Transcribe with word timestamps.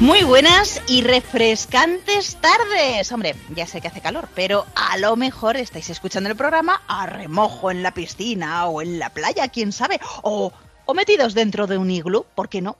Muy 0.00 0.24
buenas 0.24 0.82
y 0.88 1.02
refrescantes 1.02 2.36
tardes. 2.36 3.10
Hombre, 3.12 3.34
ya 3.54 3.66
sé 3.66 3.80
que 3.80 3.88
hace 3.88 4.02
calor, 4.02 4.28
pero 4.34 4.66
a 4.74 4.98
lo 4.98 5.16
mejor 5.16 5.56
estáis 5.56 5.88
escuchando 5.88 6.28
el 6.28 6.36
programa 6.36 6.82
a 6.86 7.06
remojo 7.06 7.70
en 7.70 7.82
la 7.82 7.92
piscina 7.94 8.66
o 8.66 8.82
en 8.82 8.98
la 8.98 9.10
playa, 9.10 9.48
quién 9.48 9.72
sabe, 9.72 9.98
o, 10.22 10.52
o 10.84 10.94
metidos 10.94 11.32
dentro 11.34 11.66
de 11.66 11.78
un 11.78 11.90
iglú, 11.90 12.26
¿por 12.34 12.48
qué 12.50 12.60
no? 12.60 12.76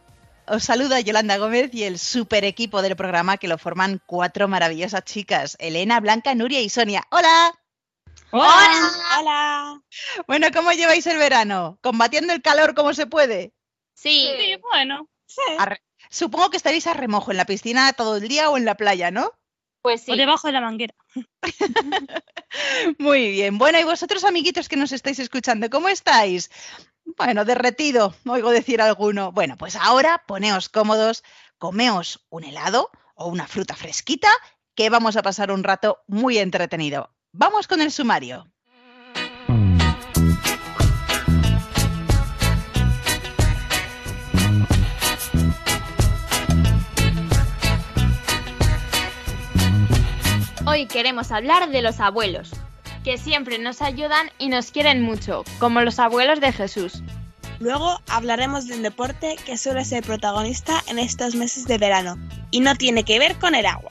Os 0.47 0.63
saluda 0.63 1.01
Yolanda 1.01 1.39
Gómez 1.39 1.71
y 1.75 1.85
el 1.85 1.99
super 1.99 2.45
equipo 2.45 2.83
del 2.83 2.95
programa 2.97 3.39
que 3.39 3.49
lo 3.49 3.59
forman 3.59 4.01
cuatro 4.07 4.47
maravillosas 4.47 5.03
chicas, 5.05 5.57
Elena, 5.59 5.99
Blanca, 6.01 6.35
Nuria 6.35 6.61
y 6.61 6.69
Sonia. 6.69 7.03
¡Hola! 7.11 7.53
Hola. 8.31 8.91
Hola. 9.19 9.81
Bueno, 10.29 10.49
¿cómo 10.55 10.71
lleváis 10.73 11.07
el 11.07 11.17
verano? 11.17 11.79
¿Combatiendo 11.83 12.33
el 12.35 12.43
calor 12.43 12.75
como 12.75 12.93
se 12.93 13.07
puede? 13.07 13.55
Sí. 13.95 14.29
bueno. 14.71 15.09
Sí. 15.27 15.41
A 15.59 15.65
re- 15.65 15.83
Supongo 16.11 16.51
que 16.51 16.57
estaréis 16.57 16.87
a 16.87 16.95
remojo 16.95 17.31
en 17.31 17.37
la 17.37 17.45
piscina 17.45 17.93
todo 17.93 18.17
el 18.17 18.29
día 18.29 18.51
o 18.51 18.57
en 18.57 18.65
la 18.65 18.75
playa, 18.77 19.11
¿no? 19.11 19.33
Pues 19.83 20.03
sí. 20.03 20.13
O 20.13 20.17
debajo 20.17 20.49
de 20.49 20.53
la 20.53 20.61
manguera. 20.61 20.95
Muy 22.99 23.31
bien. 23.31 23.59
Bueno, 23.59 23.79
y 23.79 23.85
vosotros, 23.85 24.25
amiguitos 24.25 24.69
que 24.69 24.77
nos 24.77 24.93
estáis 24.93 25.19
escuchando, 25.19 25.71
¿cómo 25.71 25.89
estáis? 25.89 26.51
Bueno, 27.17 27.45
derretido, 27.45 28.15
oigo 28.27 28.51
decir 28.51 28.83
alguno. 28.83 29.31
Bueno, 29.31 29.57
pues 29.57 29.77
ahora 29.77 30.25
poneos 30.27 30.69
cómodos, 30.69 31.23
comeos 31.59 32.27
un 32.31 32.45
helado 32.45 32.91
o 33.15 33.29
una 33.29 33.47
fruta 33.47 33.77
fresquita, 33.77 34.29
que 34.75 34.91
vamos 34.91 35.17
a 35.17 35.23
pasar 35.23 35.53
un 35.53 35.63
rato 35.63 36.03
muy 36.07 36.39
entretenido. 36.39 37.15
Vamos 37.33 37.69
con 37.69 37.81
el 37.81 37.93
sumario. 37.93 38.51
Hoy 50.77 50.85
queremos 50.85 51.33
hablar 51.33 51.71
de 51.71 51.81
los 51.81 52.01
abuelos, 52.01 52.51
que 53.03 53.17
siempre 53.17 53.59
nos 53.59 53.81
ayudan 53.81 54.29
y 54.39 54.51
nos 54.51 54.73
quieren 54.73 55.01
mucho, 55.01 55.43
como 55.59 55.81
los 55.81 55.99
abuelos 55.99 56.39
de 56.39 56.53
Jesús. 56.53 57.03
Luego 57.61 57.99
hablaremos 58.11 58.67
de 58.67 58.75
un 58.75 58.83
deporte 58.83 59.37
que 59.47 59.57
suele 59.57 59.87
ser 59.87 60.05
protagonista 60.05 60.83
en 60.87 60.99
estos 60.99 61.35
meses 61.35 61.67
de 61.67 61.79
verano 61.79 62.19
y 62.51 62.61
no 62.61 62.75
tiene 62.75 63.05
que 63.05 63.19
ver 63.19 63.37
con 63.37 63.55
el 63.55 63.65
agua. 63.65 63.91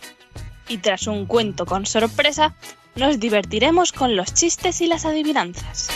Y 0.68 0.78
tras 0.78 1.08
un 1.08 1.26
cuento 1.26 1.66
con 1.66 1.88
sorpresa, 1.88 2.54
nos 2.96 3.20
divertiremos 3.20 3.92
con 3.92 4.16
los 4.16 4.36
chistes 4.36 4.80
y 4.80 4.86
las 4.86 5.08
adivinanzas. 5.08 5.90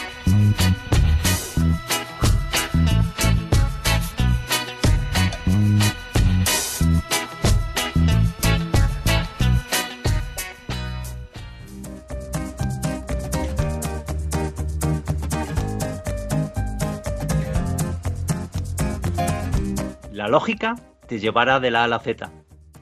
La 20.29 20.33
lógica 20.33 20.75
te 21.07 21.17
llevará 21.17 21.59
de 21.59 21.71
la 21.71 21.81
A 21.81 21.83
a 21.85 21.87
la 21.87 21.97
Z. 21.97 22.29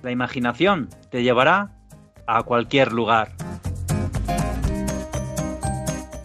La 0.03 0.12
imaginación 0.12 0.90
te 1.09 1.24
llevará 1.24 1.72
a 2.28 2.44
cualquier 2.44 2.91
lugar. 2.91 3.31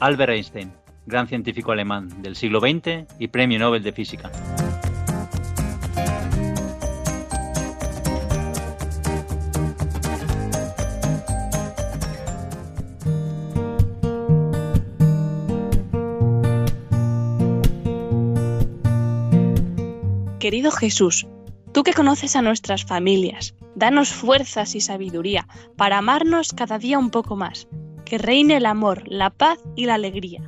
Albert 0.00 0.32
Einstein, 0.32 0.72
gran 1.06 1.28
científico 1.28 1.70
alemán 1.70 2.08
del 2.22 2.34
siglo 2.34 2.58
XX 2.58 3.06
y 3.20 3.28
premio 3.28 3.60
Nobel 3.60 3.84
de 3.84 3.92
Física. 3.92 4.32
Querido 20.42 20.72
Jesús, 20.72 21.28
tú 21.70 21.84
que 21.84 21.92
conoces 21.92 22.34
a 22.34 22.42
nuestras 22.42 22.84
familias, 22.84 23.54
danos 23.76 24.12
fuerzas 24.12 24.74
y 24.74 24.80
sabiduría 24.80 25.46
para 25.76 25.98
amarnos 25.98 26.52
cada 26.52 26.80
día 26.80 26.98
un 26.98 27.10
poco 27.10 27.36
más. 27.36 27.68
Que 28.04 28.18
reine 28.18 28.56
el 28.56 28.66
amor, 28.66 29.04
la 29.06 29.30
paz 29.30 29.60
y 29.76 29.86
la 29.86 29.94
alegría. 29.94 30.42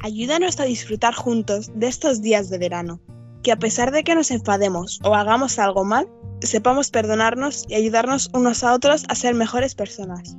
Ayúdanos 0.00 0.60
a 0.60 0.64
disfrutar 0.64 1.14
juntos 1.14 1.70
de 1.74 1.86
estos 1.88 2.20
días 2.20 2.50
de 2.50 2.58
verano. 2.58 3.00
Que 3.42 3.52
a 3.52 3.56
pesar 3.56 3.90
de 3.90 4.04
que 4.04 4.14
nos 4.14 4.30
enfademos 4.30 5.00
o 5.02 5.14
hagamos 5.14 5.58
algo 5.58 5.82
mal, 5.82 6.10
sepamos 6.42 6.90
perdonarnos 6.90 7.64
y 7.70 7.74
ayudarnos 7.76 8.28
unos 8.34 8.62
a 8.62 8.74
otros 8.74 9.04
a 9.08 9.14
ser 9.14 9.34
mejores 9.34 9.74
personas. 9.74 10.36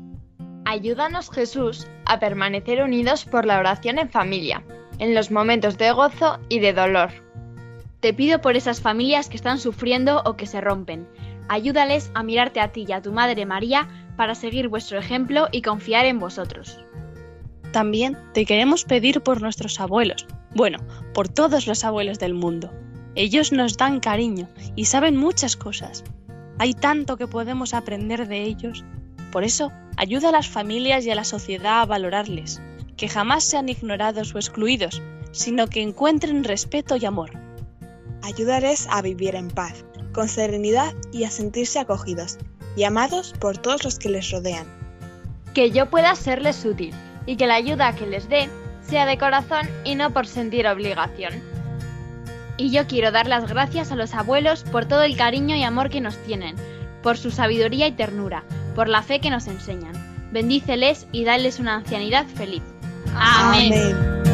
Ayúdanos 0.66 1.32
Jesús 1.32 1.88
a 2.06 2.20
permanecer 2.20 2.84
unidos 2.84 3.26
por 3.26 3.48
la 3.48 3.58
oración 3.58 3.98
en 3.98 4.12
familia, 4.12 4.64
en 5.00 5.16
los 5.16 5.32
momentos 5.32 5.80
de 5.80 5.92
gozo 5.94 6.38
y 6.48 6.60
de 6.60 6.74
dolor. 6.74 7.23
Te 8.04 8.14
pido 8.14 8.42
por 8.42 8.58
esas 8.58 8.82
familias 8.82 9.30
que 9.30 9.38
están 9.38 9.60
sufriendo 9.60 10.22
o 10.26 10.36
que 10.36 10.46
se 10.46 10.60
rompen. 10.60 11.08
Ayúdales 11.48 12.12
a 12.14 12.22
mirarte 12.22 12.60
a 12.60 12.74
ti 12.74 12.84
y 12.86 12.92
a 12.92 13.02
tu 13.02 13.14
Madre 13.14 13.46
María 13.46 13.88
para 14.18 14.36
seguir 14.36 14.68
vuestro 14.68 15.00
ejemplo 15.00 15.48
y 15.54 15.62
confiar 15.62 16.06
en 16.06 16.20
vosotros. 16.20 16.78
También 17.72 18.18
te 18.34 18.44
queremos 18.44 18.84
pedir 18.84 19.22
por 19.22 19.42
nuestros 19.42 19.80
abuelos, 19.80 20.28
bueno, 20.54 20.80
por 21.14 21.30
todos 21.30 21.66
los 21.66 21.86
abuelos 21.86 22.20
del 22.20 22.34
mundo. 22.34 22.74
Ellos 23.16 23.54
nos 23.54 23.78
dan 23.78 24.02
cariño 24.02 24.50
y 24.76 24.84
saben 24.84 25.16
muchas 25.16 25.56
cosas. 25.56 26.04
Hay 26.60 26.74
tanto 26.74 27.16
que 27.16 27.28
podemos 27.28 27.74
aprender 27.74 28.28
de 28.28 28.44
ellos. 28.44 28.84
Por 29.32 29.46
eso, 29.46 29.72
ayuda 29.96 30.28
a 30.28 30.34
las 30.34 30.50
familias 30.50 31.06
y 31.06 31.12
a 31.12 31.16
la 31.16 31.24
sociedad 31.24 31.80
a 31.80 31.86
valorarles, 31.86 32.62
que 32.98 33.08
jamás 33.08 33.46
sean 33.46 33.70
ignorados 33.70 34.36
o 34.36 34.40
excluidos, 34.40 35.02
sino 35.32 35.68
que 35.68 35.82
encuentren 35.82 36.44
respeto 36.44 36.98
y 36.98 37.06
amor. 37.06 37.32
Ayúdales 38.24 38.88
a 38.90 39.02
vivir 39.02 39.36
en 39.36 39.50
paz, 39.50 39.84
con 40.14 40.30
serenidad 40.30 40.94
y 41.12 41.26
a 41.26 41.30
sentirse 41.30 41.80
acogidos 41.80 42.38
y 42.78 42.86
amados 42.86 43.34
por 43.40 43.58
todos 43.58 43.84
los 43.84 44.00
que 44.00 44.10
les 44.10 44.32
rodean. 44.32 44.66
Que 45.54 45.72
yo 45.72 45.90
pueda 45.90 46.16
serles 46.16 46.64
útil 46.64 46.94
y 47.26 47.36
que 47.36 47.48
la 47.48 47.56
ayuda 47.56 47.94
que 47.94 48.08
les 48.08 48.30
dé 48.30 48.50
sea 48.82 49.06
de 49.06 49.18
corazón 49.18 49.70
y 49.84 49.96
no 49.96 50.12
por 50.12 50.26
sentir 50.26 50.68
obligación. 50.68 51.34
Y 52.56 52.72
yo 52.72 52.88
quiero 52.88 53.12
dar 53.12 53.28
las 53.28 53.50
gracias 53.50 53.92
a 53.92 53.96
los 53.96 54.14
abuelos 54.14 54.64
por 54.64 54.86
todo 54.86 55.04
el 55.04 55.18
cariño 55.18 55.56
y 55.56 55.64
amor 55.64 55.90
que 55.90 56.02
nos 56.02 56.18
tienen, 56.20 56.56
por 57.02 57.18
su 57.18 57.30
sabiduría 57.30 57.88
y 57.88 57.92
ternura, 57.92 58.46
por 58.74 58.88
la 58.88 59.04
fe 59.04 59.20
que 59.20 59.32
nos 59.32 59.48
enseñan. 59.48 59.94
Bendíceles 60.32 61.08
y 61.12 61.26
dales 61.26 61.60
una 61.60 61.76
ancianidad 61.76 62.26
feliz. 62.28 62.64
Amén. 63.16 63.74
Amén. 63.74 64.33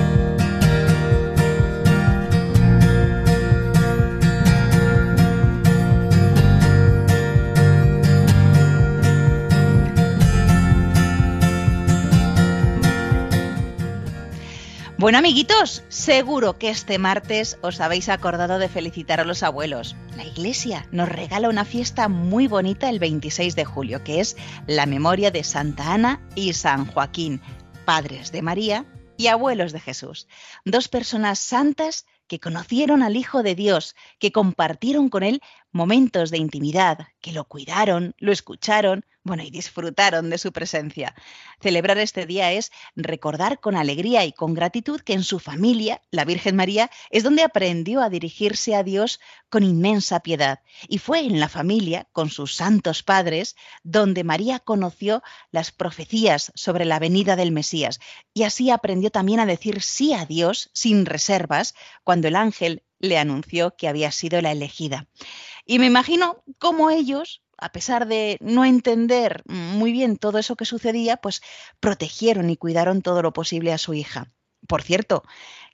Bueno, 14.99 15.19
amiguitos, 15.19 15.81
seguro 15.87 16.57
que 16.57 16.69
este 16.69 16.99
martes 16.99 17.57
os 17.61 17.79
habéis 17.79 18.09
acordado 18.09 18.59
de 18.59 18.67
felicitar 18.67 19.21
a 19.21 19.23
los 19.23 19.43
abuelos. 19.43 19.95
La 20.17 20.25
iglesia 20.25 20.89
nos 20.91 21.07
regala 21.07 21.47
una 21.47 21.63
fiesta 21.63 22.09
muy 22.09 22.49
bonita 22.49 22.89
el 22.89 22.99
26 22.99 23.55
de 23.55 23.63
julio, 23.63 24.03
que 24.03 24.19
es 24.19 24.35
la 24.67 24.85
memoria 24.85 25.31
de 25.31 25.45
Santa 25.45 25.93
Ana 25.93 26.21
y 26.35 26.51
San 26.51 26.85
Joaquín, 26.85 27.39
padres 27.85 28.33
de 28.33 28.41
María 28.41 28.85
y 29.15 29.27
abuelos 29.27 29.71
de 29.71 29.79
Jesús. 29.79 30.27
Dos 30.65 30.89
personas 30.89 31.39
santas 31.39 32.05
que 32.27 32.41
conocieron 32.41 33.01
al 33.01 33.15
Hijo 33.15 33.41
de 33.41 33.55
Dios, 33.55 33.95
que 34.19 34.33
compartieron 34.33 35.07
con 35.07 35.23
él 35.23 35.41
momentos 35.71 36.29
de 36.29 36.39
intimidad 36.39 37.07
que 37.21 37.31
lo 37.31 37.45
cuidaron, 37.45 38.15
lo 38.17 38.33
escucharon, 38.33 39.05
bueno, 39.23 39.43
y 39.43 39.51
disfrutaron 39.51 40.29
de 40.29 40.37
su 40.37 40.51
presencia. 40.51 41.13
Celebrar 41.61 41.97
este 41.97 42.25
día 42.25 42.51
es 42.53 42.71
recordar 42.95 43.59
con 43.59 43.75
alegría 43.75 44.25
y 44.25 44.31
con 44.31 44.53
gratitud 44.53 45.01
que 45.01 45.13
en 45.13 45.23
su 45.23 45.39
familia, 45.39 46.01
la 46.09 46.25
Virgen 46.25 46.55
María, 46.55 46.89
es 47.09 47.23
donde 47.23 47.43
aprendió 47.43 48.01
a 48.01 48.09
dirigirse 48.09 48.75
a 48.75 48.83
Dios 48.83 49.19
con 49.49 49.63
inmensa 49.63 50.21
piedad. 50.21 50.61
Y 50.87 50.99
fue 50.99 51.19
en 51.19 51.39
la 51.39 51.49
familia, 51.49 52.07
con 52.11 52.29
sus 52.29 52.55
santos 52.55 53.03
padres, 53.03 53.55
donde 53.83 54.23
María 54.23 54.59
conoció 54.59 55.21
las 55.51 55.71
profecías 55.71 56.51
sobre 56.55 56.85
la 56.85 56.99
venida 56.99 57.35
del 57.35 57.51
Mesías. 57.51 57.99
Y 58.33 58.43
así 58.43 58.69
aprendió 58.69 59.11
también 59.11 59.39
a 59.39 59.45
decir 59.45 59.81
sí 59.81 60.13
a 60.13 60.25
Dios 60.25 60.69
sin 60.73 61.05
reservas 61.05 61.75
cuando 62.03 62.27
el 62.27 62.35
ángel 62.35 62.83
le 62.99 63.17
anunció 63.17 63.75
que 63.75 63.87
había 63.87 64.11
sido 64.11 64.41
la 64.41 64.51
elegida. 64.51 65.07
Y 65.65 65.79
me 65.79 65.85
imagino 65.85 66.43
cómo 66.57 66.89
ellos, 66.89 67.41
a 67.61 67.71
pesar 67.71 68.07
de 68.07 68.37
no 68.41 68.65
entender 68.65 69.43
muy 69.45 69.91
bien 69.91 70.17
todo 70.17 70.37
eso 70.37 70.55
que 70.55 70.65
sucedía, 70.65 71.17
pues 71.17 71.41
protegieron 71.79 72.49
y 72.49 72.57
cuidaron 72.57 73.01
todo 73.01 73.21
lo 73.21 73.33
posible 73.33 73.73
a 73.73 73.77
su 73.77 73.93
hija. 73.93 74.31
Por 74.67 74.81
cierto, 74.81 75.23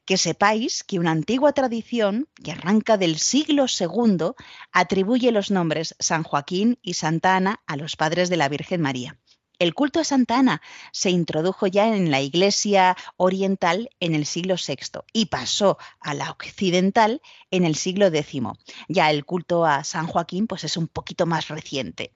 que 0.05 0.17
sepáis 0.17 0.83
que 0.83 0.99
una 0.99 1.11
antigua 1.11 1.53
tradición 1.53 2.27
que 2.43 2.51
arranca 2.51 2.97
del 2.97 3.17
siglo 3.17 3.65
II 3.67 4.33
atribuye 4.71 5.31
los 5.31 5.49
nombres 5.49 5.95
San 5.99 6.23
Joaquín 6.23 6.77
y 6.81 6.93
Santa 6.93 7.35
Ana 7.35 7.61
a 7.65 7.75
los 7.75 7.95
padres 7.95 8.29
de 8.29 8.37
la 8.37 8.47
Virgen 8.47 8.81
María. 8.81 9.17
El 9.59 9.73
culto 9.73 9.99
a 9.99 10.03
Santa 10.03 10.39
Ana 10.39 10.61
se 10.91 11.09
introdujo 11.09 11.67
ya 11.67 11.95
en 11.95 12.11
la 12.11 12.21
Iglesia 12.21 12.95
oriental 13.17 13.89
en 13.99 14.15
el 14.15 14.25
siglo 14.25 14.55
VI 14.55 15.01
y 15.13 15.27
pasó 15.27 15.77
a 15.99 16.13
la 16.13 16.31
occidental 16.31 17.21
en 17.51 17.65
el 17.65 17.75
siglo 17.75 18.07
X. 18.07 18.41
Ya 18.87 19.11
el 19.11 19.25
culto 19.25 19.65
a 19.65 19.83
San 19.83 20.07
Joaquín 20.07 20.47
pues 20.47 20.63
es 20.63 20.77
un 20.77 20.87
poquito 20.87 21.25
más 21.25 21.47
reciente. 21.47 22.13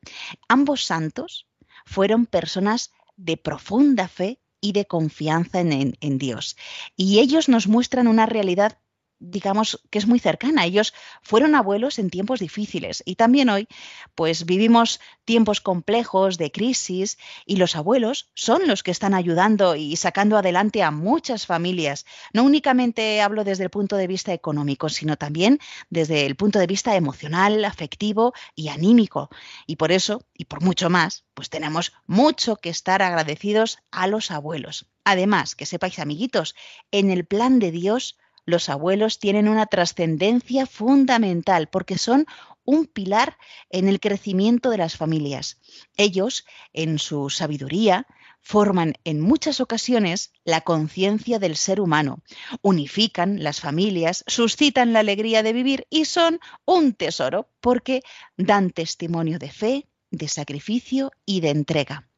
Ambos 0.48 0.84
santos 0.84 1.48
fueron 1.86 2.26
personas 2.26 2.92
de 3.16 3.38
profunda 3.38 4.08
fe 4.08 4.40
y 4.62 4.74
de 4.74 4.86
confianza 4.86 5.60
en, 5.60 5.72
en, 5.72 5.98
en 6.02 6.18
Dios. 6.18 6.58
Y 6.96 7.20
ellos 7.20 7.50
nos 7.50 7.68
muestran 7.68 8.08
una 8.08 8.26
realidad 8.26 8.78
digamos 9.20 9.82
que 9.90 10.00
es 10.00 10.08
muy 10.08 10.20
cercana. 10.20 10.66
Ellos 10.66 10.94
fueron 11.22 11.56
abuelos 11.56 12.00
en 12.00 12.10
tiempos 12.10 12.40
difíciles 12.40 13.04
y 13.06 13.16
también 13.16 13.50
hoy 13.50 13.68
pues 14.16 14.46
vivimos 14.46 15.00
tiempos 15.26 15.62
complejos 15.62 16.38
de 16.38 16.52
crisis 16.52 17.18
y 17.46 17.58
los 17.58 17.76
abuelos 17.76 18.30
son 18.34 18.68
los 18.68 18.84
que 18.84 18.92
están 18.92 19.14
ayudando 19.14 19.76
y 19.76 19.96
sacando 19.96 20.38
adelante 20.38 20.84
a 20.84 20.92
muchas 20.92 21.46
familias. 21.46 22.06
No 22.34 22.44
únicamente 22.44 23.22
hablo 23.22 23.44
desde 23.44 23.64
el 23.64 23.70
punto 23.70 23.96
de 23.98 24.08
vista 24.08 24.34
económico, 24.34 24.90
sino 24.90 25.18
también 25.18 25.60
desde 25.90 26.26
el 26.26 26.36
punto 26.36 26.60
de 26.60 26.68
vista 26.68 26.96
emocional, 26.96 27.66
afectivo 27.66 28.34
y 28.56 28.70
anímico. 28.70 29.30
Y 29.68 29.76
por 29.76 29.92
eso, 29.92 30.26
y 30.34 30.46
por 30.46 30.62
mucho 30.62 30.90
más, 30.90 31.26
pues 31.34 31.50
tenemos 31.50 31.94
mucho 32.08 32.56
que 32.56 32.70
estar 32.70 33.02
agradecidos 33.02 33.80
a 33.92 34.08
los 34.08 34.32
abuelos. 34.32 34.88
Además, 35.04 35.56
que 35.56 35.66
sepáis 35.66 36.00
amiguitos, 36.00 36.56
en 36.92 37.10
el 37.10 37.26
plan 37.26 37.60
de 37.60 37.72
Dios, 37.72 38.18
los 38.50 38.70
abuelos 38.70 39.20
tienen 39.20 39.48
una 39.48 39.66
trascendencia 39.66 40.66
fundamental 40.66 41.70
porque 41.70 41.98
son 41.98 42.26
un 42.66 42.86
pilar 42.86 43.38
en 43.70 43.88
el 43.88 44.00
crecimiento 44.00 44.70
de 44.70 44.78
las 44.78 44.98
familias. 44.98 45.60
Ellos, 45.98 46.46
en 46.74 47.00
su 47.00 47.30
sabiduría, 47.30 48.06
forman 48.42 48.96
en 49.04 49.20
muchas 49.20 49.60
ocasiones 49.60 50.32
la 50.44 50.62
conciencia 50.62 51.40
del 51.40 51.56
ser 51.56 51.80
humano, 51.80 52.22
unifican 52.62 53.44
las 53.44 53.60
familias, 53.60 54.24
suscitan 54.28 54.94
la 54.94 55.00
alegría 55.00 55.44
de 55.44 55.54
vivir 55.54 55.88
y 55.90 56.06
son 56.06 56.40
un 56.66 56.94
tesoro 56.94 57.50
porque 57.60 58.02
dan 58.38 58.72
testimonio 58.72 59.40
de 59.40 59.52
fe, 59.52 59.88
de 60.12 60.28
sacrificio 60.28 61.12
y 61.26 61.42
de 61.42 61.50
entrega. 61.50 62.09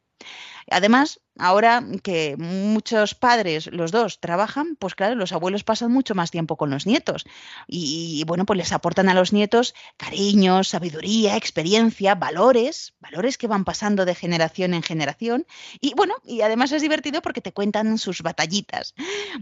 Además, 0.70 1.20
ahora 1.38 1.84
que 2.02 2.36
muchos 2.38 3.14
padres, 3.14 3.66
los 3.72 3.90
dos, 3.90 4.20
trabajan, 4.20 4.76
pues 4.76 4.94
claro, 4.94 5.14
los 5.14 5.32
abuelos 5.32 5.64
pasan 5.64 5.92
mucho 5.92 6.14
más 6.14 6.30
tiempo 6.30 6.56
con 6.56 6.70
los 6.70 6.86
nietos. 6.86 7.24
Y, 7.66 8.24
bueno, 8.26 8.46
pues 8.46 8.56
les 8.56 8.72
aportan 8.72 9.08
a 9.08 9.14
los 9.14 9.32
nietos 9.32 9.74
cariño, 9.96 10.64
sabiduría, 10.64 11.36
experiencia, 11.36 12.14
valores, 12.14 12.94
valores 13.00 13.38
que 13.38 13.46
van 13.46 13.64
pasando 13.64 14.04
de 14.04 14.14
generación 14.14 14.74
en 14.74 14.82
generación. 14.82 15.46
Y 15.80 15.94
bueno, 15.94 16.14
y 16.24 16.42
además 16.42 16.72
es 16.72 16.82
divertido 16.82 17.22
porque 17.22 17.40
te 17.40 17.52
cuentan 17.52 17.98
sus 17.98 18.22
batallitas. 18.22 18.94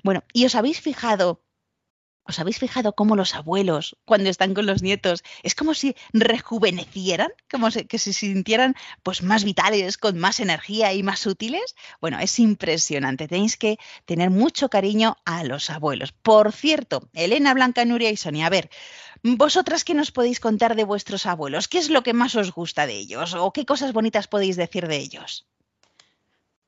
Bueno, 0.02 0.22
¿y 0.32 0.46
os 0.46 0.54
habéis 0.54 0.80
fijado 0.80 1.42
¿Os 2.24 2.38
habéis 2.38 2.58
fijado 2.58 2.94
cómo 2.94 3.16
los 3.16 3.34
abuelos, 3.34 3.96
cuando 4.04 4.30
están 4.30 4.54
con 4.54 4.66
los 4.66 4.82
nietos, 4.82 5.22
es 5.42 5.54
como 5.54 5.74
si 5.74 5.96
rejuvenecieran, 6.12 7.30
como 7.50 7.68
que 7.70 7.98
se 7.98 8.12
sintieran 8.12 8.74
pues 9.02 9.22
más 9.22 9.42
vitales, 9.44 9.98
con 9.98 10.18
más 10.18 10.38
energía 10.38 10.92
y 10.92 11.02
más 11.02 11.26
útiles? 11.26 11.74
Bueno, 12.00 12.18
es 12.20 12.38
impresionante. 12.38 13.26
Tenéis 13.26 13.56
que 13.56 13.78
tener 14.04 14.30
mucho 14.30 14.68
cariño 14.68 15.16
a 15.24 15.44
los 15.44 15.70
abuelos. 15.70 16.12
Por 16.12 16.52
cierto, 16.52 17.08
Elena, 17.14 17.54
Blanca, 17.54 17.84
Nuria 17.84 18.10
y 18.10 18.16
Sonia, 18.16 18.46
a 18.46 18.50
ver, 18.50 18.70
vosotras 19.22 19.84
qué 19.84 19.94
nos 19.94 20.12
podéis 20.12 20.40
contar 20.40 20.76
de 20.76 20.84
vuestros 20.84 21.26
abuelos? 21.26 21.68
¿Qué 21.68 21.78
es 21.78 21.90
lo 21.90 22.02
que 22.02 22.12
más 22.12 22.34
os 22.36 22.52
gusta 22.52 22.86
de 22.86 22.94
ellos? 22.94 23.34
¿O 23.34 23.52
qué 23.52 23.64
cosas 23.66 23.92
bonitas 23.92 24.28
podéis 24.28 24.56
decir 24.56 24.86
de 24.86 24.98
ellos? 24.98 25.46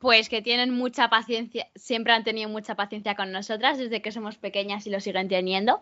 Pues 0.02 0.28
que 0.28 0.42
tienen 0.42 0.70
mucha 0.70 1.08
paciencia, 1.08 1.68
siempre 1.76 2.12
han 2.12 2.24
tenido 2.24 2.48
mucha 2.48 2.74
paciencia 2.74 3.14
con 3.14 3.30
nosotras 3.30 3.78
desde 3.78 4.02
que 4.02 4.10
somos 4.10 4.36
pequeñas 4.36 4.84
y 4.88 4.90
lo 4.90 4.98
siguen 4.98 5.28
teniendo. 5.28 5.80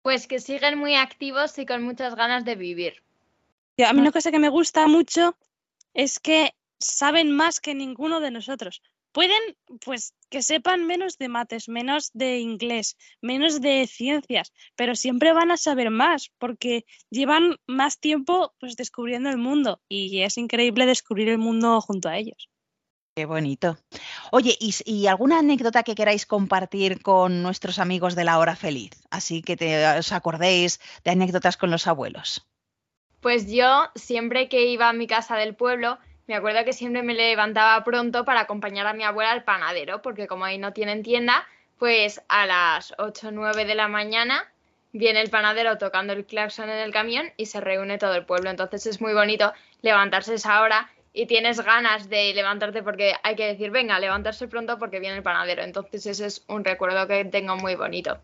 Pues 0.00 0.26
que 0.26 0.38
siguen 0.38 0.78
muy 0.78 0.94
activos 0.94 1.58
y 1.58 1.66
con 1.66 1.82
muchas 1.82 2.14
ganas 2.14 2.46
de 2.46 2.54
vivir. 2.54 3.02
A 3.86 3.92
mí 3.92 4.00
una 4.00 4.10
cosa 4.10 4.30
que 4.30 4.38
me 4.38 4.48
gusta 4.48 4.86
mucho 4.86 5.36
es 5.92 6.18
que 6.18 6.54
saben 6.78 7.30
más 7.30 7.60
que 7.60 7.74
ninguno 7.74 8.20
de 8.20 8.30
nosotros. 8.30 8.80
Pueden, 9.12 9.42
pues, 9.84 10.14
que 10.30 10.40
sepan 10.40 10.86
menos 10.86 11.18
de 11.18 11.28
mates, 11.28 11.68
menos 11.68 12.10
de 12.14 12.38
inglés, 12.38 12.96
menos 13.20 13.60
de 13.60 13.86
ciencias, 13.86 14.54
pero 14.76 14.94
siempre 14.94 15.34
van 15.34 15.50
a 15.50 15.58
saber 15.58 15.90
más 15.90 16.30
porque 16.38 16.86
llevan 17.10 17.56
más 17.66 18.00
tiempo, 18.00 18.54
pues, 18.60 18.76
descubriendo 18.76 19.28
el 19.28 19.36
mundo 19.36 19.82
y 19.90 20.22
es 20.22 20.38
increíble 20.38 20.86
descubrir 20.86 21.28
el 21.28 21.38
mundo 21.38 21.82
junto 21.82 22.08
a 22.08 22.16
ellos. 22.16 22.48
Qué 23.18 23.26
bonito. 23.26 23.76
Oye, 24.30 24.56
¿y, 24.60 24.72
¿y, 24.84 25.08
alguna 25.08 25.40
anécdota 25.40 25.82
que 25.82 25.96
queráis 25.96 26.24
compartir 26.24 27.02
con 27.02 27.42
nuestros 27.42 27.80
amigos 27.80 28.14
de 28.14 28.22
la 28.22 28.38
hora 28.38 28.54
feliz? 28.54 28.92
Así 29.10 29.42
que 29.42 29.56
te, 29.56 29.98
os 29.98 30.12
acordéis 30.12 30.78
de 31.02 31.10
anécdotas 31.10 31.56
con 31.56 31.72
los 31.72 31.88
abuelos. 31.88 32.46
Pues 33.20 33.50
yo, 33.50 33.90
siempre 33.96 34.48
que 34.48 34.66
iba 34.66 34.88
a 34.88 34.92
mi 34.92 35.08
casa 35.08 35.34
del 35.34 35.56
pueblo, 35.56 35.98
me 36.28 36.36
acuerdo 36.36 36.64
que 36.64 36.72
siempre 36.72 37.02
me 37.02 37.12
levantaba 37.12 37.82
pronto 37.82 38.24
para 38.24 38.42
acompañar 38.42 38.86
a 38.86 38.92
mi 38.92 39.02
abuela 39.02 39.32
al 39.32 39.42
panadero, 39.42 40.00
porque 40.00 40.28
como 40.28 40.44
ahí 40.44 40.58
no 40.58 40.72
tienen 40.72 41.02
tienda, 41.02 41.44
pues 41.76 42.22
a 42.28 42.46
las 42.46 42.94
8 42.98 43.26
o 43.26 43.32
9 43.32 43.64
de 43.64 43.74
la 43.74 43.88
mañana 43.88 44.48
viene 44.92 45.20
el 45.20 45.28
panadero 45.28 45.76
tocando 45.76 46.12
el 46.12 46.24
claxon 46.24 46.70
en 46.70 46.78
el 46.78 46.92
camión 46.92 47.32
y 47.36 47.46
se 47.46 47.60
reúne 47.60 47.98
todo 47.98 48.14
el 48.14 48.26
pueblo. 48.26 48.48
Entonces 48.48 48.86
es 48.86 49.00
muy 49.00 49.12
bonito 49.12 49.52
levantarse 49.82 50.34
esa 50.34 50.62
hora 50.62 50.88
y 51.18 51.26
tienes 51.26 51.60
ganas 51.60 52.08
de 52.08 52.32
levantarte 52.32 52.84
porque 52.84 53.14
hay 53.24 53.34
que 53.34 53.46
decir, 53.46 53.72
venga, 53.72 53.98
levantarse 53.98 54.46
pronto 54.46 54.78
porque 54.78 55.00
viene 55.00 55.16
el 55.16 55.24
panadero. 55.24 55.64
Entonces 55.64 56.06
ese 56.06 56.26
es 56.26 56.44
un 56.46 56.64
recuerdo 56.64 57.08
que 57.08 57.24
tengo 57.24 57.56
muy 57.56 57.74
bonito. 57.74 58.20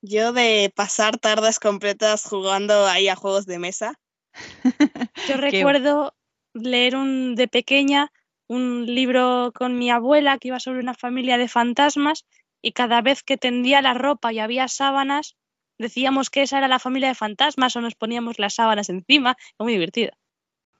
Yo 0.00 0.32
de 0.32 0.72
pasar 0.74 1.18
tardes 1.18 1.60
completas 1.60 2.24
jugando 2.24 2.86
ahí 2.86 3.08
a 3.08 3.16
juegos 3.16 3.44
de 3.44 3.58
mesa. 3.58 4.00
Yo 5.28 5.36
recuerdo 5.36 6.14
leer 6.54 6.96
un, 6.96 7.34
de 7.34 7.48
pequeña 7.48 8.10
un 8.48 8.86
libro 8.86 9.52
con 9.54 9.78
mi 9.78 9.90
abuela 9.90 10.38
que 10.38 10.48
iba 10.48 10.58
sobre 10.58 10.80
una 10.80 10.94
familia 10.94 11.36
de 11.36 11.48
fantasmas 11.48 12.24
y 12.62 12.72
cada 12.72 13.02
vez 13.02 13.22
que 13.22 13.36
tendía 13.36 13.82
la 13.82 13.92
ropa 13.92 14.32
y 14.32 14.38
había 14.38 14.68
sábanas, 14.68 15.36
decíamos 15.76 16.30
que 16.30 16.42
esa 16.42 16.56
era 16.56 16.68
la 16.68 16.78
familia 16.78 17.08
de 17.08 17.14
fantasmas 17.14 17.76
o 17.76 17.82
nos 17.82 17.94
poníamos 17.94 18.38
las 18.38 18.54
sábanas 18.54 18.88
encima. 18.88 19.36
Fue 19.58 19.64
muy 19.64 19.74
divertido. 19.74 20.12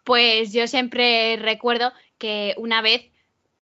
Pues 0.06 0.52
yo 0.52 0.68
siempre 0.68 1.36
recuerdo 1.36 1.92
que 2.16 2.54
una 2.58 2.80
vez 2.80 3.10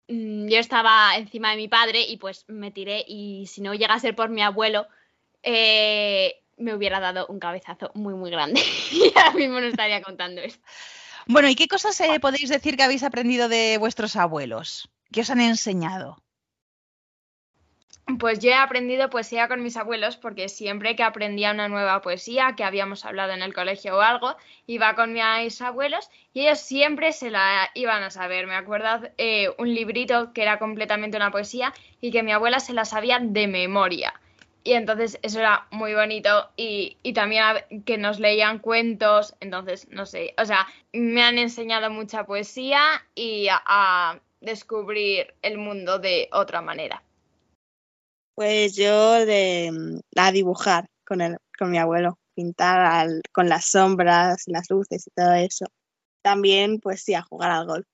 mmm, 0.09 0.49
yo 0.49 0.59
estaba 0.59 1.15
encima 1.19 1.51
de 1.51 1.59
mi 1.59 1.69
padre 1.69 2.01
y 2.09 2.17
pues 2.17 2.47
me 2.49 2.71
tiré 2.71 3.05
y 3.07 3.47
si 3.49 3.61
no 3.61 3.75
llega 3.75 3.93
a 3.93 4.01
ser 4.01 4.17
por 4.17 4.31
mi 4.31 4.41
abuelo, 4.41 4.87
eh, 5.43 6.37
me 6.57 6.75
hubiera 6.75 7.01
dado 7.01 7.27
un 7.27 7.39
cabezazo 7.39 7.91
muy, 7.93 8.15
muy 8.15 8.31
grande. 8.31 8.63
y 8.91 9.13
ahora 9.15 9.33
mismo 9.33 9.61
no 9.61 9.67
estaría 9.67 10.01
contando 10.01 10.41
esto. 10.41 10.65
Bueno, 11.27 11.51
¿y 11.51 11.55
qué 11.55 11.69
cosas 11.69 12.01
eh, 12.01 12.19
podéis 12.19 12.49
decir 12.49 12.79
que 12.79 12.83
habéis 12.83 13.03
aprendido 13.03 13.51
de 13.51 13.77
vuestros 13.77 14.17
abuelos? 14.17 14.89
¿Qué 15.13 15.21
os 15.21 15.29
han 15.29 15.43
enseñado? 15.43 16.17
Pues 18.19 18.41
yo 18.41 18.51
he 18.51 18.55
aprendido 18.55 19.11
poesía 19.11 19.49
con 19.49 19.63
mis 19.63 19.77
abuelos 19.77 20.17
porque 20.17 20.49
siempre 20.49 20.97
que 20.97 21.03
aprendía 21.03 21.53
una 21.53 21.69
nueva 21.69 22.03
poesía 22.03 22.55
que 22.57 22.65
habíamos 22.65 23.05
hablado 23.05 23.33
en 23.33 23.43
el 23.43 23.55
colegio 23.55 23.97
o 23.97 24.01
algo, 24.01 24.37
iba 24.67 24.95
con 24.95 25.13
mis 25.13 25.61
abuelos 25.63 26.11
y 26.33 26.41
ellos 26.41 26.59
siempre 26.61 27.13
se 27.13 27.31
la 27.31 27.71
iban 27.75 28.03
a 28.03 28.11
saber. 28.11 28.47
Me 28.47 28.55
acuerdo 28.55 29.09
eh, 29.19 29.51
un 29.59 29.73
librito 29.73 30.33
que 30.33 30.43
era 30.43 30.59
completamente 30.59 31.17
una 31.17 31.31
poesía 31.31 31.73
y 32.01 32.11
que 32.11 32.23
mi 32.23 32.33
abuela 32.33 32.61
se 32.61 32.73
la 32.73 32.85
sabía 32.85 33.19
de 33.21 33.47
memoria. 33.47 34.13
y 34.65 34.73
entonces 34.75 35.19
eso 35.23 35.41
era 35.41 35.67
muy 35.71 35.95
bonito 35.95 36.51
y, 36.57 36.97
y 37.03 37.13
también 37.15 37.45
que 37.85 37.99
nos 37.99 38.21
leían 38.21 38.59
cuentos, 38.59 39.35
entonces 39.41 39.89
no 39.91 40.07
sé, 40.07 40.35
o 40.39 40.45
sea, 40.45 40.67
me 40.93 41.23
han 41.23 41.39
enseñado 41.39 41.91
mucha 41.91 42.25
poesía 42.25 43.05
y 43.15 43.49
a 43.51 44.21
descubrir 44.41 45.35
el 45.43 45.59
mundo 45.59 45.99
de 45.99 46.29
otra 46.33 46.63
manera. 46.63 47.03
Pues 48.35 48.75
yo 48.77 49.13
de, 49.27 49.71
mm, 49.73 50.01
a 50.19 50.33
dibujar 50.33 50.87
con, 51.07 51.21
el, 51.21 51.37
con 51.59 51.71
mi 51.71 51.79
abuelo, 51.79 52.19
pintar 52.35 52.81
al- 52.81 53.23
con 53.33 53.49
las 53.49 53.67
sombras, 53.67 54.43
las 54.47 54.71
luces 54.71 55.07
y 55.07 55.11
todo 55.15 55.33
eso. 55.35 55.67
También, 56.23 56.81
pues 56.81 57.03
sí, 57.05 57.15
a 57.15 57.23
jugar 57.23 57.51
al 57.53 57.67
golf. 57.67 57.87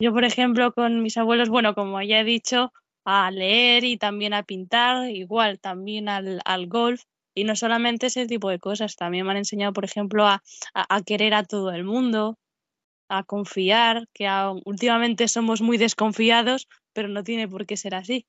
Yo, 0.00 0.12
por 0.12 0.24
ejemplo, 0.24 0.72
con 0.72 1.02
mis 1.02 1.16
abuelos, 1.16 1.48
bueno, 1.48 1.74
como 1.74 2.00
ya 2.02 2.20
he 2.20 2.24
dicho, 2.24 2.72
a 3.04 3.30
leer 3.30 3.84
y 3.84 3.96
también 3.96 4.34
a 4.34 4.42
pintar, 4.42 5.08
igual 5.10 5.60
también 5.60 6.08
al, 6.08 6.40
al 6.44 6.66
golf. 6.68 7.02
Y 7.36 7.44
no 7.44 7.56
solamente 7.56 8.06
ese 8.06 8.26
tipo 8.26 8.48
de 8.50 8.58
cosas, 8.60 8.96
también 8.96 9.24
me 9.26 9.32
han 9.32 9.38
enseñado, 9.38 9.72
por 9.72 9.84
ejemplo, 9.84 10.26
a, 10.26 10.42
a- 10.74 11.02
querer 11.02 11.34
a 11.34 11.44
todo 11.44 11.70
el 11.72 11.84
mundo, 11.84 12.38
a 13.10 13.24
confiar, 13.24 14.08
que 14.14 14.26
a- 14.28 14.52
últimamente 14.64 15.28
somos 15.28 15.62
muy 15.62 15.78
desconfiados, 15.78 16.68
pero 16.94 17.08
no 17.08 17.24
tiene 17.24 17.48
por 17.48 17.66
qué 17.66 17.76
ser 17.76 17.94
así. 17.96 18.26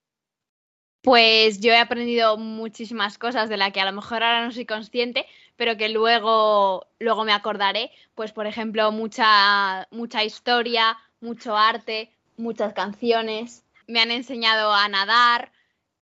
Pues 1.06 1.60
yo 1.60 1.72
he 1.72 1.78
aprendido 1.78 2.36
muchísimas 2.36 3.20
cosas 3.20 3.48
de 3.48 3.58
las 3.58 3.72
que 3.72 3.80
a 3.80 3.86
lo 3.86 3.92
mejor 3.92 4.24
ahora 4.24 4.44
no 4.44 4.52
soy 4.52 4.66
consciente, 4.66 5.28
pero 5.56 5.78
que 5.78 5.90
luego, 5.90 6.88
luego 6.98 7.24
me 7.26 7.32
acordaré. 7.32 7.92
Pues, 8.16 8.32
por 8.32 8.48
ejemplo, 8.48 8.92
mucha, 8.92 9.88
mucha 9.92 10.24
historia, 10.24 10.98
mucho 11.22 11.56
arte, 11.56 12.12
muchas 12.38 12.74
canciones. 12.74 13.64
Me 13.86 14.00
han 14.00 14.10
enseñado 14.10 14.74
a 14.74 14.90
nadar, 14.90 15.52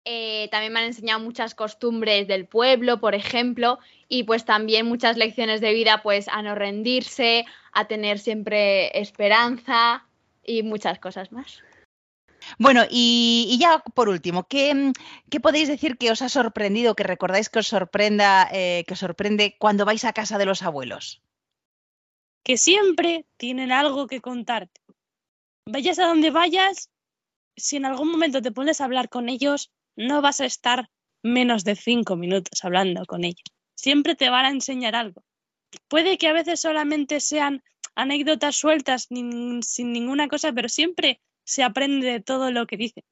eh, 0.06 0.48
también 0.50 0.72
me 0.72 0.80
han 0.80 0.86
enseñado 0.86 1.20
muchas 1.20 1.54
costumbres 1.54 2.26
del 2.26 2.46
pueblo, 2.46 2.98
por 2.98 3.14
ejemplo, 3.14 3.80
y 4.08 4.22
pues 4.22 4.46
también 4.46 4.86
muchas 4.86 5.18
lecciones 5.18 5.60
de 5.60 5.74
vida, 5.74 6.02
pues 6.02 6.28
a 6.28 6.40
no 6.40 6.54
rendirse, 6.54 7.44
a 7.72 7.86
tener 7.86 8.18
siempre 8.18 8.98
esperanza 8.98 10.06
y 10.42 10.62
muchas 10.62 10.98
cosas 10.98 11.30
más. 11.30 11.62
Bueno, 12.58 12.82
y, 12.90 13.56
ya 13.60 13.78
por 13.94 14.08
último, 14.08 14.46
¿qué, 14.46 14.74
mm, 14.74 14.92
qué 15.30 15.40
podéis 15.40 15.68
decir 15.68 15.96
que 15.96 16.10
os 16.10 16.22
ha 16.22 16.28
sorprendido, 16.28 16.94
que 16.94 17.04
recordáis 17.04 17.48
que 17.48 17.60
os 17.60 17.66
sorprenda, 17.66 18.48
eh, 18.52 18.84
que 18.86 18.94
os 18.94 19.00
sorprende 19.00 19.56
cuando 19.58 19.84
vais 19.84 20.04
a 20.04 20.12
casa 20.12 20.38
de 20.38 20.46
los 20.46 20.62
abuelos? 20.62 21.22
Que 22.42 22.56
siempre 22.56 23.26
tienen 23.36 23.72
algo 23.72 24.06
que 24.06 24.20
contarte. 24.20 24.80
Vayas 25.66 25.98
a 25.98 26.06
donde 26.06 26.30
vayas, 26.30 26.90
si 27.56 27.76
en 27.76 27.86
algún 27.86 28.10
momento 28.10 28.42
te 28.42 28.52
pones 28.52 28.80
a 28.80 28.84
hablar 28.84 29.08
con 29.08 29.28
ellos, 29.28 29.72
no 29.96 30.20
vas 30.20 30.40
a 30.40 30.44
estar 30.44 30.90
menos 31.22 31.64
de 31.64 31.74
cinco 31.74 32.16
minutos 32.16 32.64
hablando 32.64 33.04
con 33.06 33.24
ellos. 33.24 33.44
Siempre 33.74 34.14
te 34.14 34.28
van 34.28 34.44
a 34.44 34.50
enseñar 34.50 34.94
algo. 34.94 35.24
Puede 35.88 36.18
que 36.18 36.28
a 36.28 36.32
veces 36.32 36.60
solamente 36.60 37.20
sean 37.20 37.62
anécdotas 37.94 38.56
sueltas 38.56 39.08
sin 39.08 39.92
ninguna 39.92 40.28
cosa, 40.28 40.52
pero 40.52 40.68
siempre 40.68 41.20
se 41.44 41.62
aprende 41.62 42.06
de 42.06 42.20
todo 42.20 42.50
lo 42.50 42.66
que 42.66 42.76
dicen. 42.76 43.04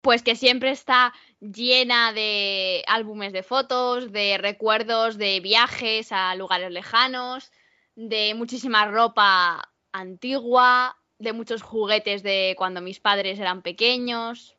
Pues 0.00 0.22
que 0.22 0.36
siempre 0.36 0.70
está 0.70 1.14
llena 1.40 2.12
de 2.12 2.84
álbumes 2.86 3.32
de 3.32 3.42
fotos, 3.42 4.12
de 4.12 4.38
recuerdos 4.38 5.16
de 5.16 5.40
viajes 5.40 6.12
a 6.12 6.34
lugares 6.34 6.70
lejanos, 6.70 7.50
de 7.96 8.34
muchísima 8.34 8.86
ropa 8.86 9.72
antigua, 9.92 10.96
de 11.18 11.32
muchos 11.32 11.62
juguetes 11.62 12.22
de 12.22 12.54
cuando 12.58 12.80
mis 12.80 13.00
padres 13.00 13.38
eran 13.38 13.62
pequeños. 13.62 14.56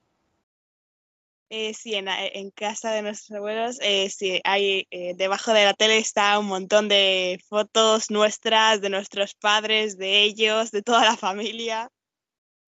Eh, 1.50 1.76
sí, 1.76 1.94
en, 1.94 2.08
en 2.10 2.50
casa 2.50 2.92
de 2.92 3.04
nuestros 3.04 3.38
abuelos, 3.38 3.78
eh, 3.82 4.10
sí, 4.10 4.42
hay, 4.44 4.88
eh, 4.90 5.14
debajo 5.16 5.54
de 5.54 5.66
la 5.66 5.76
tele 5.76 6.00
está 6.00 6.40
un 6.40 6.48
montón 6.48 6.90
de 6.90 7.40
fotos 7.48 8.10
nuestras, 8.10 8.82
de 8.82 8.90
nuestros 8.90 9.36
padres, 9.36 9.96
de 9.98 10.24
ellos, 10.24 10.72
de 10.72 10.82
toda 10.82 11.04
la 11.06 11.16
familia. 11.16 11.92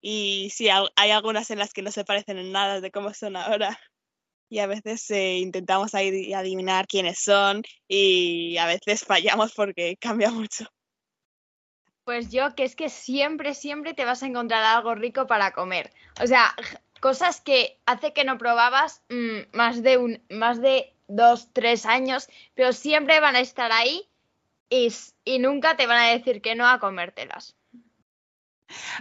Y 0.00 0.50
sí, 0.50 0.68
hay 0.68 1.10
algunas 1.10 1.50
en 1.50 1.58
las 1.58 1.72
que 1.72 1.82
no 1.82 1.90
se 1.90 2.04
parecen 2.04 2.38
en 2.38 2.52
nada 2.52 2.80
de 2.80 2.90
cómo 2.90 3.12
son 3.14 3.36
ahora. 3.36 3.78
Y 4.50 4.60
a 4.60 4.66
veces 4.66 5.10
eh, 5.10 5.38
intentamos 5.38 5.94
ahí 5.94 6.32
adivinar 6.32 6.86
quiénes 6.86 7.18
son 7.18 7.62
y 7.86 8.56
a 8.56 8.66
veces 8.66 9.04
fallamos 9.04 9.52
porque 9.52 9.96
cambia 10.00 10.30
mucho. 10.30 10.64
Pues 12.04 12.30
yo 12.30 12.54
que 12.54 12.64
es 12.64 12.74
que 12.74 12.88
siempre, 12.88 13.52
siempre 13.52 13.92
te 13.92 14.06
vas 14.06 14.22
a 14.22 14.26
encontrar 14.26 14.64
algo 14.64 14.94
rico 14.94 15.26
para 15.26 15.52
comer. 15.52 15.92
O 16.22 16.26
sea, 16.26 16.54
cosas 17.00 17.42
que 17.42 17.78
hace 17.84 18.14
que 18.14 18.24
no 18.24 18.38
probabas 18.38 19.02
mm, 19.10 19.54
más 19.54 19.82
de 19.82 19.98
un, 19.98 20.22
más 20.30 20.62
de 20.62 20.94
dos, 21.08 21.50
tres 21.52 21.84
años, 21.84 22.28
pero 22.54 22.72
siempre 22.72 23.20
van 23.20 23.36
a 23.36 23.40
estar 23.40 23.72
ahí 23.72 24.08
y, 24.70 24.88
y 25.26 25.38
nunca 25.38 25.76
te 25.76 25.86
van 25.86 25.98
a 25.98 26.08
decir 26.08 26.40
que 26.40 26.54
no 26.54 26.66
a 26.66 26.78
comértelas. 26.78 27.57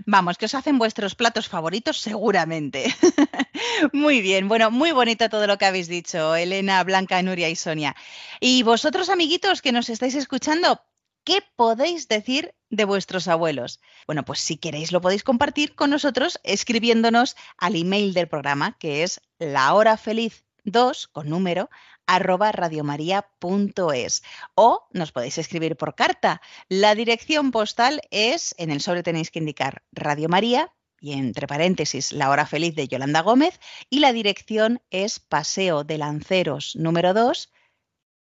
Vamos, 0.06 0.38
que 0.38 0.46
os 0.46 0.56
hacen 0.56 0.78
vuestros 0.78 1.16
platos 1.16 1.48
favoritos 1.48 2.00
seguramente. 2.00 2.94
muy 3.94 4.22
bien, 4.22 4.48
bueno, 4.48 4.72
muy 4.72 4.92
bonito 4.92 5.30
todo 5.30 5.48
lo 5.48 5.58
que 5.58 5.66
habéis 5.66 5.88
dicho, 5.88 6.36
Elena, 6.36 6.84
Blanca, 6.84 7.22
Nuria 7.22 7.50
y 7.50 7.56
Sonia. 7.56 7.96
Y 8.40 8.64
vosotros, 8.64 9.10
amiguitos 9.10 9.62
que 9.62 9.72
nos 9.72 9.90
estáis 9.90 10.16
escuchando, 10.16 10.82
¿qué 11.24 11.44
podéis 11.56 12.08
decir 12.08 12.56
de 12.70 12.86
vuestros 12.86 13.28
abuelos? 13.28 13.82
Bueno, 14.06 14.24
pues 14.24 14.40
si 14.40 14.58
queréis 14.58 14.92
lo 14.92 15.02
podéis 15.02 15.24
compartir 15.24 15.76
con 15.76 15.90
nosotros 15.90 16.40
escribiéndonos 16.44 17.36
al 17.58 17.76
email 17.76 18.14
del 18.14 18.28
programa, 18.28 18.78
que 18.80 19.04
es 19.04 19.22
lahorafeliz2 19.40 21.10
con 21.12 21.30
número 21.30 21.70
radiomaria.es 22.08 24.24
o 24.56 24.88
nos 24.92 25.12
podéis 25.12 25.38
escribir 25.38 25.76
por 25.76 25.96
carta. 25.96 26.42
La 26.70 26.96
dirección 26.96 27.52
postal 27.52 28.02
es, 28.12 28.56
en 28.58 28.72
el 28.72 28.82
sobre 28.82 29.04
tenéis 29.04 29.32
que 29.32 29.40
indicar 29.40 29.84
Radio 29.92 30.30
María 30.30 30.74
y 31.00 31.14
entre 31.14 31.48
paréntesis 31.48 32.12
la 32.12 32.30
hora 32.30 32.46
feliz 32.46 32.76
de 32.76 32.88
Yolanda 32.88 33.22
Gómez 33.22 33.60
y 33.90 34.00
la 34.00 34.14
dirección 34.14 34.82
es 34.90 35.20
Paseo 35.20 35.84
de 35.84 35.98
Lanceros 35.98 36.76
número 36.76 37.14
2, 37.14 37.52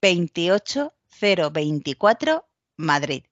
28024 0.00 2.48
Madrid. 2.76 3.24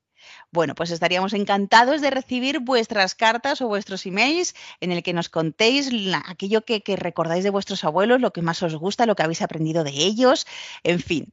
Bueno, 0.50 0.74
pues 0.74 0.90
estaríamos 0.90 1.32
encantados 1.32 2.00
de 2.00 2.10
recibir 2.10 2.60
vuestras 2.60 3.14
cartas 3.14 3.60
o 3.60 3.68
vuestros 3.68 4.06
emails 4.06 4.54
en 4.80 4.92
el 4.92 5.02
que 5.02 5.12
nos 5.12 5.28
contéis 5.28 5.90
aquello 6.26 6.64
que, 6.64 6.82
recordáis 6.96 7.44
de 7.44 7.50
vuestros 7.50 7.84
abuelos, 7.84 8.20
lo 8.20 8.32
que 8.32 8.42
más 8.42 8.62
os 8.62 8.74
gusta, 8.74 9.06
lo 9.06 9.16
que 9.16 9.22
habéis 9.22 9.42
aprendido 9.42 9.84
de 9.84 9.90
ellos, 9.90 10.46
en 10.82 11.00
fin. 11.00 11.32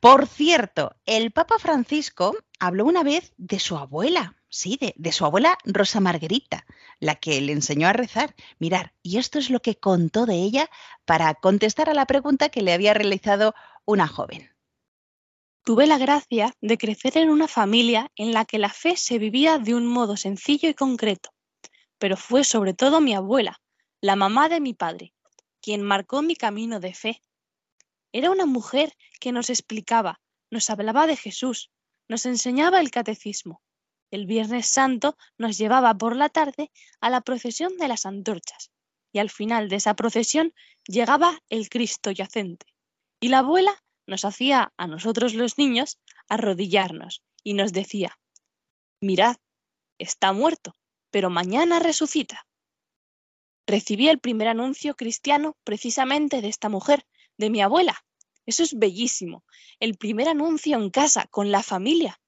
Por 0.00 0.26
cierto, 0.26 0.96
el 1.06 1.30
Papa 1.30 1.58
Francisco 1.58 2.36
habló 2.58 2.84
una 2.84 3.02
vez 3.02 3.32
de 3.36 3.58
su 3.58 3.76
abuela, 3.76 4.36
sí, 4.48 4.78
de, 4.80 4.94
de 4.96 5.12
su 5.12 5.24
abuela 5.24 5.58
Rosa 5.64 6.00
Marguerita, 6.00 6.66
la 7.00 7.16
que 7.16 7.40
le 7.40 7.52
enseñó 7.52 7.88
a 7.88 7.92
rezar. 7.92 8.34
Mirar, 8.58 8.92
y 9.02 9.18
esto 9.18 9.38
es 9.38 9.50
lo 9.50 9.60
que 9.60 9.76
contó 9.76 10.26
de 10.26 10.36
ella 10.36 10.70
para 11.04 11.34
contestar 11.34 11.88
a 11.90 11.94
la 11.94 12.06
pregunta 12.06 12.48
que 12.48 12.62
le 12.62 12.72
había 12.72 12.94
realizado 12.94 13.54
una 13.84 14.08
joven. 14.08 14.53
Tuve 15.64 15.86
la 15.86 15.96
gracia 15.96 16.54
de 16.60 16.76
crecer 16.76 17.16
en 17.16 17.30
una 17.30 17.48
familia 17.48 18.12
en 18.16 18.34
la 18.34 18.44
que 18.44 18.58
la 18.58 18.68
fe 18.68 18.98
se 18.98 19.18
vivía 19.18 19.58
de 19.58 19.74
un 19.74 19.86
modo 19.86 20.18
sencillo 20.18 20.68
y 20.68 20.74
concreto, 20.74 21.30
pero 21.96 22.18
fue 22.18 22.44
sobre 22.44 22.74
todo 22.74 23.00
mi 23.00 23.14
abuela, 23.14 23.62
la 24.02 24.14
mamá 24.14 24.50
de 24.50 24.60
mi 24.60 24.74
padre, 24.74 25.14
quien 25.62 25.80
marcó 25.80 26.20
mi 26.20 26.36
camino 26.36 26.80
de 26.80 26.92
fe. 26.92 27.22
Era 28.12 28.30
una 28.30 28.44
mujer 28.44 28.92
que 29.20 29.32
nos 29.32 29.48
explicaba, 29.48 30.20
nos 30.50 30.68
hablaba 30.68 31.06
de 31.06 31.16
Jesús, 31.16 31.70
nos 32.08 32.26
enseñaba 32.26 32.78
el 32.78 32.90
catecismo. 32.90 33.62
El 34.10 34.26
Viernes 34.26 34.68
Santo 34.68 35.16
nos 35.38 35.56
llevaba 35.56 35.94
por 35.94 36.14
la 36.14 36.28
tarde 36.28 36.70
a 37.00 37.08
la 37.08 37.22
procesión 37.22 37.78
de 37.78 37.88
las 37.88 38.04
antorchas, 38.04 38.70
y 39.14 39.18
al 39.18 39.30
final 39.30 39.70
de 39.70 39.76
esa 39.76 39.94
procesión 39.94 40.52
llegaba 40.86 41.38
el 41.48 41.70
Cristo 41.70 42.10
yacente. 42.10 42.66
Y 43.18 43.28
la 43.28 43.38
abuela 43.38 43.82
nos 44.06 44.24
hacía 44.24 44.72
a 44.76 44.86
nosotros 44.86 45.34
los 45.34 45.58
niños 45.58 45.98
arrodillarnos 46.28 47.22
y 47.42 47.54
nos 47.54 47.72
decía, 47.72 48.18
mirad, 49.00 49.36
está 49.98 50.32
muerto, 50.32 50.74
pero 51.10 51.30
mañana 51.30 51.78
resucita. 51.78 52.46
Recibí 53.66 54.08
el 54.08 54.18
primer 54.18 54.48
anuncio 54.48 54.94
cristiano 54.94 55.56
precisamente 55.64 56.42
de 56.42 56.48
esta 56.48 56.68
mujer, 56.68 57.06
de 57.38 57.50
mi 57.50 57.62
abuela. 57.62 58.04
Eso 58.46 58.62
es 58.62 58.78
bellísimo, 58.78 59.44
el 59.80 59.96
primer 59.96 60.28
anuncio 60.28 60.76
en 60.76 60.90
casa, 60.90 61.26
con 61.30 61.50
la 61.50 61.62
familia. 61.62 62.20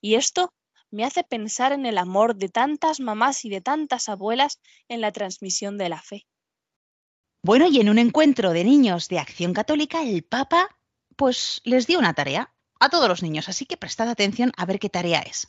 Y 0.00 0.16
esto 0.16 0.52
me 0.90 1.04
hace 1.04 1.22
pensar 1.22 1.72
en 1.72 1.86
el 1.86 1.98
amor 1.98 2.36
de 2.36 2.48
tantas 2.48 3.00
mamás 3.00 3.44
y 3.44 3.48
de 3.48 3.60
tantas 3.60 4.08
abuelas 4.08 4.60
en 4.88 5.00
la 5.00 5.12
transmisión 5.12 5.78
de 5.78 5.88
la 5.88 6.02
fe. 6.02 6.26
Bueno, 7.44 7.66
y 7.66 7.80
en 7.80 7.88
un 7.88 7.98
encuentro 7.98 8.52
de 8.52 8.64
niños 8.64 9.08
de 9.08 9.18
Acción 9.18 9.52
Católica, 9.52 10.02
el 10.02 10.22
Papa 10.22 10.78
pues 11.16 11.60
les 11.64 11.86
dio 11.86 11.98
una 11.98 12.14
tarea 12.14 12.52
a 12.80 12.88
todos 12.88 13.08
los 13.08 13.22
niños, 13.22 13.48
así 13.48 13.66
que 13.66 13.76
prestad 13.76 14.08
atención 14.08 14.52
a 14.56 14.66
ver 14.66 14.78
qué 14.78 14.88
tarea 14.88 15.20
es. 15.20 15.48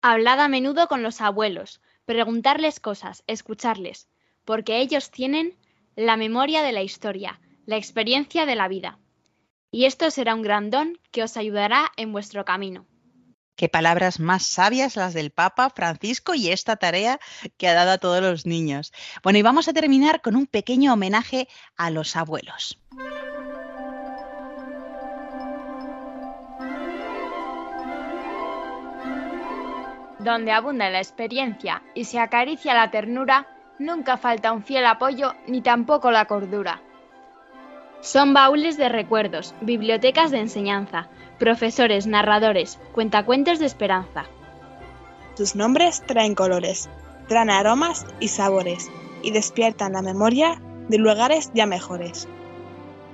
Hablad 0.00 0.40
a 0.40 0.48
menudo 0.48 0.88
con 0.88 1.02
los 1.02 1.20
abuelos, 1.20 1.80
preguntarles 2.04 2.80
cosas, 2.80 3.24
escucharles, 3.26 4.08
porque 4.44 4.78
ellos 4.78 5.10
tienen 5.10 5.58
la 5.96 6.16
memoria 6.16 6.62
de 6.62 6.72
la 6.72 6.82
historia, 6.82 7.40
la 7.66 7.76
experiencia 7.76 8.46
de 8.46 8.54
la 8.54 8.68
vida. 8.68 8.98
Y 9.70 9.84
esto 9.84 10.10
será 10.10 10.34
un 10.34 10.42
gran 10.42 10.70
don 10.70 10.98
que 11.10 11.22
os 11.22 11.36
ayudará 11.36 11.92
en 11.96 12.12
vuestro 12.12 12.44
camino. 12.44 12.86
Qué 13.56 13.68
palabras 13.68 14.20
más 14.20 14.46
sabias 14.46 14.94
las 14.94 15.14
del 15.14 15.32
Papa 15.32 15.68
Francisco 15.68 16.34
y 16.34 16.48
esta 16.48 16.76
tarea 16.76 17.18
que 17.56 17.66
ha 17.66 17.74
dado 17.74 17.90
a 17.90 17.98
todos 17.98 18.22
los 18.22 18.46
niños. 18.46 18.92
Bueno, 19.24 19.40
y 19.40 19.42
vamos 19.42 19.66
a 19.66 19.72
terminar 19.72 20.20
con 20.22 20.36
un 20.36 20.46
pequeño 20.46 20.92
homenaje 20.92 21.48
a 21.76 21.90
los 21.90 22.14
abuelos. 22.14 22.78
Donde 30.28 30.52
abunda 30.52 30.90
la 30.90 30.98
experiencia 30.98 31.82
y 31.94 32.04
se 32.04 32.18
acaricia 32.18 32.74
la 32.74 32.90
ternura, 32.90 33.46
nunca 33.78 34.18
falta 34.18 34.52
un 34.52 34.62
fiel 34.62 34.84
apoyo 34.84 35.32
ni 35.46 35.62
tampoco 35.62 36.10
la 36.10 36.26
cordura. 36.26 36.82
Son 38.02 38.34
baúles 38.34 38.76
de 38.76 38.90
recuerdos, 38.90 39.54
bibliotecas 39.62 40.30
de 40.30 40.40
enseñanza, 40.40 41.08
profesores, 41.38 42.06
narradores, 42.06 42.78
cuentacuentos 42.92 43.58
de 43.58 43.64
esperanza. 43.64 44.26
Sus 45.32 45.56
nombres 45.56 46.02
traen 46.04 46.34
colores, 46.34 46.90
traen 47.26 47.48
aromas 47.48 48.04
y 48.20 48.28
sabores, 48.28 48.90
y 49.22 49.30
despiertan 49.30 49.94
la 49.94 50.02
memoria 50.02 50.60
de 50.90 50.98
lugares 50.98 51.50
ya 51.54 51.64
mejores. 51.64 52.28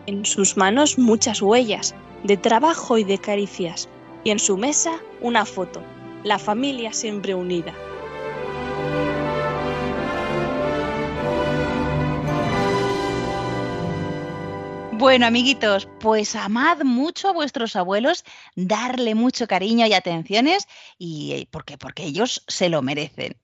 En 0.06 0.24
sus 0.24 0.56
manos 0.56 0.98
muchas 0.98 1.40
huellas 1.40 1.94
de 2.24 2.36
trabajo 2.36 2.98
y 2.98 3.04
de 3.04 3.18
caricias, 3.18 3.88
y 4.24 4.30
en 4.30 4.40
su 4.40 4.56
mesa 4.56 4.98
una 5.20 5.44
foto, 5.44 5.80
la 6.24 6.38
familia 6.38 6.92
siempre 6.92 7.34
unida. 7.34 7.74
Bueno, 14.96 15.26
amiguitos, 15.26 15.86
pues 16.00 16.34
amad 16.34 16.82
mucho 16.82 17.28
a 17.28 17.32
vuestros 17.32 17.76
abuelos, 17.76 18.24
darle 18.56 19.14
mucho 19.14 19.46
cariño 19.46 19.86
y 19.86 19.92
atenciones, 19.92 20.66
y 20.96 21.32
eh, 21.32 21.48
porque, 21.50 21.76
porque 21.76 22.04
ellos 22.04 22.42
se 22.48 22.70
lo 22.70 22.80
merecen. 22.80 23.36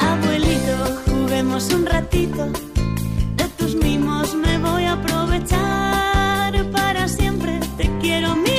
Abuelito, 0.00 1.02
juguemos 1.06 1.72
un 1.72 1.86
ratito. 1.86 2.46
De 3.36 3.44
tus 3.56 3.76
mimos 3.76 4.33
quiero 8.04 8.36
mi 8.36 8.53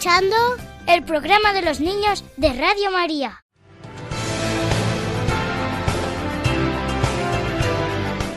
escuchando 0.00 0.56
el 0.86 1.04
programa 1.04 1.52
de 1.52 1.60
los 1.60 1.78
niños 1.78 2.24
de 2.38 2.54
Radio 2.54 2.90
María. 2.90 3.44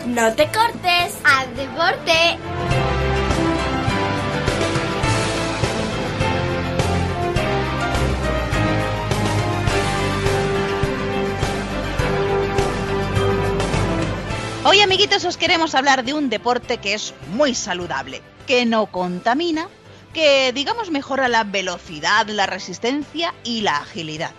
No 0.08 0.34
te 0.34 0.46
cortes. 0.52 1.18
¡Al 1.24 1.56
deporte! 1.56 2.12
Hoy, 14.66 14.82
amiguitos, 14.82 15.24
os 15.24 15.38
queremos 15.38 15.76
hablar 15.76 16.04
de 16.04 16.14
un 16.14 16.30
deporte 16.30 16.80
que 16.80 16.94
es 16.94 17.14
muy 17.32 17.56
saludable, 17.56 18.22
que 18.48 18.66
no 18.66 18.88
contamina, 18.88 19.70
que 20.14 20.54
digamos 20.54 20.92
mejora 20.92 21.28
la 21.28 21.44
velocidad, 21.44 22.28
la 22.28 22.46
resistencia 22.46 23.34
y 23.44 23.62
la 23.62 23.78
agilidad. 23.78 24.32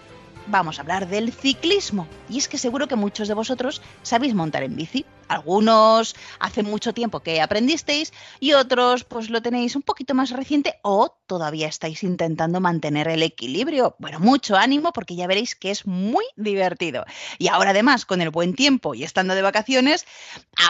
Vamos 0.47 0.79
a 0.79 0.83
hablar 0.83 1.09
del 1.09 1.33
ciclismo. 1.33 2.07
Y 2.29 2.39
es 2.39 2.49
que 2.49 2.59
seguro 2.59 2.87
que 2.87 2.97
muchos 2.97 3.29
de 3.29 3.35
vosotros 3.35 3.83
sabéis 4.03 4.35
montar 4.35 4.63
en 4.63 4.77
bici. 4.77 5.05
Algunos 5.29 6.15
hace 6.39 6.63
mucho 6.63 6.93
tiempo 6.93 7.21
que 7.21 7.41
aprendisteis 7.41 8.13
y 8.41 8.53
otros 8.53 9.05
pues 9.05 9.31
lo 9.31 9.43
tenéis 9.43 9.77
un 9.77 9.83
poquito 9.83 10.15
más 10.15 10.31
reciente 10.31 10.79
o 10.83 11.17
todavía 11.27 11.69
estáis 11.69 12.03
intentando 12.03 12.61
mantener 12.61 13.09
el 13.09 13.23
equilibrio. 13.23 13.97
Bueno, 13.99 14.21
mucho 14.21 14.57
ánimo 14.57 14.93
porque 14.93 15.17
ya 15.17 15.27
veréis 15.27 15.55
que 15.55 15.71
es 15.71 15.87
muy 15.87 16.25
divertido. 16.37 17.05
Y 17.39 17.49
ahora 17.49 17.71
además 17.71 18.05
con 18.05 18.21
el 18.21 18.31
buen 18.31 18.55
tiempo 18.55 18.95
y 18.95 19.05
estando 19.05 19.35
de 19.35 19.43
vacaciones, 19.43 20.07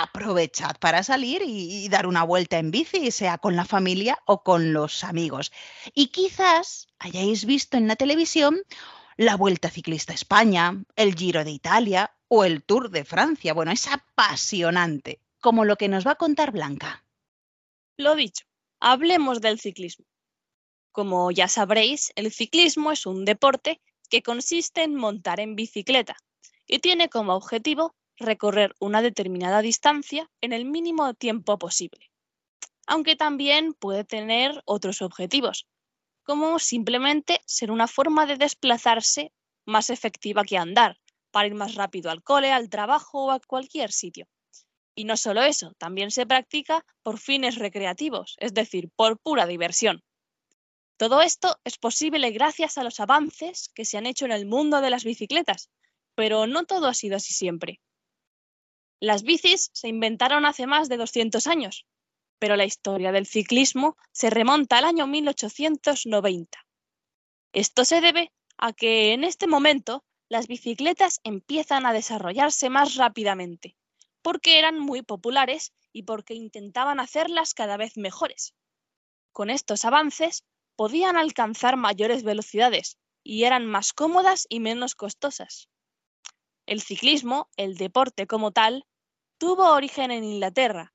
aprovechad 0.02 0.76
para 0.78 1.02
salir 1.02 1.42
y, 1.42 1.84
y 1.84 1.88
dar 1.88 2.06
una 2.06 2.22
vuelta 2.22 2.58
en 2.58 2.70
bici, 2.70 3.10
sea 3.10 3.38
con 3.38 3.56
la 3.56 3.64
familia 3.64 4.18
o 4.26 4.42
con 4.42 4.72
los 4.72 5.04
amigos. 5.04 5.52
Y 5.94 6.08
quizás 6.08 6.88
hayáis 6.98 7.44
visto 7.44 7.76
en 7.76 7.88
la 7.88 7.96
televisión 7.96 8.62
la 9.16 9.36
Vuelta 9.36 9.70
Ciclista 9.70 10.12
a 10.12 10.16
España, 10.16 10.84
el 10.96 11.14
Giro 11.14 11.44
de 11.44 11.50
Italia 11.50 12.14
o 12.28 12.44
el 12.44 12.62
Tour 12.62 12.90
de 12.90 13.04
Francia. 13.04 13.54
Bueno, 13.54 13.72
es 13.72 13.86
apasionante, 13.86 15.20
como 15.40 15.64
lo 15.64 15.76
que 15.76 15.88
nos 15.88 16.06
va 16.06 16.12
a 16.12 16.16
contar 16.16 16.52
Blanca. 16.52 17.04
Lo 17.96 18.14
dicho, 18.16 18.44
hablemos 18.80 19.40
del 19.40 19.60
ciclismo. 19.60 20.06
Como 20.90 21.30
ya 21.30 21.48
sabréis, 21.48 22.12
el 22.16 22.32
ciclismo 22.32 22.92
es 22.92 23.06
un 23.06 23.24
deporte 23.24 23.80
que 24.10 24.22
consiste 24.22 24.82
en 24.82 24.94
montar 24.94 25.40
en 25.40 25.56
bicicleta 25.56 26.16
y 26.66 26.78
tiene 26.78 27.08
como 27.08 27.34
objetivo 27.34 27.94
recorrer 28.16 28.74
una 28.78 29.02
determinada 29.02 29.60
distancia 29.60 30.30
en 30.40 30.52
el 30.52 30.64
mínimo 30.64 31.14
tiempo 31.14 31.58
posible. 31.58 32.10
Aunque 32.86 33.16
también 33.16 33.74
puede 33.74 34.04
tener 34.04 34.62
otros 34.66 35.02
objetivos, 35.02 35.66
como 36.24 36.58
simplemente 36.58 37.40
ser 37.46 37.70
una 37.70 37.86
forma 37.86 38.26
de 38.26 38.36
desplazarse 38.36 39.32
más 39.66 39.90
efectiva 39.90 40.44
que 40.44 40.58
andar, 40.58 40.98
para 41.30 41.46
ir 41.46 41.54
más 41.54 41.74
rápido 41.74 42.10
al 42.10 42.22
cole, 42.22 42.52
al 42.52 42.68
trabajo 42.68 43.26
o 43.26 43.30
a 43.30 43.40
cualquier 43.40 43.92
sitio. 43.92 44.26
Y 44.94 45.04
no 45.04 45.16
solo 45.16 45.42
eso, 45.42 45.72
también 45.78 46.10
se 46.10 46.26
practica 46.26 46.84
por 47.02 47.18
fines 47.18 47.56
recreativos, 47.56 48.36
es 48.38 48.54
decir, 48.54 48.90
por 48.94 49.18
pura 49.18 49.46
diversión. 49.46 50.02
Todo 50.96 51.22
esto 51.22 51.58
es 51.64 51.76
posible 51.76 52.30
gracias 52.30 52.78
a 52.78 52.84
los 52.84 53.00
avances 53.00 53.68
que 53.74 53.84
se 53.84 53.98
han 53.98 54.06
hecho 54.06 54.24
en 54.26 54.32
el 54.32 54.46
mundo 54.46 54.80
de 54.80 54.90
las 54.90 55.02
bicicletas, 55.02 55.70
pero 56.14 56.46
no 56.46 56.64
todo 56.64 56.86
ha 56.86 56.94
sido 56.94 57.16
así 57.16 57.34
siempre. 57.34 57.80
Las 59.00 59.24
bicis 59.24 59.70
se 59.72 59.88
inventaron 59.88 60.46
hace 60.46 60.68
más 60.68 60.88
de 60.88 60.96
200 60.96 61.48
años, 61.48 61.84
pero 62.44 62.56
la 62.56 62.66
historia 62.66 63.10
del 63.10 63.24
ciclismo 63.24 63.96
se 64.12 64.28
remonta 64.28 64.76
al 64.76 64.84
año 64.84 65.06
1890. 65.06 66.58
Esto 67.54 67.86
se 67.86 68.02
debe 68.02 68.32
a 68.58 68.74
que 68.74 69.14
en 69.14 69.24
este 69.24 69.46
momento 69.46 70.04
las 70.28 70.46
bicicletas 70.46 71.20
empiezan 71.24 71.86
a 71.86 71.94
desarrollarse 71.94 72.68
más 72.68 72.96
rápidamente, 72.96 73.78
porque 74.20 74.58
eran 74.58 74.78
muy 74.78 75.00
populares 75.00 75.72
y 75.90 76.02
porque 76.02 76.34
intentaban 76.34 77.00
hacerlas 77.00 77.54
cada 77.54 77.78
vez 77.78 77.96
mejores. 77.96 78.52
Con 79.32 79.48
estos 79.48 79.86
avances 79.86 80.44
podían 80.76 81.16
alcanzar 81.16 81.78
mayores 81.78 82.24
velocidades 82.24 82.98
y 83.22 83.44
eran 83.44 83.64
más 83.64 83.94
cómodas 83.94 84.44
y 84.50 84.60
menos 84.60 84.94
costosas. 84.94 85.70
El 86.66 86.82
ciclismo, 86.82 87.48
el 87.56 87.78
deporte 87.78 88.26
como 88.26 88.50
tal, 88.50 88.84
tuvo 89.38 89.72
origen 89.72 90.10
en 90.10 90.24
Inglaterra, 90.24 90.93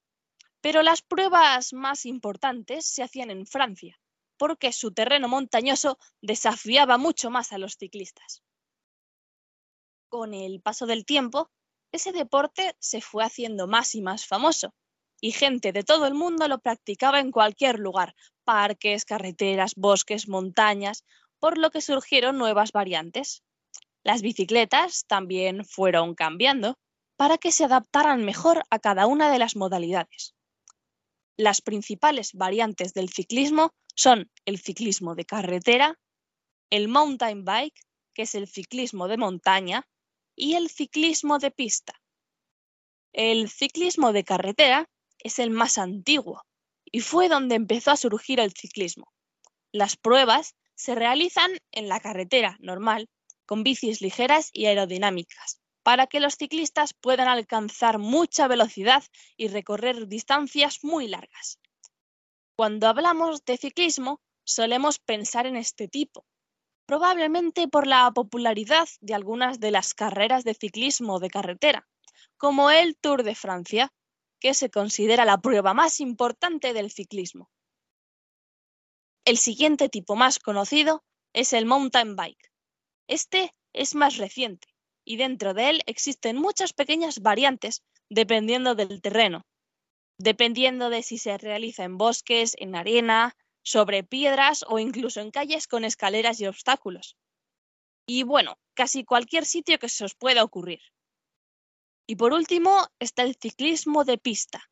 pero 0.62 0.82
las 0.84 1.02
pruebas 1.02 1.74
más 1.74 2.06
importantes 2.06 2.86
se 2.86 3.04
hacían 3.04 3.32
en 3.32 3.46
Francia, 3.46 4.00
porque 4.38 4.72
su 4.74 4.92
terreno 4.92 5.28
montañoso 5.28 5.98
desafiaba 6.22 6.98
mucho 6.98 7.30
más 7.30 7.52
a 7.52 7.58
los 7.58 7.76
ciclistas. 7.78 8.44
Con 10.10 10.34
el 10.34 10.62
paso 10.62 10.86
del 10.86 11.06
tiempo, 11.06 11.52
ese 11.92 12.12
deporte 12.12 12.76
se 12.80 13.02
fue 13.02 13.24
haciendo 13.24 13.68
más 13.68 13.96
y 13.96 14.02
más 14.02 14.26
famoso, 14.26 14.74
y 15.22 15.32
gente 15.32 15.72
de 15.72 15.84
todo 15.84 16.08
el 16.08 16.14
mundo 16.14 16.48
lo 16.48 16.60
practicaba 16.60 17.20
en 17.20 17.32
cualquier 17.32 17.80
lugar, 17.80 18.16
parques, 18.44 19.06
carreteras, 19.06 19.74
bosques, 19.76 20.28
montañas, 20.28 21.04
por 21.40 21.58
lo 21.58 21.72
que 21.72 21.82
surgieron 21.82 22.38
nuevas 22.38 22.72
variantes. 22.72 23.44
Las 24.04 24.22
bicicletas 24.22 25.06
también 25.08 25.66
fueron 25.66 26.16
cambiando 26.16 26.78
para 27.18 27.38
que 27.38 27.52
se 27.52 27.66
adaptaran 27.66 28.24
mejor 28.24 28.64
a 28.70 28.80
cada 28.80 29.08
una 29.08 29.30
de 29.30 29.40
las 29.40 29.56
modalidades. 29.56 30.36
Las 31.40 31.62
principales 31.62 32.34
variantes 32.34 32.94
del 32.94 33.08
ciclismo 33.08 33.72
son 33.96 34.30
el 34.44 34.60
ciclismo 34.60 35.16
de 35.16 35.24
carretera, 35.24 35.98
el 36.70 36.90
mountain 36.90 37.46
bike, 37.46 37.80
que 38.14 38.24
es 38.24 38.36
el 38.36 38.46
ciclismo 38.46 39.08
de 39.08 39.16
montaña, 39.16 39.88
y 40.36 40.56
el 40.56 40.70
ciclismo 40.70 41.40
de 41.40 41.52
pista. 41.52 41.94
El 43.14 43.50
ciclismo 43.50 44.12
de 44.12 44.26
carretera 44.26 44.90
es 45.18 45.40
el 45.40 45.52
más 45.52 45.78
antiguo 45.78 46.42
y 46.84 47.00
fue 47.00 47.30
donde 47.30 47.56
empezó 47.56 47.92
a 47.92 47.96
surgir 47.96 48.42
el 48.42 48.52
ciclismo. 48.52 49.14
Las 49.72 49.96
pruebas 49.96 50.56
se 50.76 50.94
realizan 50.94 51.52
en 51.72 51.88
la 51.88 52.02
carretera 52.02 52.58
normal, 52.60 53.08
con 53.46 53.64
bicis 53.64 54.02
ligeras 54.02 54.50
y 54.52 54.66
aerodinámicas, 54.66 55.59
para 55.90 56.06
que 56.06 56.20
los 56.20 56.36
ciclistas 56.36 56.94
puedan 56.94 57.28
alcanzar 57.28 57.98
mucha 57.98 58.48
velocidad 58.48 59.04
y 59.38 59.48
recorrer 59.48 60.08
distancias 60.08 60.84
muy 60.84 61.08
largas. 61.08 61.58
Cuando 62.56 62.88
hablamos 62.88 63.44
de 63.44 63.58
ciclismo, 63.58 64.22
solemos 64.44 65.00
pensar 65.00 65.48
en 65.48 65.56
este 65.56 65.88
tipo, 65.88 66.28
probablemente 66.86 67.68
por 67.68 67.88
la 67.88 68.12
popularidad 68.12 68.88
de 69.02 69.16
algunas 69.16 69.60
de 69.60 69.72
las 69.72 69.96
carreras 69.96 70.44
de 70.44 70.54
ciclismo 70.54 71.20
de 71.20 71.32
carretera, 71.32 71.88
como 72.38 72.70
el 72.70 72.96
Tour 72.96 73.24
de 73.24 73.34
Francia, 73.34 73.92
que 74.40 74.54
se 74.54 74.70
considera 74.70 75.26
la 75.26 75.42
prueba 75.42 75.74
más 75.74 76.02
importante 76.02 76.72
del 76.74 76.92
ciclismo. 76.92 77.50
El 79.26 79.40
siguiente 79.40 79.90
tipo 79.90 80.16
más 80.16 80.38
conocido 80.38 81.04
es 81.34 81.52
el 81.52 81.66
mountain 81.66 82.16
bike. 82.16 82.52
Este 83.08 83.56
es 83.74 83.96
más 83.96 84.18
reciente 84.18 84.68
y 85.06 85.18
dentro 85.18 85.54
de 85.54 85.70
él 85.70 85.82
existen 85.86 86.38
muchas 86.38 86.74
pequeñas 86.74 87.20
variantes 87.22 87.84
dependiendo 88.10 88.76
del 88.76 89.02
terreno, 89.02 89.46
dependiendo 90.18 90.90
de 90.90 91.04
si 91.04 91.18
se 91.18 91.38
realiza 91.38 91.84
en 91.84 91.98
bosques, 91.98 92.56
en 92.58 92.76
arena, 92.76 93.36
sobre 93.64 94.04
piedras 94.04 94.66
o 94.68 94.80
incluso 94.80 95.22
en 95.22 95.32
calles 95.32 95.68
con 95.68 95.86
escaleras 95.86 96.40
y 96.40 96.48
obstáculos. 96.48 97.18
Y 98.08 98.24
bueno, 98.24 98.58
casi 98.74 99.04
cualquier 99.04 99.46
sitio 99.46 99.78
que 99.78 99.90
se 99.90 100.06
os 100.06 100.16
pueda 100.16 100.44
ocurrir. 100.44 100.80
Y 102.08 102.16
por 102.16 102.34
último 102.34 102.88
está 103.00 103.22
el 103.24 103.36
ciclismo 103.36 104.04
de 104.04 104.18
pista, 104.18 104.64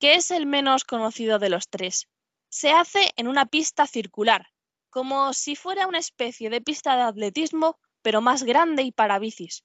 que 0.00 0.14
es 0.14 0.30
el 0.30 0.46
menos 0.46 0.84
conocido 0.84 1.38
de 1.38 1.50
los 1.50 1.68
tres. 1.68 2.08
Se 2.50 2.70
hace 2.70 3.12
en 3.16 3.28
una 3.28 3.46
pista 3.46 3.86
circular, 3.86 4.48
como 4.90 5.32
si 5.34 5.54
fuera 5.54 5.86
una 5.86 5.98
especie 5.98 6.50
de 6.50 6.60
pista 6.60 6.96
de 6.96 7.02
atletismo, 7.02 7.78
pero 8.02 8.20
más 8.20 8.42
grande 8.42 8.82
y 8.82 8.92
para 8.92 9.18
bicis. 9.18 9.64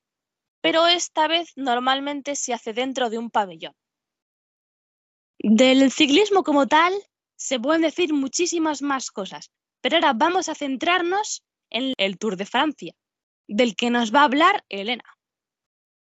Pero 0.61 0.87
esta 0.87 1.27
vez 1.27 1.51
normalmente 1.55 2.35
se 2.35 2.53
hace 2.53 2.73
dentro 2.73 3.09
de 3.09 3.17
un 3.17 3.29
pabellón. 3.29 3.75
Del 5.39 5.91
ciclismo 5.91 6.43
como 6.43 6.67
tal 6.67 6.93
se 7.35 7.59
pueden 7.59 7.81
decir 7.81 8.13
muchísimas 8.13 8.81
más 8.81 9.11
cosas, 9.11 9.51
pero 9.81 9.97
ahora 9.97 10.13
vamos 10.13 10.47
a 10.47 10.55
centrarnos 10.55 11.43
en 11.69 11.93
el 11.97 12.17
Tour 12.17 12.37
de 12.37 12.45
Francia, 12.45 12.93
del 13.47 13.75
que 13.75 13.89
nos 13.89 14.13
va 14.13 14.21
a 14.21 14.25
hablar 14.25 14.63
Elena. 14.69 15.03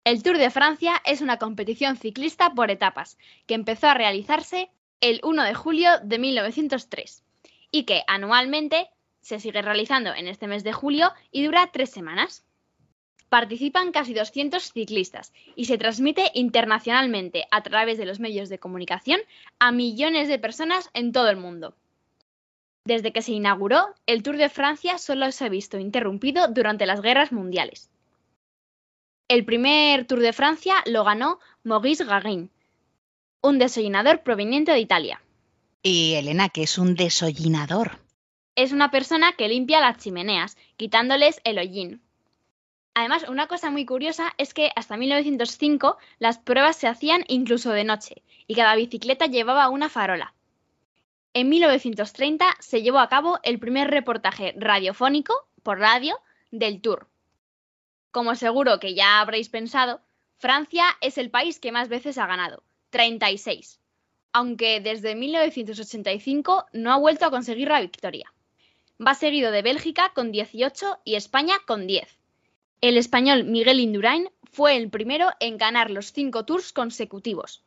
El 0.05 0.23
Tour 0.23 0.37
de 0.37 0.51
Francia 0.51 1.01
es 1.05 1.21
una 1.21 1.37
competición 1.37 1.97
ciclista 1.97 2.53
por 2.53 2.71
etapas 2.71 3.17
que 3.45 3.55
empezó 3.55 3.87
a 3.87 3.93
realizarse 3.93 4.69
el 5.01 5.19
1 5.23 5.43
de 5.43 5.53
julio 5.53 5.89
de 6.03 6.19
1903 6.19 7.23
y 7.71 7.83
que 7.83 8.03
anualmente 8.07 8.89
se 9.23 9.39
sigue 9.39 9.61
realizando 9.61 10.13
en 10.13 10.27
este 10.27 10.47
mes 10.47 10.63
de 10.63 10.73
julio 10.73 11.11
y 11.31 11.43
dura 11.43 11.71
tres 11.73 11.89
semanas. 11.89 12.45
Participan 13.29 13.91
casi 13.91 14.13
200 14.13 14.61
ciclistas 14.71 15.33
y 15.55 15.65
se 15.65 15.79
transmite 15.79 16.29
internacionalmente 16.35 17.47
a 17.49 17.63
través 17.63 17.97
de 17.97 18.05
los 18.05 18.19
medios 18.19 18.49
de 18.49 18.59
comunicación 18.59 19.19
a 19.57 19.71
millones 19.71 20.27
de 20.27 20.37
personas 20.37 20.91
en 20.93 21.11
todo 21.11 21.29
el 21.29 21.37
mundo. 21.37 21.73
Desde 22.85 23.13
que 23.13 23.21
se 23.21 23.31
inauguró, 23.31 23.95
el 24.05 24.21
Tour 24.21 24.37
de 24.37 24.49
Francia 24.49 24.97
solo 24.97 25.31
se 25.31 25.45
ha 25.45 25.49
visto 25.49 25.79
interrumpido 25.79 26.49
durante 26.49 26.85
las 26.85 27.01
guerras 27.01 27.31
mundiales. 27.31 27.89
El 29.29 29.45
primer 29.45 30.05
Tour 30.05 30.19
de 30.19 30.33
Francia 30.33 30.75
lo 30.85 31.05
ganó 31.05 31.39
Maurice 31.63 32.03
Garin, 32.03 32.51
un 33.41 33.57
desollinador 33.57 34.21
proveniente 34.21 34.73
de 34.73 34.79
Italia. 34.79 35.21
Y 35.81 36.13
Elena, 36.15 36.49
que 36.49 36.63
es 36.63 36.77
un 36.77 36.93
desollinador. 36.93 38.02
Es 38.55 38.71
una 38.71 38.91
persona 38.91 39.33
que 39.33 39.47
limpia 39.47 39.79
las 39.79 39.97
chimeneas, 39.97 40.57
quitándoles 40.77 41.41
el 41.43 41.57
hollín. 41.57 42.03
Además, 42.93 43.25
una 43.27 43.47
cosa 43.47 43.71
muy 43.71 43.83
curiosa 43.83 44.31
es 44.37 44.53
que 44.53 44.71
hasta 44.75 44.95
1905 44.95 45.97
las 46.19 46.37
pruebas 46.37 46.75
se 46.75 46.87
hacían 46.87 47.25
incluso 47.27 47.71
de 47.71 47.83
noche 47.83 48.21
y 48.45 48.53
cada 48.53 48.75
bicicleta 48.75 49.25
llevaba 49.25 49.69
una 49.69 49.89
farola. 49.89 50.35
En 51.33 51.49
1930 51.49 52.45
se 52.59 52.83
llevó 52.83 52.99
a 52.99 53.09
cabo 53.09 53.39
el 53.41 53.57
primer 53.57 53.89
reportaje 53.89 54.53
radiofónico 54.55 55.33
por 55.63 55.79
radio 55.79 56.19
del 56.51 56.79
Tour. 56.79 57.07
Como 58.11 58.35
seguro 58.35 58.79
que 58.79 58.93
ya 58.93 59.19
habréis 59.19 59.49
pensado, 59.49 60.01
Francia 60.37 60.85
es 61.01 61.17
el 61.17 61.31
país 61.31 61.59
que 61.59 61.71
más 61.71 61.89
veces 61.89 62.19
ha 62.19 62.27
ganado, 62.27 62.61
36, 62.91 63.79
aunque 64.31 64.79
desde 64.79 65.15
1985 65.15 66.67
no 66.73 66.93
ha 66.93 66.97
vuelto 66.97 67.25
a 67.25 67.31
conseguir 67.31 67.69
la 67.69 67.81
victoria. 67.81 68.32
Va 69.05 69.15
seguido 69.15 69.51
de 69.51 69.61
Bélgica 69.61 70.13
con 70.15 70.31
18 70.31 70.99
y 71.03 71.15
España 71.15 71.55
con 71.65 71.87
10. 71.87 72.07
El 72.79 72.97
español 72.97 73.43
Miguel 73.43 73.81
Indurain 73.81 74.29
fue 74.51 74.77
el 74.77 74.89
primero 74.89 75.29
en 75.41 75.57
ganar 75.57 75.91
los 75.91 76.13
cinco 76.13 76.45
tours 76.45 76.71
consecutivos. 76.71 77.63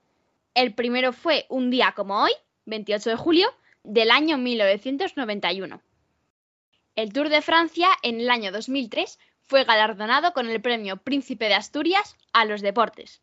El 0.54 0.72
primero 0.72 1.12
fue 1.12 1.44
un 1.50 1.68
día 1.70 1.92
como 1.94 2.22
hoy, 2.22 2.32
28 2.64 3.10
de 3.10 3.16
julio, 3.16 3.48
del 3.82 4.10
año 4.10 4.38
1991. 4.38 5.82
El 6.94 7.12
Tour 7.12 7.28
de 7.28 7.42
Francia 7.42 7.88
en 8.02 8.20
el 8.20 8.30
año 8.30 8.50
2003 8.50 9.18
fue 9.42 9.64
galardonado 9.64 10.32
con 10.32 10.48
el 10.48 10.62
premio 10.62 10.96
Príncipe 10.96 11.48
de 11.48 11.54
Asturias 11.54 12.16
a 12.32 12.46
los 12.46 12.62
deportes. 12.62 13.20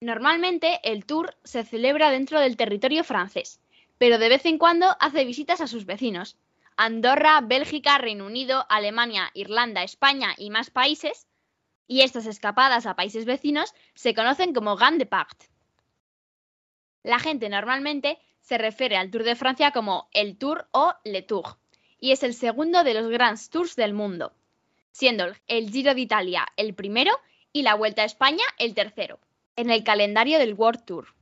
Normalmente 0.00 0.80
el 0.84 1.04
Tour 1.04 1.36
se 1.44 1.64
celebra 1.64 2.10
dentro 2.10 2.40
del 2.40 2.56
territorio 2.56 3.04
francés, 3.04 3.60
pero 3.98 4.16
de 4.18 4.30
vez 4.30 4.46
en 4.46 4.56
cuando 4.56 4.96
hace 4.98 5.26
visitas 5.26 5.60
a 5.60 5.66
sus 5.66 5.84
vecinos. 5.84 6.38
Andorra, 6.82 7.40
Bélgica, 7.42 7.98
Reino 7.98 8.24
Unido, 8.24 8.64
Alemania, 8.68 9.30
Irlanda, 9.34 9.82
España 9.82 10.34
y 10.38 10.50
más 10.50 10.70
países, 10.70 11.26
y 11.86 12.00
estas 12.00 12.26
escapadas 12.26 12.86
a 12.86 12.96
países 12.96 13.24
vecinos 13.24 13.74
se 13.94 14.14
conocen 14.14 14.54
como 14.54 14.76
Gand 14.76 14.98
de 14.98 15.06
Part. 15.06 15.42
La 17.02 17.18
gente 17.18 17.48
normalmente 17.48 18.18
se 18.40 18.56
refiere 18.56 18.96
al 18.96 19.10
Tour 19.10 19.24
de 19.24 19.36
Francia 19.36 19.72
como 19.72 20.08
el 20.12 20.38
Tour 20.38 20.68
o 20.70 20.94
Le 21.04 21.22
Tour, 21.22 21.58
y 21.98 22.12
es 22.12 22.22
el 22.22 22.34
segundo 22.34 22.82
de 22.82 22.94
los 22.94 23.08
Grands 23.08 23.50
Tours 23.50 23.76
del 23.76 23.92
mundo 23.92 24.32
siendo 24.92 25.24
el 25.46 25.70
Giro 25.70 25.94
de 25.94 26.00
Italia 26.00 26.46
el 26.56 26.74
primero 26.74 27.12
y 27.52 27.62
la 27.62 27.74
Vuelta 27.74 28.02
a 28.02 28.06
España 28.06 28.44
el 28.58 28.74
tercero. 28.74 29.18
en 29.56 29.68
el 29.68 29.84
calendario 29.84 30.38
del 30.38 30.54
World 30.54 30.84
Tour. 30.86 31.14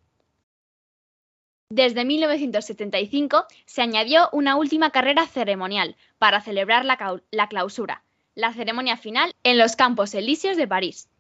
Desde 1.71 2.07
1975 2.07 3.47
se 3.67 3.83
añadió 3.83 4.31
una 4.33 4.57
última 4.57 4.91
carrera 4.91 5.27
ceremonial 5.27 5.97
para 6.19 6.41
celebrar 6.41 6.87
la, 6.87 7.49
clausura, 7.49 8.05
la 8.35 8.55
ceremonia 8.55 8.97
final 8.97 9.35
en 9.43 9.59
los 9.59 9.77
Campos 9.77 10.15
Elíseos 10.15 10.57
de 10.57 10.67
París. 10.67 11.11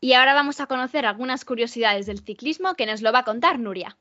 Y 0.00 0.12
ahora 0.12 0.34
vamos 0.34 0.60
a 0.60 0.66
conocer 0.66 1.06
algunas 1.06 1.44
curiosidades 1.44 2.06
del 2.06 2.20
ciclismo 2.20 2.74
que 2.76 2.86
nos 2.86 3.02
lo 3.02 3.12
va 3.12 3.20
a 3.20 3.24
contar 3.24 3.58
Nuria. 3.58 3.98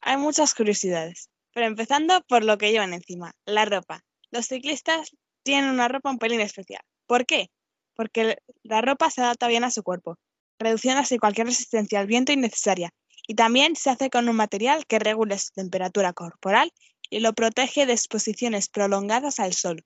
Hay 0.00 0.18
muchas 0.18 0.54
curiosidades, 0.54 1.30
pero 1.52 1.66
empezando 1.66 2.20
por 2.28 2.44
lo 2.44 2.56
que 2.56 2.70
llevan 2.70 2.94
encima, 2.94 3.32
la 3.46 3.64
ropa. 3.64 4.04
Los 4.30 4.46
ciclistas 4.46 5.16
tienen 5.42 5.70
una 5.70 5.88
ropa 5.88 6.10
un 6.10 6.18
pelín 6.18 6.40
especial. 6.40 6.82
¿Por 7.06 7.26
qué? 7.26 7.48
Porque 7.96 8.38
la 8.62 8.82
ropa 8.82 9.10
se 9.10 9.20
adapta 9.20 9.48
bien 9.48 9.64
a 9.64 9.72
su 9.72 9.82
cuerpo, 9.82 10.16
reduciendo 10.60 11.00
así 11.00 11.18
cualquier 11.18 11.48
resistencia 11.48 11.98
al 11.98 12.06
viento 12.06 12.32
innecesaria. 12.32 12.90
Y 13.26 13.34
también 13.34 13.76
se 13.76 13.90
hace 13.90 14.10
con 14.10 14.28
un 14.28 14.36
material 14.36 14.86
que 14.86 14.98
regule 14.98 15.38
su 15.38 15.52
temperatura 15.54 16.12
corporal 16.12 16.72
y 17.10 17.20
lo 17.20 17.32
protege 17.32 17.86
de 17.86 17.92
exposiciones 17.92 18.68
prolongadas 18.68 19.40
al 19.40 19.52
sol. 19.52 19.84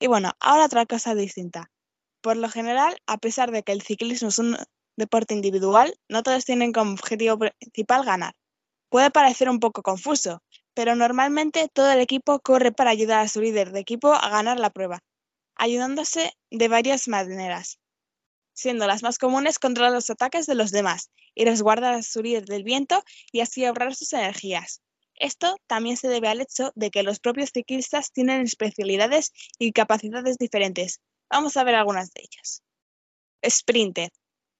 Y 0.00 0.06
bueno, 0.06 0.32
ahora 0.40 0.66
otra 0.66 0.86
cosa 0.86 1.14
distinta. 1.14 1.70
Por 2.20 2.36
lo 2.36 2.48
general, 2.48 2.96
a 3.06 3.18
pesar 3.18 3.50
de 3.50 3.62
que 3.62 3.72
el 3.72 3.82
ciclismo 3.82 4.28
es 4.28 4.38
un 4.38 4.56
deporte 4.96 5.34
individual, 5.34 5.94
no 6.08 6.22
todos 6.22 6.44
tienen 6.44 6.72
como 6.72 6.92
objetivo 6.92 7.38
principal 7.38 8.04
ganar. 8.04 8.34
Puede 8.88 9.10
parecer 9.10 9.48
un 9.48 9.58
poco 9.58 9.82
confuso, 9.82 10.42
pero 10.74 10.94
normalmente 10.94 11.68
todo 11.72 11.90
el 11.90 12.00
equipo 12.00 12.40
corre 12.40 12.72
para 12.72 12.90
ayudar 12.90 13.20
a 13.20 13.28
su 13.28 13.40
líder 13.40 13.72
de 13.72 13.80
equipo 13.80 14.12
a 14.12 14.28
ganar 14.28 14.60
la 14.60 14.70
prueba, 14.70 15.00
ayudándose 15.56 16.32
de 16.50 16.68
varias 16.68 17.08
maneras, 17.08 17.78
siendo 18.52 18.86
las 18.86 19.02
más 19.02 19.18
comunes 19.18 19.58
controlar 19.58 19.92
los 19.92 20.10
ataques 20.10 20.46
de 20.46 20.54
los 20.54 20.70
demás 20.70 21.10
y 21.34 21.44
resguardar 21.44 21.94
a 21.94 22.02
su 22.02 22.22
líder 22.22 22.44
del 22.44 22.64
viento 22.64 23.02
y 23.30 23.40
así 23.40 23.64
ahorrar 23.64 23.94
sus 23.94 24.12
energías. 24.12 24.82
Esto 25.14 25.56
también 25.66 25.96
se 25.96 26.08
debe 26.08 26.28
al 26.28 26.40
hecho 26.40 26.72
de 26.74 26.90
que 26.90 27.02
los 27.02 27.20
propios 27.20 27.50
ciclistas 27.52 28.12
tienen 28.12 28.42
especialidades 28.42 29.32
y 29.58 29.72
capacidades 29.72 30.36
diferentes. 30.38 31.00
Vamos 31.30 31.56
a 31.56 31.64
ver 31.64 31.74
algunas 31.74 32.12
de 32.12 32.22
ellas. 32.22 32.62
Sprinter. 33.48 34.10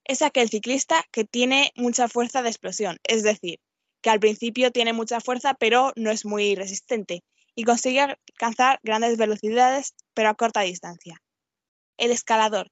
Es 0.04 0.22
aquel 0.22 0.48
ciclista 0.50 1.04
que 1.12 1.24
tiene 1.24 1.72
mucha 1.76 2.08
fuerza 2.08 2.42
de 2.42 2.48
explosión, 2.48 2.98
es 3.04 3.22
decir, 3.22 3.60
que 4.02 4.10
al 4.10 4.20
principio 4.20 4.72
tiene 4.72 4.92
mucha 4.92 5.20
fuerza 5.20 5.54
pero 5.54 5.92
no 5.96 6.10
es 6.10 6.24
muy 6.24 6.54
resistente 6.54 7.22
y 7.54 7.64
consigue 7.64 8.00
alcanzar 8.00 8.80
grandes 8.82 9.16
velocidades 9.16 9.94
pero 10.14 10.30
a 10.30 10.34
corta 10.34 10.60
distancia. 10.62 11.22
El 11.96 12.10
escalador. 12.10 12.68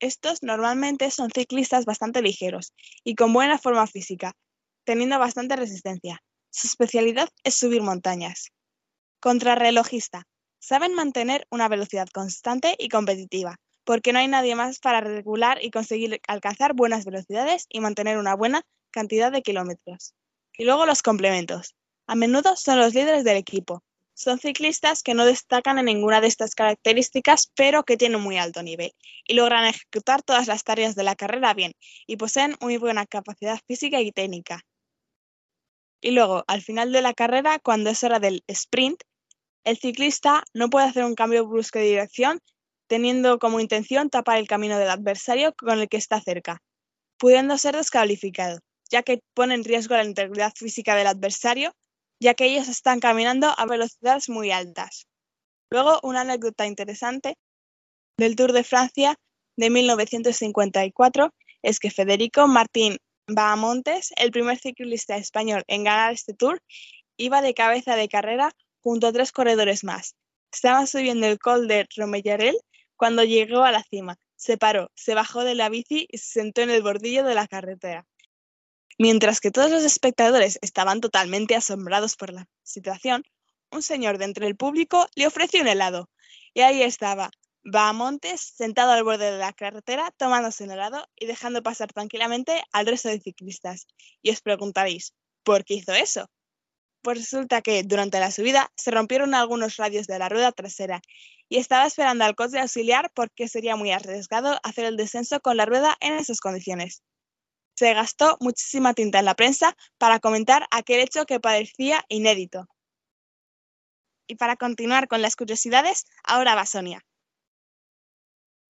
Estos 0.00 0.42
normalmente 0.42 1.10
son 1.10 1.30
ciclistas 1.30 1.84
bastante 1.84 2.22
ligeros 2.22 2.72
y 3.04 3.14
con 3.14 3.34
buena 3.34 3.58
forma 3.58 3.86
física, 3.86 4.32
teniendo 4.84 5.18
bastante 5.18 5.56
resistencia. 5.56 6.22
Su 6.50 6.68
especialidad 6.68 7.28
es 7.44 7.54
subir 7.54 7.82
montañas. 7.82 8.48
Contrarrelojista. 9.20 10.24
Saben 10.58 10.94
mantener 10.94 11.46
una 11.50 11.68
velocidad 11.68 12.08
constante 12.08 12.76
y 12.78 12.88
competitiva, 12.88 13.56
porque 13.84 14.14
no 14.14 14.18
hay 14.20 14.28
nadie 14.28 14.54
más 14.54 14.78
para 14.78 15.02
regular 15.02 15.62
y 15.62 15.70
conseguir 15.70 16.18
alcanzar 16.26 16.72
buenas 16.74 17.04
velocidades 17.04 17.66
y 17.68 17.80
mantener 17.80 18.16
una 18.16 18.34
buena 18.34 18.62
cantidad 18.90 19.30
de 19.30 19.42
kilómetros. 19.42 20.14
Y 20.54 20.64
luego 20.64 20.86
los 20.86 21.02
complementos. 21.02 21.74
A 22.06 22.14
menudo 22.14 22.56
son 22.56 22.78
los 22.78 22.94
líderes 22.94 23.22
del 23.24 23.36
equipo. 23.36 23.82
Son 24.14 24.38
ciclistas 24.38 25.02
que 25.02 25.14
no 25.14 25.24
destacan 25.24 25.78
en 25.78 25.86
ninguna 25.86 26.20
de 26.20 26.26
estas 26.26 26.54
características, 26.54 27.50
pero 27.56 27.84
que 27.84 27.96
tienen 27.96 28.20
muy 28.20 28.38
alto 28.38 28.62
nivel 28.62 28.92
y 29.24 29.34
logran 29.34 29.66
ejecutar 29.66 30.22
todas 30.22 30.46
las 30.46 30.62
tareas 30.64 30.94
de 30.94 31.04
la 31.04 31.16
carrera 31.16 31.54
bien 31.54 31.72
y 32.06 32.16
poseen 32.16 32.56
muy 32.60 32.76
buena 32.76 33.06
capacidad 33.06 33.58
física 33.66 34.00
y 34.00 34.12
técnica. 34.12 34.60
Y 36.02 36.12
luego, 36.12 36.44
al 36.46 36.62
final 36.62 36.92
de 36.92 37.02
la 37.02 37.14
carrera, 37.14 37.58
cuando 37.58 37.90
es 37.90 38.02
hora 38.02 38.20
del 38.20 38.42
sprint, 38.46 39.02
el 39.64 39.78
ciclista 39.78 40.42
no 40.54 40.70
puede 40.70 40.86
hacer 40.86 41.04
un 41.04 41.14
cambio 41.14 41.46
brusco 41.46 41.78
de 41.78 41.84
dirección 41.86 42.40
teniendo 42.86 43.38
como 43.38 43.60
intención 43.60 44.10
tapar 44.10 44.38
el 44.38 44.48
camino 44.48 44.76
del 44.76 44.90
adversario 44.90 45.54
con 45.54 45.78
el 45.78 45.88
que 45.88 45.96
está 45.96 46.20
cerca, 46.20 46.60
pudiendo 47.18 47.56
ser 47.56 47.76
descalificado, 47.76 48.58
ya 48.90 49.04
que 49.04 49.20
pone 49.32 49.54
en 49.54 49.62
riesgo 49.62 49.94
la 49.94 50.04
integridad 50.04 50.52
física 50.56 50.96
del 50.96 51.06
adversario, 51.06 51.72
ya 52.20 52.34
que 52.34 52.44
ellos 52.44 52.68
están 52.68 53.00
caminando 53.00 53.52
a 53.56 53.66
velocidades 53.66 54.28
muy 54.28 54.50
altas. 54.50 55.06
Luego, 55.70 56.00
una 56.02 56.20
anécdota 56.20 56.66
interesante 56.66 57.36
del 58.18 58.36
Tour 58.36 58.52
de 58.52 58.64
Francia 58.64 59.16
de 59.56 59.70
1954 59.70 61.32
es 61.62 61.80
que 61.80 61.90
Federico 61.90 62.46
Martín 62.46 62.98
Bahamontes, 63.26 64.12
el 64.16 64.30
primer 64.30 64.58
ciclista 64.58 65.16
español 65.16 65.64
en 65.66 65.84
ganar 65.84 66.12
este 66.12 66.34
Tour, 66.34 66.60
iba 67.16 67.42
de 67.42 67.54
cabeza 67.54 67.96
de 67.96 68.08
carrera 68.08 68.50
junto 68.82 69.06
a 69.06 69.12
tres 69.12 69.32
corredores 69.32 69.84
más. 69.84 70.14
Estaban 70.52 70.86
subiendo 70.86 71.26
el 71.26 71.38
col 71.38 71.68
de 71.68 71.86
Romellarel 71.96 72.56
cuando 72.96 73.24
llegó 73.24 73.62
a 73.62 73.72
la 73.72 73.82
cima. 73.84 74.16
Se 74.36 74.58
paró, 74.58 74.90
se 74.94 75.14
bajó 75.14 75.44
de 75.44 75.54
la 75.54 75.68
bici 75.68 76.06
y 76.10 76.18
se 76.18 76.40
sentó 76.40 76.62
en 76.62 76.70
el 76.70 76.82
bordillo 76.82 77.24
de 77.24 77.34
la 77.34 77.46
carretera. 77.46 78.06
Mientras 79.02 79.40
que 79.40 79.50
todos 79.50 79.70
los 79.70 79.82
espectadores 79.82 80.58
estaban 80.60 81.00
totalmente 81.00 81.56
asombrados 81.56 82.16
por 82.16 82.34
la 82.34 82.46
situación, 82.62 83.24
un 83.70 83.80
señor 83.80 84.18
de 84.18 84.26
entre 84.26 84.46
el 84.46 84.56
público 84.56 85.06
le 85.14 85.26
ofreció 85.26 85.62
un 85.62 85.68
helado. 85.68 86.10
Y 86.52 86.60
ahí 86.60 86.82
estaba, 86.82 87.30
Bahamontes 87.64 88.42
sentado 88.42 88.92
al 88.92 89.02
borde 89.02 89.32
de 89.32 89.38
la 89.38 89.54
carretera 89.54 90.10
tomándose 90.18 90.64
un 90.64 90.72
helado 90.72 91.08
y 91.16 91.24
dejando 91.24 91.62
pasar 91.62 91.90
tranquilamente 91.94 92.62
al 92.72 92.84
resto 92.84 93.08
de 93.08 93.20
ciclistas. 93.20 93.86
Y 94.20 94.32
os 94.32 94.42
preguntaréis, 94.42 95.14
¿por 95.44 95.64
qué 95.64 95.76
hizo 95.76 95.94
eso? 95.94 96.26
Pues 97.00 97.20
resulta 97.20 97.62
que 97.62 97.82
durante 97.84 98.20
la 98.20 98.30
subida 98.30 98.70
se 98.76 98.90
rompieron 98.90 99.32
algunos 99.32 99.78
radios 99.78 100.08
de 100.08 100.18
la 100.18 100.28
rueda 100.28 100.52
trasera 100.52 101.00
y 101.48 101.56
estaba 101.56 101.86
esperando 101.86 102.26
al 102.26 102.34
coche 102.34 102.60
auxiliar 102.60 103.10
porque 103.14 103.48
sería 103.48 103.76
muy 103.76 103.92
arriesgado 103.92 104.60
hacer 104.62 104.84
el 104.84 104.98
descenso 104.98 105.40
con 105.40 105.56
la 105.56 105.64
rueda 105.64 105.96
en 106.00 106.12
esas 106.12 106.40
condiciones. 106.40 107.02
Se 107.80 107.94
gastó 107.94 108.36
muchísima 108.40 108.92
tinta 108.92 109.20
en 109.20 109.24
la 109.24 109.34
prensa 109.34 109.74
para 109.96 110.20
comentar 110.20 110.66
aquel 110.70 111.00
hecho 111.00 111.24
que 111.24 111.40
parecía 111.40 112.04
inédito. 112.10 112.68
Y 114.26 114.34
para 114.34 114.56
continuar 114.56 115.08
con 115.08 115.22
las 115.22 115.34
curiosidades, 115.34 116.04
ahora 116.22 116.54
va 116.54 116.66
Sonia. 116.66 117.00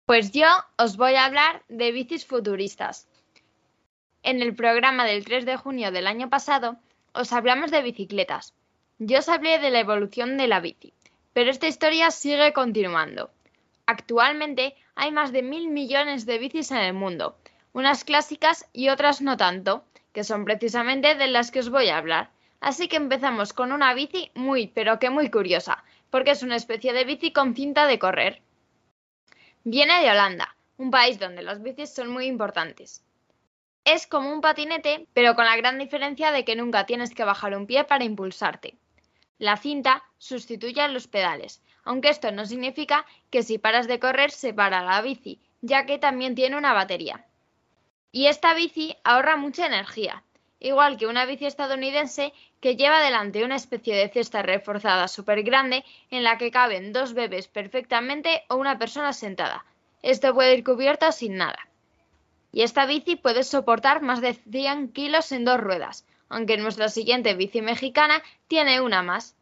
Pues 0.07 0.33
yo 0.33 0.49
os 0.77 0.97
voy 0.97 1.14
a 1.14 1.25
hablar 1.25 1.62
de 1.69 1.92
bicis 1.92 2.27
futuristas. 2.27 3.07
En 4.25 4.42
el 4.42 4.57
programa 4.57 5.05
del 5.05 5.25
3 5.25 5.47
de 5.47 5.57
junio 5.57 5.92
del 5.92 6.09
año 6.09 6.29
pasado 6.29 6.77
os 7.12 7.33
hablamos 7.33 7.71
de 7.71 7.83
bicicletas. 7.83 8.55
Yo 8.99 9.21
os 9.21 9.29
hablé 9.29 9.61
de 9.61 9.71
la 9.71 9.79
evolución 9.79 10.37
de 10.37 10.49
la 10.49 10.59
bici, 10.59 10.92
pero 11.33 11.53
esta 11.53 11.69
historia 11.69 12.11
sigue 12.11 12.53
continuando. 12.53 13.31
Actualmente 13.87 14.75
hay 14.97 15.12
más 15.12 15.31
de 15.31 15.42
mil 15.42 15.69
millones 15.69 16.27
de 16.27 16.38
bicis 16.38 16.73
en 16.73 16.79
el 16.79 16.95
mundo, 16.95 17.38
unas 17.77 18.05
clásicas 18.05 18.67
y 18.73 18.89
otras 18.89 19.21
no 19.21 19.37
tanto, 19.37 19.85
que 20.15 20.25
son 20.25 20.47
precisamente 20.47 21.15
de 21.15 21.27
las 21.27 21.51
que 21.51 21.59
os 21.59 21.69
voy 21.69 21.91
a 21.91 21.99
hablar. 21.99 22.31
Así 22.59 22.89
que 22.89 22.97
empezamos 22.97 23.53
con 23.53 23.71
una 23.71 23.93
bici 23.93 24.31
muy, 24.35 24.69
pero 24.69 24.99
que 24.99 25.11
muy 25.11 25.31
curiosa, 25.31 25.85
porque 26.09 26.31
es 26.31 26.43
una 26.43 26.57
especie 26.57 26.95
de 26.95 27.05
bici 27.05 27.35
con 27.35 27.55
cinta 27.55 27.87
de 27.87 27.99
correr. 27.99 28.41
Viene 29.62 30.01
de 30.01 30.11
Holanda, 30.11 30.57
un 30.79 30.91
país 30.91 31.19
donde 31.19 31.43
las 31.43 31.62
bicis 31.62 31.93
son 31.93 32.09
muy 32.09 32.25
importantes. 32.25 33.05
Es 33.85 34.07
como 34.07 34.33
un 34.33 34.41
patinete, 34.41 35.07
pero 35.12 35.35
con 35.35 35.45
la 35.45 35.59
gran 35.59 35.79
diferencia 35.79 36.33
de 36.33 36.47
que 36.47 36.57
nunca 36.57 36.87
tienes 36.87 37.12
que 37.12 37.25
bajar 37.25 37.55
un 37.55 37.67
pie 37.67 37.85
para 37.85 38.05
impulsarte. 38.05 38.79
La 39.37 39.59
cinta 39.59 40.03
sustituye 40.17 40.81
a 40.81 40.89
los 40.89 41.09
pedales, 41.09 41.62
aunque 41.85 42.09
esto 42.09 42.33
no 42.33 42.47
significa 42.47 43.05
que 43.29 43.43
si 43.43 43.59
paras 43.59 43.87
de 43.87 44.01
correr 44.01 44.31
se 44.31 44.55
para 44.55 44.83
la 44.83 45.03
bici, 45.03 45.43
ya 45.61 45.85
que 45.85 45.99
también 45.99 46.35
tiene 46.35 46.57
una 46.57 46.73
batería. 46.73 47.27
Y 48.16 48.29
esta 48.29 48.55
bici 48.55 48.96
ahorra 49.05 49.37
mucha 49.37 49.66
energía, 49.66 50.22
igual 50.59 50.96
que 50.96 51.07
una 51.07 51.26
bici 51.26 51.44
estadounidense 51.44 52.33
que 52.62 52.74
lleva 52.74 53.02
delante 53.02 53.44
una 53.44 53.57
especie 53.57 53.94
de 53.94 54.09
cesta 54.09 54.40
reforzada 54.40 55.07
súper 55.07 55.42
grande 55.42 55.85
en 56.11 56.24
la 56.24 56.38
que 56.38 56.50
caben 56.50 56.94
dos 56.94 57.12
bebés 57.12 57.46
perfectamente 57.46 58.44
o 58.48 58.57
una 58.57 58.79
persona 58.79 59.12
sentada. 59.12 59.66
Esto 60.00 60.33
puede 60.33 60.55
ir 60.55 60.64
cubierto 60.64 61.12
sin 61.12 61.37
nada. 61.37 61.68
Y 62.52 62.62
esta 62.62 62.87
bici 62.87 63.16
puede 63.16 63.44
soportar 63.44 64.00
más 64.00 64.22
de 64.22 64.33
100 64.33 64.92
kilos 64.92 65.31
en 65.33 65.44
dos 65.44 65.61
ruedas, 65.61 66.07
aunque 66.31 66.57
nuestra 66.57 66.88
siguiente 66.88 67.35
bici 67.35 67.61
mexicana 67.61 68.22
tiene 68.48 68.81
una 68.81 69.02
más. 69.02 69.37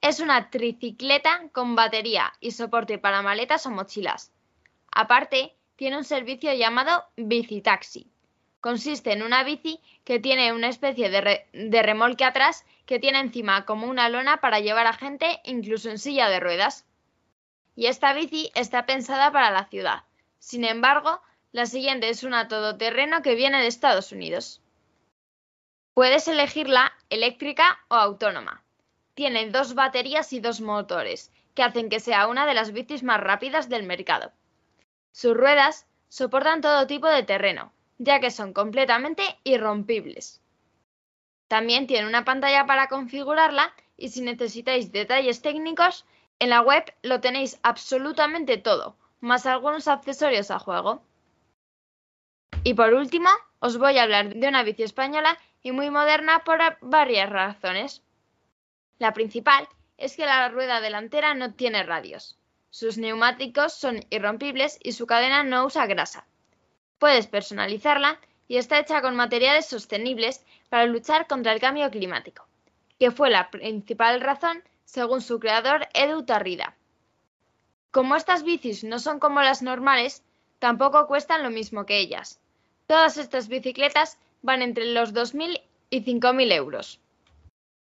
Es 0.00 0.20
una 0.20 0.48
tricicleta 0.48 1.48
con 1.50 1.74
batería 1.74 2.32
y 2.38 2.52
soporte 2.52 2.98
para 2.98 3.20
maletas 3.20 3.66
o 3.66 3.70
mochilas. 3.70 4.30
Aparte, 4.92 5.56
tiene 5.74 5.96
un 5.96 6.04
servicio 6.04 6.54
llamado 6.54 7.04
bicitaxi. 7.16 8.11
Consiste 8.62 9.10
en 9.10 9.24
una 9.24 9.42
bici 9.42 9.80
que 10.04 10.20
tiene 10.20 10.52
una 10.52 10.68
especie 10.68 11.10
de, 11.10 11.20
re 11.20 11.48
de, 11.52 11.82
remolque 11.82 12.24
atrás 12.24 12.64
que 12.86 13.00
tiene 13.00 13.18
encima 13.18 13.66
como 13.66 13.88
una 13.88 14.08
lona 14.08 14.40
para 14.40 14.60
llevar 14.60 14.86
a 14.86 14.92
gente 14.92 15.40
incluso 15.44 15.90
en 15.90 15.98
silla 15.98 16.28
de 16.28 16.38
ruedas. 16.38 16.86
Y 17.74 17.86
esta 17.86 18.12
bici 18.12 18.52
está 18.54 18.86
pensada 18.86 19.32
para 19.32 19.50
la 19.50 19.64
ciudad. 19.64 20.04
Sin 20.38 20.64
embargo, 20.64 21.20
La 21.50 21.66
siguiente 21.66 22.08
es 22.08 22.22
una 22.22 22.46
todoterreno 22.48 23.20
que 23.20 23.34
viene 23.34 23.60
de 23.60 23.66
Estados 23.66 24.10
Unidos. 24.12 24.62
Puedes 25.92 26.26
elegirla 26.28 26.92
eléctrica 27.10 27.80
o 27.88 27.96
autónoma. 27.96 28.62
Tiene 29.14 29.50
dos 29.50 29.74
baterías 29.74 30.32
y 30.32 30.40
dos 30.40 30.62
motores, 30.62 31.30
que 31.54 31.62
hacen 31.62 31.90
que 31.90 32.00
sea 32.00 32.28
una 32.28 32.46
de 32.46 32.54
las 32.54 32.72
bicis 32.72 33.02
más 33.02 33.20
rápidas 33.20 33.68
del 33.68 33.82
mercado. 33.82 34.32
Sus 35.10 35.36
ruedas 35.36 35.86
soportan 36.08 36.62
todo 36.62 36.86
tipo 36.86 37.08
de 37.08 37.24
terreno, 37.24 37.72
ya 38.02 38.18
que 38.18 38.32
son 38.32 38.52
completamente 38.52 39.22
irrompibles. 39.44 40.40
También 41.46 41.86
tiene 41.86 42.08
una 42.08 42.24
pantalla 42.24 42.66
para 42.66 42.88
configurarla 42.88 43.72
y 43.96 44.08
si 44.08 44.22
necesitáis 44.22 44.90
detalles 44.90 45.40
técnicos, 45.40 46.04
en 46.40 46.50
la 46.50 46.62
web 46.62 46.84
lo 47.02 47.20
tenéis 47.20 47.60
absolutamente 47.62 48.56
todo, 48.56 48.96
más 49.20 49.46
algunos 49.46 49.86
accesorios 49.86 50.50
a 50.50 50.58
juego. 50.58 51.02
Y 52.64 52.74
por 52.74 52.92
último, 52.94 53.28
os 53.60 53.78
voy 53.78 53.98
a 53.98 54.02
hablar 54.02 54.34
de 54.34 54.48
una 54.48 54.64
bici 54.64 54.82
española 54.82 55.38
y 55.62 55.70
muy 55.70 55.90
moderna 55.90 56.42
por 56.42 56.58
varias 56.80 57.30
razones. 57.30 58.02
La 58.98 59.12
principal 59.12 59.68
es 59.96 60.16
que 60.16 60.26
la 60.26 60.48
rueda 60.48 60.80
delantera 60.80 61.34
no 61.34 61.54
tiene 61.54 61.84
radios. 61.84 62.36
Sus 62.70 62.98
neumáticos 62.98 63.74
son 63.74 64.00
irrompibles 64.10 64.78
y 64.82 64.92
su 64.92 65.06
cadena 65.06 65.44
no 65.44 65.66
usa 65.66 65.86
grasa. 65.86 66.26
Puedes 67.02 67.26
personalizarla 67.26 68.20
y 68.46 68.58
está 68.58 68.78
hecha 68.78 69.02
con 69.02 69.16
materiales 69.16 69.66
sostenibles 69.66 70.46
para 70.68 70.86
luchar 70.86 71.26
contra 71.26 71.52
el 71.52 71.58
cambio 71.58 71.90
climático, 71.90 72.46
que 73.00 73.10
fue 73.10 73.28
la 73.28 73.50
principal 73.50 74.20
razón 74.20 74.62
según 74.84 75.20
su 75.20 75.40
creador 75.40 75.88
Edu 75.94 76.24
Tarrida. 76.24 76.76
Como 77.90 78.14
estas 78.14 78.44
bicis 78.44 78.84
no 78.84 79.00
son 79.00 79.18
como 79.18 79.42
las 79.42 79.62
normales, 79.62 80.22
tampoco 80.60 81.08
cuestan 81.08 81.42
lo 81.42 81.50
mismo 81.50 81.86
que 81.86 81.98
ellas. 81.98 82.38
Todas 82.86 83.16
estas 83.16 83.48
bicicletas 83.48 84.16
van 84.40 84.62
entre 84.62 84.84
los 84.84 85.12
2.000 85.12 85.60
y 85.90 86.04
5.000 86.04 86.52
euros. 86.52 87.00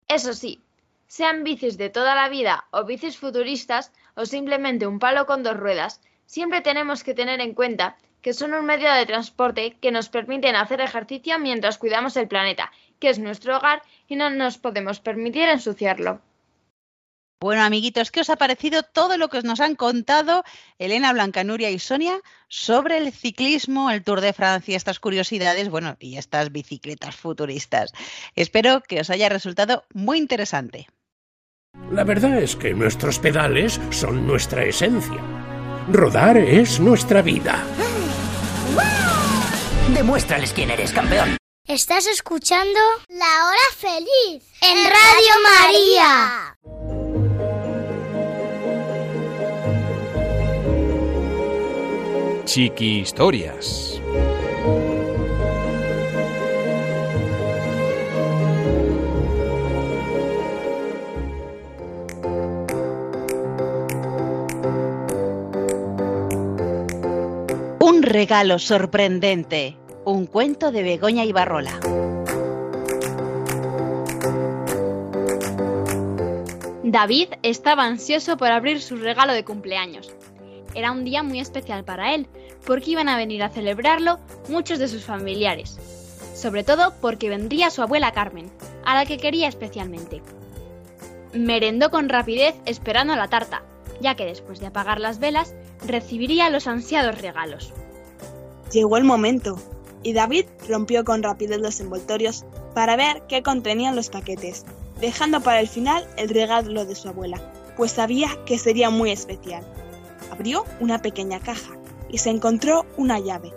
Eso 0.08 0.32
sí, 0.32 0.62
sean 1.08 1.43
bicis 1.43 1.77
de 1.77 1.89
toda 1.89 2.15
la 2.15 2.29
vida 2.29 2.69
o 2.71 2.86
bicis 2.86 3.17
futuristas 3.17 3.91
o 4.15 4.25
simplemente 4.25 4.88
un 4.88 4.97
palo 4.97 5.25
con 5.25 5.43
dos 5.43 5.58
ruedas, 5.58 5.99
siempre 6.25 6.62
tenemos 6.62 7.03
que 7.03 7.13
tener 7.13 7.41
en 7.41 7.53
cuenta 7.53 7.97
que 8.21 8.34
son 8.34 8.53
un 8.53 8.65
medio 8.65 8.91
de 8.93 9.05
transporte 9.05 9.77
que 9.82 9.91
nos 9.91 10.10
permiten 10.10 10.55
hacer 10.55 10.82
ejercicio 10.82 11.39
mientras 11.39 11.77
cuidamos 11.77 12.17
el 12.17 12.27
planeta, 12.27 12.71
que 12.99 13.10
es 13.10 13.19
nuestro 13.19 13.58
hogar 13.58 13.82
y 14.08 14.15
no 14.15 14.29
nos 14.29 14.58
podemos 14.58 14.99
permitir 14.99 15.47
ensuciarlo. 15.49 16.21
Bueno, 17.41 17.63
amiguitos, 17.63 18.12
¿qué 18.12 18.19
os 18.19 18.29
ha 18.29 18.36
parecido 18.36 18.84
todo 18.84 19.17
lo 19.17 19.29
que 19.29 19.41
nos 19.43 19.62
han 19.62 19.75
contado 19.75 20.43
Elena, 20.77 21.13
Blancanuria 21.13 21.69
y 21.69 21.79
Sonia 21.79 22.19
sobre 22.49 22.97
el 22.97 23.13
ciclismo, 23.13 23.91
el 23.91 24.03
Tour 24.03 24.19
de 24.19 24.34
Francia, 24.34 24.75
estas 24.75 24.99
curiosidades, 24.99 25.69
bueno, 25.69 25.95
y 26.01 26.17
estas 26.17 26.51
bicicletas 26.51 27.15
futuristas? 27.15 27.93
Espero 28.36 28.82
que 28.82 28.99
os 28.99 29.10
haya 29.10 29.29
resultado 29.29 29.86
muy 29.93 30.17
interesante. 30.17 30.88
La 31.91 32.03
verdad 32.03 32.41
es 32.41 32.58
que 32.58 32.73
nuestros 32.73 33.19
pedales 33.19 33.79
son 33.91 34.27
nuestra 34.27 34.65
esencia. 34.65 35.23
Rodar 35.89 36.38
es 36.38 36.82
nuestra 36.82 37.21
vida. 37.21 37.63
Demuéstrales 40.00 40.54
quién 40.54 40.72
eres, 40.72 40.94
campeón. 40.94 41.36
Estás 41.68 42.08
escuchando 42.08 42.80
La 43.10 43.26
Hora 43.48 43.58
Feliz 43.76 44.46
en 44.62 44.78
Radio 44.86 45.34
María. 45.44 46.56
Chiqui 52.46 53.02
Historias. 53.02 54.00
Un 67.82 68.02
regalo 68.02 68.60
sorprendente. 68.60 69.76
Un 70.06 70.28
cuento 70.28 70.72
de 70.72 70.82
Begoña 70.82 71.26
Ibarrola. 71.26 71.78
David 76.84 77.34
estaba 77.44 77.84
ansioso 77.84 78.38
por 78.38 78.50
abrir 78.50 78.82
su 78.82 78.96
regalo 78.96 79.34
de 79.34 79.44
cumpleaños. 79.44 80.16
Era 80.74 80.92
un 80.92 81.04
día 81.04 81.22
muy 81.22 81.40
especial 81.40 81.84
para 81.84 82.16
él, 82.16 82.28
porque 82.66 82.92
iban 82.92 83.10
a 83.10 83.18
venir 83.18 83.44
a 83.44 83.50
celebrarlo 83.50 84.20
muchos 84.48 84.80
de 84.80 84.88
sus 84.88 85.04
familiares. 85.04 85.78
Sobre 86.34 86.64
todo 86.64 86.94
porque 87.02 87.30
vendría 87.30 87.70
su 87.70 87.82
abuela 87.82 88.14
Carmen, 88.14 88.50
a 88.86 88.96
la 88.96 89.06
que 89.06 89.18
quería 89.18 89.50
especialmente. 89.50 90.22
Merendó 91.34 91.92
con 91.92 92.08
rapidez 92.08 92.56
esperando 92.66 93.16
la 93.16 93.28
tarta, 93.28 93.64
ya 94.00 94.16
que 94.16 94.26
después 94.26 94.60
de 94.62 94.68
apagar 94.68 95.02
las 95.02 95.20
velas 95.20 95.54
recibiría 95.86 96.50
los 96.50 96.68
ansiados 96.68 97.22
regalos. 97.22 97.74
Llegó 98.72 98.98
el 98.98 99.04
momento, 99.04 99.58
y 100.04 100.14
David 100.14 100.46
rompió 100.68 101.04
con 101.04 101.24
rapidez 101.24 101.60
los 101.60 101.80
envoltorios 101.80 102.46
para 102.74 102.96
ver 102.96 103.24
qué 103.28 103.44
contenían 103.44 103.96
los 103.96 104.10
paquetes, 104.10 104.66
dejando 105.00 105.42
para 105.42 105.60
el 105.60 105.68
final 105.68 106.08
el 106.18 106.30
regalo 106.30 106.86
de 106.86 106.96
su 106.96 107.10
abuela, 107.10 107.40
pues 107.76 107.92
sabía 107.92 108.30
que 108.46 108.58
sería 108.58 108.90
muy 108.90 109.12
especial. 109.12 109.64
Abrió 110.32 110.66
una 110.80 111.02
pequeña 111.02 111.40
caja 111.40 111.72
y 112.10 112.18
se 112.20 112.30
encontró 112.30 112.86
una 112.98 113.20
llave. 113.20 113.54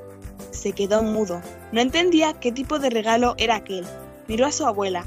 Se 0.51 0.73
quedó 0.73 1.03
mudo, 1.03 1.41
no 1.73 1.81
entendía 1.81 2.35
qué 2.35 2.53
tipo 2.53 2.79
de 2.79 2.91
regalo 2.91 3.35
era 3.39 3.57
aquel. 3.57 3.85
Miró 4.29 4.47
a 4.47 4.53
su 4.53 4.67
abuela, 4.67 5.05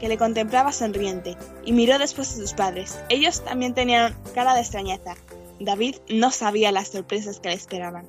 que 0.00 0.08
le 0.08 0.16
contemplaba 0.16 0.72
sonriente, 0.72 1.36
y 1.64 1.72
miró 1.72 1.98
después 1.98 2.32
a 2.32 2.36
sus 2.36 2.52
padres. 2.52 2.98
Ellos 3.08 3.44
también 3.44 3.74
tenían 3.74 4.16
cara 4.34 4.54
de 4.54 4.60
extrañeza. 4.60 5.16
David 5.60 5.96
no 6.08 6.30
sabía 6.30 6.72
las 6.72 6.88
sorpresas 6.88 7.40
que 7.40 7.48
le 7.48 7.56
esperaban. 7.56 8.08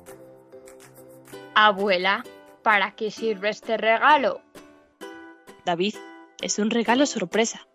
Abuela, 1.54 2.24
¿para 2.62 2.92
qué 2.92 3.10
sirve 3.10 3.50
este 3.50 3.76
regalo? 3.76 4.40
David, 5.64 5.94
es 6.40 6.58
un 6.58 6.70
regalo 6.70 7.06
sorpresa. 7.06 7.66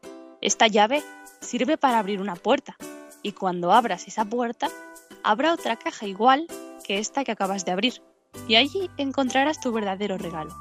Esta 0.42 0.68
llave 0.68 1.04
sirve 1.42 1.78
para 1.78 2.00
abrir 2.00 2.22
una 2.22 2.36
puerta, 2.36 2.76
y 3.22 3.32
cuando 3.32 3.72
abras 3.72 4.08
esa 4.08 4.26
puerta, 4.26 4.70
habrá 5.24 5.54
otra 5.54 5.76
caja 5.76 6.06
igual 6.06 6.48
que 6.84 7.00
esta 7.00 7.24
que 7.24 7.32
acabas 7.32 7.66
de 7.66 7.72
abrir, 7.72 8.02
y 8.48 8.56
allí 8.56 8.90
encontrarás 8.98 9.60
tu 9.60 9.72
verdadero 9.72 10.18
regalo. 10.18 10.56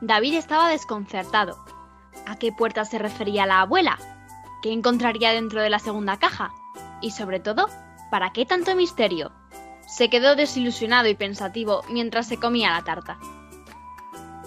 David 0.00 0.34
estaba 0.34 0.68
desconcertado. 0.68 1.64
¿A 2.26 2.36
qué 2.36 2.52
puerta 2.52 2.84
se 2.84 2.98
refería 2.98 3.46
la 3.46 3.62
abuela? 3.62 3.98
¿Qué 4.62 4.72
encontraría 4.72 5.32
dentro 5.32 5.62
de 5.62 5.70
la 5.70 5.78
segunda 5.78 6.18
caja? 6.18 6.52
Y 7.00 7.12
sobre 7.12 7.40
todo, 7.40 7.68
¿para 8.10 8.32
qué 8.32 8.44
tanto 8.44 8.74
misterio? 8.74 9.32
Se 9.88 10.10
quedó 10.10 10.36
desilusionado 10.36 11.08
y 11.08 11.14
pensativo 11.14 11.82
mientras 11.88 12.28
se 12.28 12.36
comía 12.36 12.72
la 12.72 12.84
tarta. 12.84 13.18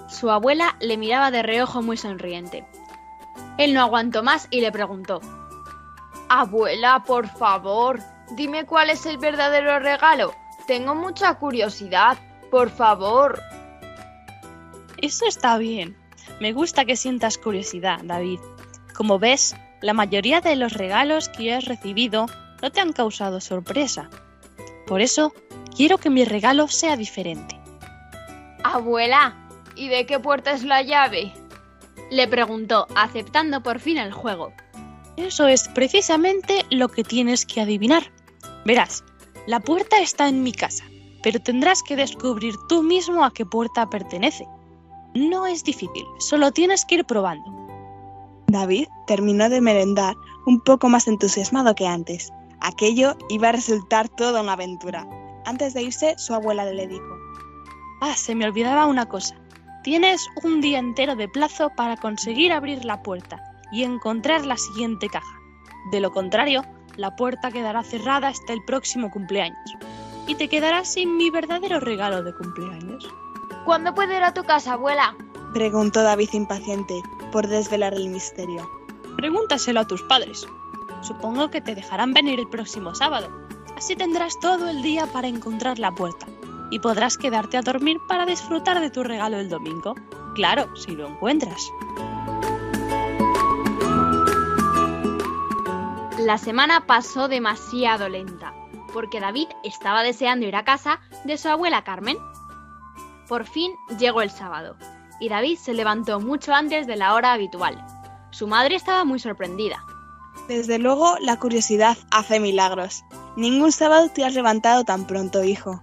Su 0.08 0.30
abuela 0.30 0.76
le 0.80 0.98
miraba 0.98 1.32
de 1.32 1.42
reojo 1.42 1.82
muy 1.82 1.98
sonriente. 1.98 2.64
Él 3.58 3.74
no 3.74 3.82
aguantó 3.82 4.22
más 4.22 4.48
y 4.52 4.62
le 4.62 4.72
preguntó 4.72 5.20
Abuela, 6.30 7.04
por 7.06 7.28
favor, 7.28 8.00
dime 8.36 8.66
cuál 8.66 8.92
es 8.92 9.06
el 9.08 9.18
verdadero 9.18 9.80
regalo. 9.80 10.34
Tengo 10.68 10.94
mucha 10.94 11.34
curiosidad. 11.34 12.18
Por 12.52 12.70
favor. 12.70 13.42
Eso 14.98 15.26
está 15.26 15.58
bien. 15.58 15.98
Me 16.40 16.54
gusta 16.54 16.86
que 16.86 16.96
sientas 16.96 17.38
curiosidad, 17.38 18.00
David. 18.04 18.40
Como 18.96 19.18
ves, 19.18 19.56
la 19.82 19.94
mayoría 19.94 20.40
de 20.40 20.56
los 20.56 20.74
regalos 20.74 21.30
que 21.30 21.54
has 21.54 21.66
recibido 21.66 22.28
no 22.62 22.72
te 22.72 22.80
han 22.80 22.94
causado 22.94 23.42
sorpresa. 23.42 24.10
Por 24.92 25.00
eso, 25.00 25.34
quiero 25.74 26.00
que 26.00 26.10
mi 26.10 26.26
regalo 26.26 26.68
sea 26.68 26.98
diferente. 26.98 27.58
Abuela, 28.62 29.38
¿y 29.78 29.88
de 29.88 30.06
qué 30.06 30.20
puerta 30.20 30.52
es 30.52 30.66
la 30.66 30.82
llave? 30.82 31.32
Le 32.10 32.28
preguntó, 32.28 32.88
aceptando 32.94 33.64
por 33.64 33.80
fin 33.80 33.98
el 33.98 34.12
juego. 34.12 34.52
Eso 35.16 35.48
es 35.48 35.70
precisamente 35.70 36.66
lo 36.72 36.90
que 36.90 37.06
tienes 37.06 37.46
que 37.46 37.62
adivinar. 37.62 38.04
Verás, 38.66 39.06
la 39.48 39.62
puerta 39.62 39.98
está 40.02 40.28
en 40.28 40.44
mi 40.44 40.52
casa, 40.52 40.84
pero 41.24 41.40
tendrás 41.40 41.82
que 41.84 41.96
descubrir 41.96 42.56
tú 42.68 42.84
mismo 42.84 43.24
a 43.24 43.32
qué 43.32 43.46
puerta 43.46 43.90
pertenece. 43.90 44.46
No 45.16 45.48
es 45.48 45.64
difícil, 45.64 46.04
solo 46.20 46.52
tienes 46.52 46.84
que 46.84 46.96
ir 46.96 47.06
probando. 47.06 47.50
David 48.48 48.90
terminó 49.08 49.48
de 49.48 49.62
merendar 49.62 50.16
un 50.46 50.60
poco 50.60 50.90
más 50.90 51.08
entusiasmado 51.08 51.76
que 51.76 51.88
antes. 51.88 52.30
Aquello 52.62 53.16
iba 53.30 53.50
a 53.50 53.54
resultar 53.54 54.08
toda 54.10 54.42
una 54.42 54.54
aventura. 54.54 55.08
Antes 55.46 55.74
de 55.74 55.84
irse, 55.84 56.16
su 56.18 56.34
abuela 56.34 56.66
le 56.66 56.88
dijo, 56.88 57.18
Ah, 58.02 58.16
se 58.16 58.36
me 58.36 58.46
olvidaba 58.46 58.86
una 58.86 59.08
cosa. 59.08 59.36
Tienes 59.84 60.28
un 60.44 60.62
día 60.62 60.80
entero 60.80 61.16
de 61.16 61.28
plazo 61.28 61.72
para 61.76 61.98
conseguir 61.98 62.52
abrir 62.52 62.86
la 62.86 63.02
puerta 63.02 63.42
y 63.72 63.84
encontrar 63.84 64.46
la 64.46 64.58
siguiente 64.58 65.08
caja. 65.10 65.40
De 65.92 66.00
lo 66.00 66.12
contrario, 66.12 66.64
la 66.98 67.16
puerta 67.16 67.52
quedará 67.52 67.84
cerrada 67.84 68.28
hasta 68.28 68.54
el 68.54 68.64
próximo 68.64 69.10
cumpleaños. 69.12 69.58
y 70.28 70.36
te 70.36 70.48
quedarás 70.48 70.88
sin 70.88 71.18
mi 71.18 71.30
verdadero 71.32 71.80
regalo 71.80 72.22
de 72.24 72.34
cumpleaños. 72.36 73.10
¿Cuándo 73.66 73.94
puedo 73.96 74.16
ir 74.16 74.24
a 74.24 74.34
tu 74.34 74.44
casa, 74.44 74.74
abuela? 74.74 75.16
Preguntó 75.52 76.04
David 76.04 76.30
impaciente 76.34 76.94
por 77.32 77.48
desvelar 77.48 77.96
el 77.96 78.08
misterio. 78.08 78.70
Pregúntaselo 79.18 79.80
a 79.80 79.88
tus 79.88 80.04
padres. 80.04 80.46
Supongo 81.02 81.50
que 81.50 81.62
te 81.62 81.76
dejarán 81.76 82.14
venir 82.14 82.40
el 82.40 82.48
próximo 82.50 82.96
sábado. 82.96 83.30
Así 83.76 83.96
tendrás 83.96 84.40
todo 84.40 84.70
el 84.70 84.82
día 84.82 85.08
para 85.08 85.28
encontrar 85.28 85.80
la 85.80 85.92
puerta 85.92 86.28
y 86.72 86.80
podrás 86.80 87.18
quedarte 87.18 87.58
a 87.58 87.62
dormir 87.62 87.98
para 88.08 88.26
disfrutar 88.26 88.80
de 88.80 88.90
tu 88.90 89.04
regalo 89.04 89.38
el 89.38 89.50
domingo. 89.50 89.96
Claro, 90.34 90.76
si 90.76 90.96
lo 90.96 91.08
encuentras. 91.08 91.70
La 96.18 96.38
semana 96.38 96.86
pasó 96.88 97.28
demasiado 97.28 98.08
lenta, 98.08 98.54
porque 98.94 99.20
David 99.20 99.48
estaba 99.64 100.04
deseando 100.04 100.46
ir 100.46 100.56
a 100.56 100.64
casa 100.64 101.00
de 101.26 101.38
su 101.38 101.50
abuela 101.50 101.84
Carmen. 101.84 102.18
Por 103.28 103.46
fin 103.46 103.74
llegó 104.00 104.22
el 104.22 104.30
sábado, 104.30 104.78
y 105.20 105.30
David 105.30 105.58
se 105.58 105.74
levantó 105.74 106.20
mucho 106.20 106.54
antes 106.54 106.88
de 106.88 106.96
la 106.96 107.16
hora 107.16 107.34
habitual. 107.34 107.84
Su 108.30 108.48
madre 108.48 108.76
estaba 108.76 109.04
muy 109.04 109.20
sorprendida. 109.20 109.84
Desde 110.48 110.80
luego, 110.80 111.16
la 111.20 111.38
curiosidad 111.38 111.98
hace 112.10 112.40
milagros. 112.40 113.04
Ningún 113.36 113.72
sábado 113.72 114.10
te 114.10 114.26
has 114.26 114.34
levantado 114.34 114.84
tan 114.84 115.06
pronto, 115.08 115.44
hijo. 115.44 115.82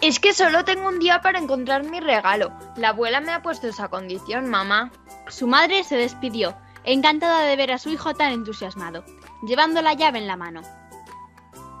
Es 0.00 0.20
que 0.20 0.32
solo 0.32 0.64
tengo 0.64 0.88
un 0.88 0.98
día 0.98 1.20
para 1.20 1.38
encontrar 1.38 1.84
mi 1.84 2.00
regalo. 2.00 2.52
La 2.76 2.90
abuela 2.90 3.20
me 3.20 3.32
ha 3.32 3.42
puesto 3.42 3.66
esa 3.66 3.88
condición, 3.88 4.48
mamá. 4.48 4.90
Su 5.28 5.46
madre 5.46 5.84
se 5.84 5.96
despidió, 5.96 6.54
encantada 6.84 7.42
de 7.42 7.56
ver 7.56 7.72
a 7.72 7.78
su 7.78 7.90
hijo 7.90 8.14
tan 8.14 8.32
entusiasmado, 8.32 9.04
llevando 9.46 9.82
la 9.82 9.94
llave 9.94 10.18
en 10.18 10.26
la 10.26 10.36
mano. 10.36 10.62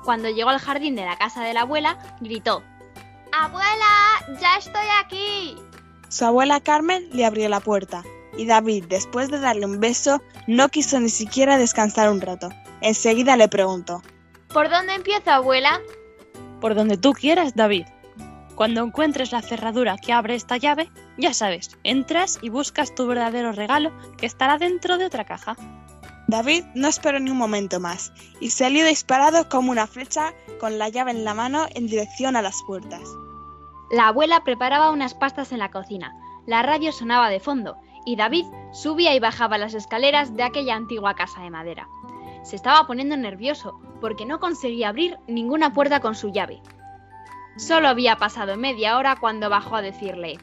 Cuando 0.04 0.30
llegó 0.30 0.50
al 0.50 0.60
jardín 0.60 0.96
de 0.96 1.04
la 1.04 1.16
casa 1.16 1.42
de 1.42 1.54
la 1.54 1.62
abuela, 1.62 1.98
gritó 2.20 2.62
¡Abuela! 3.32 4.40
¡Ya 4.40 4.56
estoy 4.56 4.86
aquí! 5.04 5.56
Su 6.08 6.24
abuela 6.24 6.60
Carmen 6.60 7.08
le 7.12 7.26
abrió 7.26 7.48
la 7.48 7.60
puerta 7.60 8.02
y 8.36 8.46
David, 8.46 8.84
después 8.88 9.30
de 9.30 9.40
darle 9.40 9.66
un 9.66 9.80
beso, 9.80 10.22
no 10.46 10.68
quiso 10.68 11.00
ni 11.00 11.08
siquiera 11.08 11.58
descansar 11.58 12.10
un 12.10 12.20
rato. 12.20 12.50
Enseguida 12.80 13.36
le 13.36 13.48
preguntó 13.48 14.02
¿Por 14.52 14.70
dónde 14.70 14.94
empiezo, 14.94 15.30
abuela? 15.30 15.80
Por 16.60 16.74
donde 16.74 16.96
tú 16.96 17.12
quieras, 17.12 17.54
David. 17.54 17.86
Cuando 18.54 18.82
encuentres 18.82 19.32
la 19.32 19.42
cerradura 19.42 19.96
que 19.98 20.12
abre 20.12 20.34
esta 20.34 20.56
llave, 20.56 20.90
ya 21.18 21.34
sabes, 21.34 21.76
entras 21.84 22.38
y 22.40 22.48
buscas 22.48 22.94
tu 22.94 23.06
verdadero 23.06 23.52
regalo 23.52 23.92
que 24.16 24.24
estará 24.24 24.56
dentro 24.56 24.96
de 24.96 25.04
otra 25.04 25.24
caja. 25.24 25.56
David 26.28 26.64
no 26.74 26.88
esperó 26.88 27.20
ni 27.20 27.30
un 27.30 27.36
momento 27.36 27.78
más 27.80 28.12
y 28.40 28.50
salió 28.50 28.84
disparado 28.86 29.48
como 29.48 29.70
una 29.70 29.86
flecha 29.86 30.32
con 30.58 30.78
la 30.78 30.88
llave 30.88 31.10
en 31.10 31.24
la 31.24 31.34
mano 31.34 31.66
en 31.74 31.86
dirección 31.86 32.34
a 32.34 32.42
las 32.42 32.56
puertas. 32.66 33.02
La 33.90 34.08
abuela 34.08 34.42
preparaba 34.42 34.90
unas 34.90 35.14
pastas 35.14 35.52
en 35.52 35.58
la 35.58 35.70
cocina, 35.70 36.12
la 36.46 36.62
radio 36.62 36.92
sonaba 36.92 37.28
de 37.28 37.40
fondo 37.40 37.76
y 38.06 38.16
David 38.16 38.46
subía 38.72 39.14
y 39.14 39.20
bajaba 39.20 39.58
las 39.58 39.74
escaleras 39.74 40.34
de 40.34 40.44
aquella 40.44 40.76
antigua 40.76 41.14
casa 41.14 41.42
de 41.42 41.50
madera. 41.50 41.88
Se 42.42 42.56
estaba 42.56 42.86
poniendo 42.86 43.16
nervioso 43.16 43.78
porque 44.00 44.24
no 44.24 44.40
conseguía 44.40 44.88
abrir 44.88 45.18
ninguna 45.26 45.74
puerta 45.74 46.00
con 46.00 46.14
su 46.14 46.32
llave. 46.32 46.62
Solo 47.56 47.88
había 47.88 48.16
pasado 48.16 48.56
media 48.56 48.96
hora 48.96 49.16
cuando 49.16 49.50
bajó 49.50 49.76
a 49.76 49.82
decirle 49.82 50.38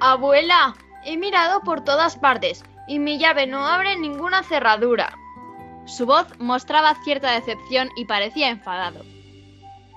Abuela, 0.00 0.74
he 1.04 1.16
mirado 1.16 1.60
por 1.62 1.82
todas 1.82 2.16
partes 2.16 2.64
y 2.86 2.98
mi 2.98 3.18
llave 3.18 3.46
no 3.46 3.66
abre 3.66 3.98
ninguna 3.98 4.42
cerradura. 4.42 5.16
Su 5.84 6.06
voz 6.06 6.26
mostraba 6.38 6.94
cierta 7.02 7.32
decepción 7.32 7.88
y 7.96 8.04
parecía 8.04 8.50
enfadado. 8.50 9.00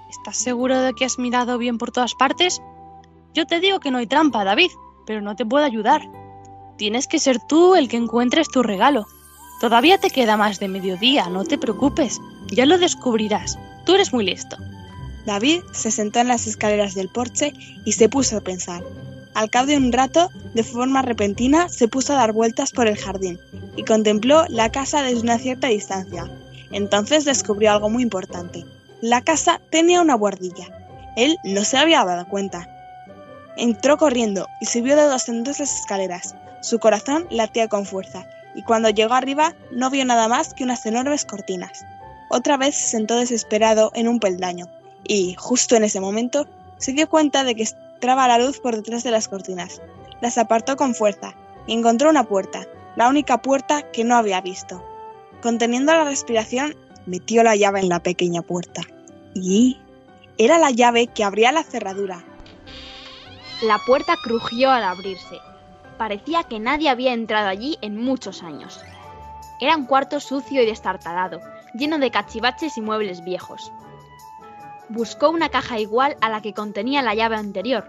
¿Estás 0.09 0.37
seguro 0.37 0.79
de 0.79 0.93
que 0.93 1.05
has 1.05 1.19
mirado 1.19 1.57
bien 1.57 1.77
por 1.77 1.91
todas 1.91 2.15
partes? 2.15 2.61
Yo 3.33 3.45
te 3.45 3.59
digo 3.59 3.79
que 3.79 3.91
no 3.91 3.97
hay 3.97 4.07
trampa, 4.07 4.43
David, 4.43 4.71
pero 5.05 5.21
no 5.21 5.35
te 5.35 5.45
puedo 5.45 5.65
ayudar. 5.65 6.01
Tienes 6.77 7.07
que 7.07 7.19
ser 7.19 7.39
tú 7.39 7.75
el 7.75 7.87
que 7.87 7.97
encuentres 7.97 8.49
tu 8.49 8.61
regalo. 8.61 9.07
Todavía 9.61 9.97
te 9.97 10.09
queda 10.09 10.35
más 10.35 10.59
de 10.59 10.67
mediodía, 10.67 11.29
no 11.29 11.45
te 11.45 11.57
preocupes. 11.57 12.19
Ya 12.47 12.65
lo 12.65 12.77
descubrirás. 12.77 13.57
Tú 13.85 13.95
eres 13.95 14.11
muy 14.11 14.25
listo. 14.25 14.57
David 15.25 15.61
se 15.71 15.91
sentó 15.91 16.19
en 16.19 16.27
las 16.27 16.47
escaleras 16.47 16.93
del 16.93 17.09
porche 17.09 17.53
y 17.85 17.93
se 17.93 18.09
puso 18.09 18.37
a 18.37 18.41
pensar. 18.41 18.83
Al 19.33 19.49
cabo 19.49 19.67
de 19.67 19.77
un 19.77 19.91
rato, 19.91 20.29
de 20.53 20.63
forma 20.63 21.01
repentina, 21.01 21.67
se 21.69 21.87
puso 21.87 22.13
a 22.13 22.17
dar 22.17 22.31
vueltas 22.31 22.71
por 22.71 22.87
el 22.87 22.97
jardín 22.97 23.39
y 23.75 23.83
contempló 23.83 24.45
la 24.49 24.71
casa 24.71 25.01
desde 25.01 25.21
una 25.21 25.39
cierta 25.39 25.67
distancia. 25.67 26.29
Entonces 26.71 27.25
descubrió 27.25 27.71
algo 27.71 27.89
muy 27.89 28.03
importante. 28.03 28.65
La 29.01 29.21
casa 29.21 29.61
tenía 29.71 30.01
una 30.01 30.15
guardilla. 30.15 30.67
Él 31.15 31.37
no 31.43 31.63
se 31.63 31.77
había 31.77 32.03
dado 32.03 32.27
cuenta. 32.27 32.69
Entró 33.57 33.97
corriendo 33.97 34.47
y 34.61 34.65
subió 34.65 34.95
de 34.95 35.03
dos 35.03 35.27
en 35.29 35.43
dos 35.43 35.59
las 35.59 35.79
escaleras. 35.79 36.35
Su 36.65 36.79
corazón 36.79 37.27
latía 37.29 37.67
con 37.67 37.85
fuerza 37.85 38.27
y 38.55 38.63
cuando 38.63 38.89
llegó 38.89 39.13
arriba 39.13 39.53
no 39.69 39.91
vio 39.91 40.03
nada 40.03 40.27
más 40.27 40.55
que 40.55 40.63
unas 40.63 40.83
enormes 40.87 41.23
cortinas. 41.23 41.85
Otra 42.27 42.57
vez 42.57 42.73
se 42.73 42.87
sentó 42.87 43.17
desesperado 43.17 43.91
en 43.93 44.07
un 44.07 44.19
peldaño 44.19 44.65
y, 45.03 45.35
justo 45.35 45.75
en 45.75 45.83
ese 45.83 45.99
momento, 45.99 46.47
se 46.77 46.93
dio 46.93 47.07
cuenta 47.07 47.43
de 47.43 47.53
que 47.53 47.67
entraba 47.93 48.27
la 48.27 48.39
luz 48.39 48.59
por 48.59 48.75
detrás 48.75 49.03
de 49.03 49.11
las 49.11 49.27
cortinas. 49.27 49.79
Las 50.21 50.39
apartó 50.39 50.75
con 50.75 50.95
fuerza 50.95 51.35
y 51.67 51.73
encontró 51.73 52.09
una 52.09 52.23
puerta, 52.23 52.65
la 52.95 53.09
única 53.09 53.43
puerta 53.43 53.83
que 53.91 54.03
no 54.03 54.15
había 54.15 54.41
visto. 54.41 54.83
Conteniendo 55.43 55.93
la 55.93 56.05
respiración, 56.05 56.75
metió 57.05 57.43
la 57.43 57.55
llave 57.55 57.81
en 57.81 57.89
la 57.89 57.99
pequeña 57.99 58.41
puerta. 58.41 58.81
Y 59.35 59.77
era 60.39 60.57
la 60.57 60.71
llave 60.71 61.05
que 61.05 61.23
abría 61.23 61.51
la 61.51 61.61
cerradura. 61.61 62.25
La 63.61 63.77
puerta 63.85 64.15
crujió 64.23 64.71
al 64.71 64.83
abrirse. 64.83 65.37
Parecía 65.97 66.43
que 66.43 66.59
nadie 66.59 66.89
había 66.89 67.13
entrado 67.13 67.47
allí 67.47 67.77
en 67.81 67.97
muchos 67.97 68.43
años. 68.43 68.83
Era 69.59 69.77
un 69.77 69.85
cuarto 69.85 70.19
sucio 70.19 70.61
y 70.61 70.65
destartalado, 70.65 71.39
lleno 71.73 71.97
de 71.99 72.11
cachivaches 72.11 72.77
y 72.77 72.81
muebles 72.81 73.23
viejos. 73.23 73.71
Buscó 74.89 75.29
una 75.29 75.49
caja 75.49 75.79
igual 75.79 76.17
a 76.21 76.29
la 76.29 76.41
que 76.41 76.53
contenía 76.53 77.01
la 77.01 77.15
llave 77.15 77.37
anterior, 77.37 77.85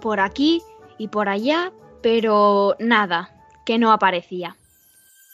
por 0.00 0.20
aquí 0.20 0.62
y 0.96 1.08
por 1.08 1.28
allá, 1.28 1.72
pero 2.02 2.76
nada, 2.78 3.30
que 3.66 3.78
no 3.78 3.92
aparecía. 3.92 4.56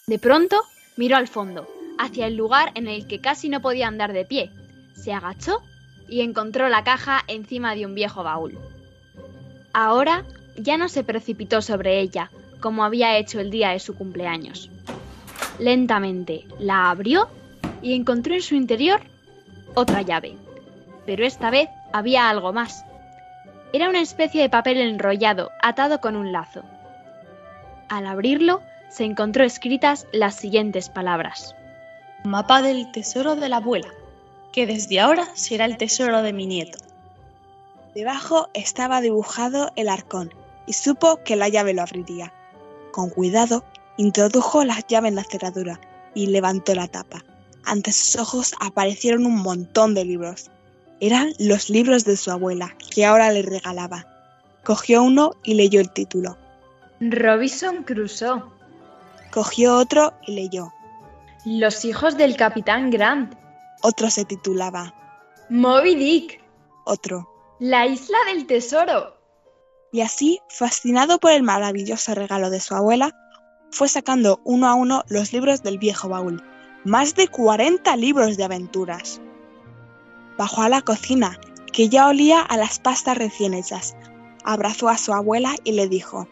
De 0.07 0.19
pronto 0.19 0.63
miró 0.97 1.17
al 1.17 1.29
fondo, 1.29 1.69
hacia 1.99 2.27
el 2.27 2.37
lugar 2.37 2.73
en 2.75 2.89
el 2.89 3.07
que 3.07 3.21
casi 3.21 3.49
no 3.49 3.61
podía 3.61 3.87
andar 3.87 4.13
de 4.13 4.25
pie. 4.25 4.51
Se 4.95 5.13
agachó 5.13 5.61
y 6.09 6.23
encontró 6.23 6.69
la 6.69 6.85
caja 6.85 7.23
encima 7.29 7.75
de 7.75 7.87
un 7.87 7.95
viejo 7.95 8.23
baúl. 8.23 8.59
Ahora 9.73 10.25
ya 10.57 10.77
no 10.77 10.89
se 10.89 11.05
precipitó 11.05 11.63
sobre 11.63 12.01
ella, 12.01 12.31
como 12.61 12.85
había 12.85 13.17
hecho 13.19 13.41
el 13.41 13.51
día 13.51 13.71
de 13.71 13.81
su 13.81 13.95
cumpleaños. 13.95 14.71
Lentamente 15.59 16.47
la 16.59 16.91
abrió 16.91 17.29
y 17.83 17.95
encontró 17.95 18.35
en 18.35 18.43
su 18.43 18.55
interior 18.55 19.01
otra 19.75 20.03
llave. 20.03 20.37
Pero 21.07 21.25
esta 21.27 21.51
vez 21.51 21.69
había 21.93 22.29
algo 22.31 22.53
más. 22.53 22.85
Era 23.73 23.89
una 23.89 24.01
especie 24.01 24.41
de 24.41 24.49
papel 24.49 24.79
enrollado, 24.79 25.51
atado 25.61 26.01
con 26.01 26.17
un 26.17 26.33
lazo. 26.33 26.63
Al 27.89 28.07
abrirlo, 28.07 28.63
se 28.89 29.05
encontró 29.05 29.45
escritas 29.45 30.07
las 30.13 30.37
siguientes 30.37 30.89
palabras. 30.89 31.55
Mapa 32.25 32.63
del 32.63 32.91
tesoro 32.93 33.37
de 33.37 33.49
la 33.49 33.57
abuela, 33.57 33.89
que 34.53 34.67
desde 34.67 35.01
ahora 35.01 35.27
será 35.35 35.65
el 35.65 35.77
tesoro 35.77 36.23
de 36.23 36.33
mi 36.33 36.47
nieto. 36.47 36.79
Debajo 37.95 38.49
estaba 38.55 39.01
dibujado 39.01 39.71
el 39.77 39.89
arcón 39.89 40.33
y 40.67 40.73
supo 40.73 41.23
que 41.25 41.37
la 41.37 41.49
llave 41.49 41.75
lo 41.75 41.83
abriría. 41.83 42.33
Con 42.93 43.11
cuidado, 43.11 43.65
introdujo 43.97 44.65
la 44.65 44.81
llave 44.89 45.09
en 45.09 45.17
la 45.17 45.25
cerradura 45.25 45.81
y 46.15 46.27
levantó 46.27 46.75
la 46.75 46.89
tapa. 46.89 47.25
Ante 47.65 47.93
sus 47.93 48.17
ojos 48.17 48.55
aparecieron 48.61 49.27
un 49.27 49.37
montón 49.37 49.95
de 49.95 50.05
libros. 50.05 50.51
Eran 51.01 51.33
los 51.39 51.71
libros 51.71 52.05
de 52.05 52.17
su 52.17 52.31
abuela, 52.31 52.77
que 52.95 53.05
ahora 53.05 53.33
le 53.33 53.43
regalaba. 53.43 54.07
Cogió 54.65 55.03
uno 55.03 55.33
y 55.43 55.55
leyó 55.55 55.81
el 55.81 55.91
título. 55.91 56.39
Robinson 57.01 57.83
Crusoe. 57.83 58.43
Cogió 59.33 59.77
otro 59.77 60.15
y 60.27 60.33
leyó. 60.35 60.73
Los 61.45 61.85
hijos 61.85 62.17
del 62.17 62.37
capitán 62.37 62.91
Grant. 62.91 63.35
Otro 63.83 64.09
se 64.09 64.25
titulaba. 64.25 64.95
Moby 65.51 65.95
Dick. 65.95 66.41
Otro. 66.87 67.29
La 67.59 67.87
isla 67.87 68.17
del 68.33 68.47
tesoro. 68.47 69.14
Y 69.95 70.01
así, 70.01 70.41
fascinado 70.49 71.21
por 71.21 71.31
el 71.31 71.45
maravilloso 71.45 72.17
regalo 72.17 72.51
de 72.51 72.59
su 72.59 72.75
abuela, 72.75 73.15
fue 73.71 73.87
sacando 73.87 74.41
uno 74.43 74.67
a 74.67 74.75
uno 74.75 75.05
los 75.07 75.33
libros 75.33 75.63
del 75.63 75.79
viejo 75.79 76.09
baúl. 76.09 76.43
Más 76.83 77.15
de 77.15 77.29
40 77.29 77.95
libros 77.95 78.37
de 78.37 78.43
aventuras. 78.43 79.21
Bajó 80.37 80.63
a 80.63 80.69
la 80.69 80.83
cocina, 80.83 81.39
que 81.73 81.89
ya 81.89 82.09
olía 82.09 82.41
a 82.41 82.57
las 82.57 82.81
pastas 82.81 83.17
recién 83.17 83.55
hechas. 83.55 83.97
Abrazó 84.43 84.89
a 84.89 84.99
su 84.99 85.15
abuela 85.15 85.55
y 85.63 85.71
le 85.71 85.87
dijo, 85.87 86.27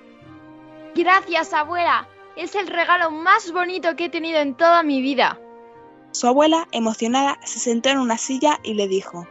Gracias, 0.96 1.52
abuela. 1.52 2.08
Es 2.34 2.56
el 2.56 2.66
regalo 2.66 3.12
más 3.12 3.52
bonito 3.52 3.94
que 3.94 4.06
he 4.06 4.10
tenido 4.10 4.40
en 4.40 4.56
toda 4.56 4.82
mi 4.82 5.00
vida. 5.00 5.38
Su 6.10 6.26
abuela, 6.26 6.66
emocionada, 6.72 7.38
se 7.44 7.60
sentó 7.60 7.90
en 7.90 7.98
una 7.98 8.18
silla 8.18 8.58
y 8.64 8.74
le 8.74 8.88
dijo, 8.88 9.28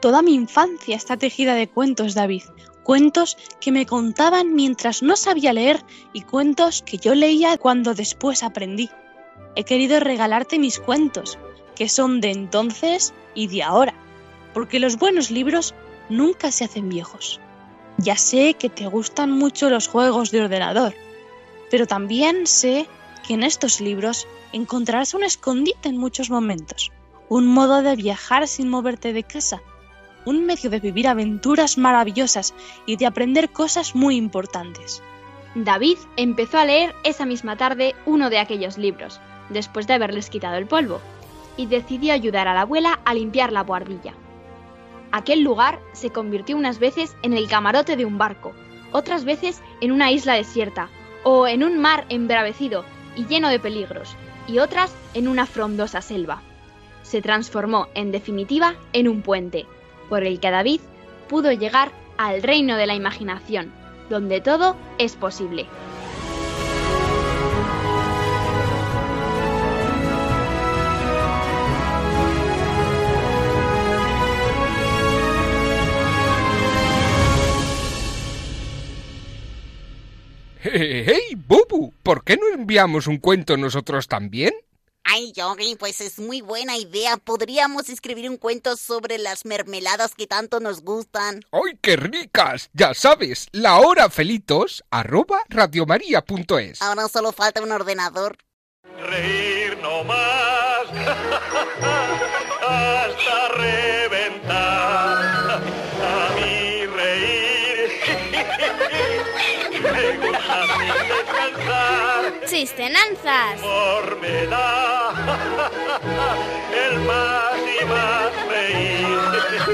Toda 0.00 0.22
mi 0.22 0.34
infancia 0.34 0.96
está 0.96 1.16
tejida 1.16 1.54
de 1.54 1.68
cuentos, 1.68 2.16
David. 2.16 2.42
Cuentos 2.88 3.36
que 3.60 3.70
me 3.70 3.84
contaban 3.84 4.54
mientras 4.54 5.02
no 5.02 5.14
sabía 5.14 5.52
leer 5.52 5.84
y 6.14 6.22
cuentos 6.22 6.80
que 6.80 6.96
yo 6.96 7.14
leía 7.14 7.58
cuando 7.58 7.92
después 7.92 8.42
aprendí. 8.42 8.88
He 9.56 9.64
querido 9.64 10.00
regalarte 10.00 10.58
mis 10.58 10.78
cuentos, 10.78 11.38
que 11.76 11.90
son 11.90 12.22
de 12.22 12.30
entonces 12.30 13.12
y 13.34 13.48
de 13.48 13.62
ahora, 13.62 13.92
porque 14.54 14.80
los 14.80 14.96
buenos 14.96 15.30
libros 15.30 15.74
nunca 16.08 16.50
se 16.50 16.64
hacen 16.64 16.88
viejos. 16.88 17.40
Ya 17.98 18.16
sé 18.16 18.54
que 18.54 18.70
te 18.70 18.86
gustan 18.86 19.32
mucho 19.32 19.68
los 19.68 19.86
juegos 19.86 20.30
de 20.30 20.44
ordenador, 20.44 20.94
pero 21.70 21.86
también 21.86 22.46
sé 22.46 22.86
que 23.26 23.34
en 23.34 23.42
estos 23.42 23.82
libros 23.82 24.26
encontrarás 24.54 25.12
un 25.12 25.24
escondite 25.24 25.90
en 25.90 25.98
muchos 25.98 26.30
momentos, 26.30 26.90
un 27.28 27.48
modo 27.48 27.82
de 27.82 27.96
viajar 27.96 28.48
sin 28.48 28.70
moverte 28.70 29.12
de 29.12 29.24
casa, 29.24 29.60
un 30.28 30.44
medio 30.44 30.68
de 30.68 30.78
vivir 30.78 31.08
aventuras 31.08 31.78
maravillosas 31.78 32.54
y 32.84 32.96
de 32.96 33.06
aprender 33.06 33.50
cosas 33.50 33.94
muy 33.94 34.16
importantes. 34.16 35.02
David 35.54 35.96
empezó 36.18 36.58
a 36.58 36.66
leer 36.66 36.94
esa 37.02 37.24
misma 37.24 37.56
tarde 37.56 37.94
uno 38.04 38.28
de 38.28 38.38
aquellos 38.38 38.76
libros, 38.76 39.22
después 39.48 39.86
de 39.86 39.94
haberles 39.94 40.28
quitado 40.28 40.56
el 40.56 40.66
polvo, 40.66 41.00
y 41.56 41.64
decidió 41.64 42.12
ayudar 42.12 42.46
a 42.46 42.52
la 42.52 42.60
abuela 42.60 43.00
a 43.06 43.14
limpiar 43.14 43.52
la 43.52 43.62
buhardilla. 43.62 44.12
Aquel 45.12 45.40
lugar 45.40 45.80
se 45.94 46.10
convirtió 46.10 46.58
unas 46.58 46.78
veces 46.78 47.16
en 47.22 47.32
el 47.32 47.48
camarote 47.48 47.96
de 47.96 48.04
un 48.04 48.18
barco, 48.18 48.52
otras 48.92 49.24
veces 49.24 49.62
en 49.80 49.92
una 49.92 50.12
isla 50.12 50.34
desierta, 50.34 50.90
o 51.24 51.48
en 51.48 51.64
un 51.64 51.78
mar 51.78 52.04
embravecido 52.10 52.84
y 53.16 53.24
lleno 53.24 53.48
de 53.48 53.60
peligros, 53.60 54.14
y 54.46 54.58
otras 54.58 54.94
en 55.14 55.26
una 55.26 55.46
frondosa 55.46 56.02
selva. 56.02 56.42
Se 57.02 57.22
transformó, 57.22 57.88
en 57.94 58.12
definitiva, 58.12 58.74
en 58.92 59.08
un 59.08 59.22
puente, 59.22 59.66
por 60.08 60.24
el 60.24 60.40
que 60.40 60.50
David 60.50 60.80
pudo 61.28 61.52
llegar 61.52 61.92
al 62.16 62.42
reino 62.42 62.76
de 62.76 62.86
la 62.86 62.94
imaginación, 62.94 63.72
donde 64.10 64.40
todo 64.40 64.76
es 64.98 65.16
posible. 65.16 65.66
¡Hey, 80.60 81.34
Bubu! 81.46 81.92
¿Por 82.02 82.24
qué 82.24 82.36
no 82.36 82.48
enviamos 82.52 83.06
un 83.06 83.18
cuento 83.18 83.56
nosotros 83.56 84.06
también? 84.06 84.52
Ay, 85.10 85.32
Yogi, 85.32 85.74
pues 85.76 86.02
es 86.02 86.18
muy 86.18 86.42
buena 86.42 86.76
idea. 86.76 87.16
Podríamos 87.16 87.88
escribir 87.88 88.28
un 88.28 88.36
cuento 88.36 88.76
sobre 88.76 89.16
las 89.16 89.46
mermeladas 89.46 90.14
que 90.14 90.26
tanto 90.26 90.60
nos 90.60 90.82
gustan. 90.82 91.40
¡Ay, 91.50 91.78
qué 91.80 91.96
ricas! 91.96 92.68
Ya 92.74 92.92
sabes, 92.92 93.48
la 93.52 93.78
hora 93.78 94.10
felitos 94.10 94.84
arroba 94.90 95.40
radiomaria.es. 95.48 96.82
Ahora 96.82 97.08
solo 97.08 97.32
falta 97.32 97.62
un 97.62 97.72
ordenador. 97.72 98.36
Reír 98.98 99.78
no 99.78 100.04
más 100.04 100.88
hasta. 102.60 103.48
Descansar. 112.58 113.56
Chistenanzas. 113.56 113.60
Humor 113.60 114.18
me 114.20 114.46
da 114.46 115.10
el 116.86 116.98
más 117.00 117.58
y 117.80 117.84
más 117.84 118.48
reír. 118.48 119.08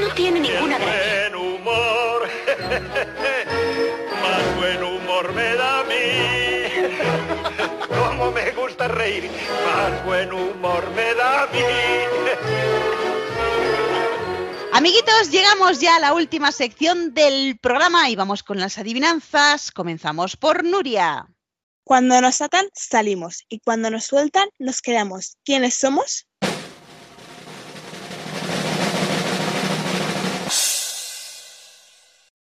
No 0.01 0.15
tiene 0.15 0.41
ninguna 0.41 0.77
el 0.77 0.83
buen 0.83 1.35
humor, 1.37 2.29
más 4.23 4.57
buen 4.57 4.83
humor 4.83 5.33
me 5.33 5.55
da 5.55 5.81
a 5.81 5.85
mí. 5.85 5.95
Como 7.89 8.31
me 8.33 8.51
gusta 8.53 8.89
reír, 8.89 9.31
más 9.65 10.05
buen 10.05 10.33
humor 10.33 10.91
me 10.95 11.15
da 11.15 11.45
a 11.45 11.47
mí. 11.47 11.61
Amiguitos, 14.73 15.31
llegamos 15.31 15.81
ya 15.81 15.97
a 15.97 16.01
la 16.01 16.13
última 16.13 16.51
sección 16.51 17.15
del 17.15 17.59
programa 17.59 18.11
y 18.11 18.17
vamos 18.17 18.43
con 18.43 18.59
las 18.59 18.77
adivinanzas. 18.77 19.71
Comenzamos 19.71 20.37
por 20.37 20.65
Nuria. 20.65 21.29
Cuando 21.85 22.19
nos 22.23 22.41
atan, 22.41 22.67
salimos. 22.73 23.45
Y 23.51 23.61
cuando 23.61 23.91
nos 23.91 24.05
sueltan, 24.05 24.49
nos 24.59 24.81
quedamos. 24.81 25.37
¿Quiénes 25.45 25.75
somos? 25.75 26.27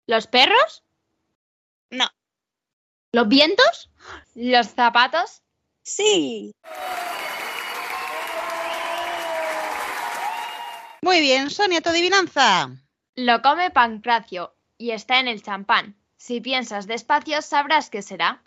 ¿Los 0.06 0.28
perros? 0.28 0.84
No. 1.90 2.08
¿Los 3.12 3.26
vientos? 3.26 3.90
¿Los 4.34 4.68
zapatos? 4.68 5.42
Sí. 5.82 6.54
Muy 11.02 11.20
bien, 11.20 11.50
Sonia, 11.50 11.80
tu 11.80 11.90
adivinanza. 11.90 12.70
Lo 13.16 13.42
come 13.42 13.70
Pancracio 13.70 14.56
y 14.78 14.92
está 14.92 15.18
en 15.18 15.26
el 15.26 15.42
champán. 15.42 15.96
Si 16.16 16.40
piensas 16.40 16.86
despacio, 16.86 17.42
sabrás 17.42 17.90
qué 17.90 18.00
será. 18.00 18.42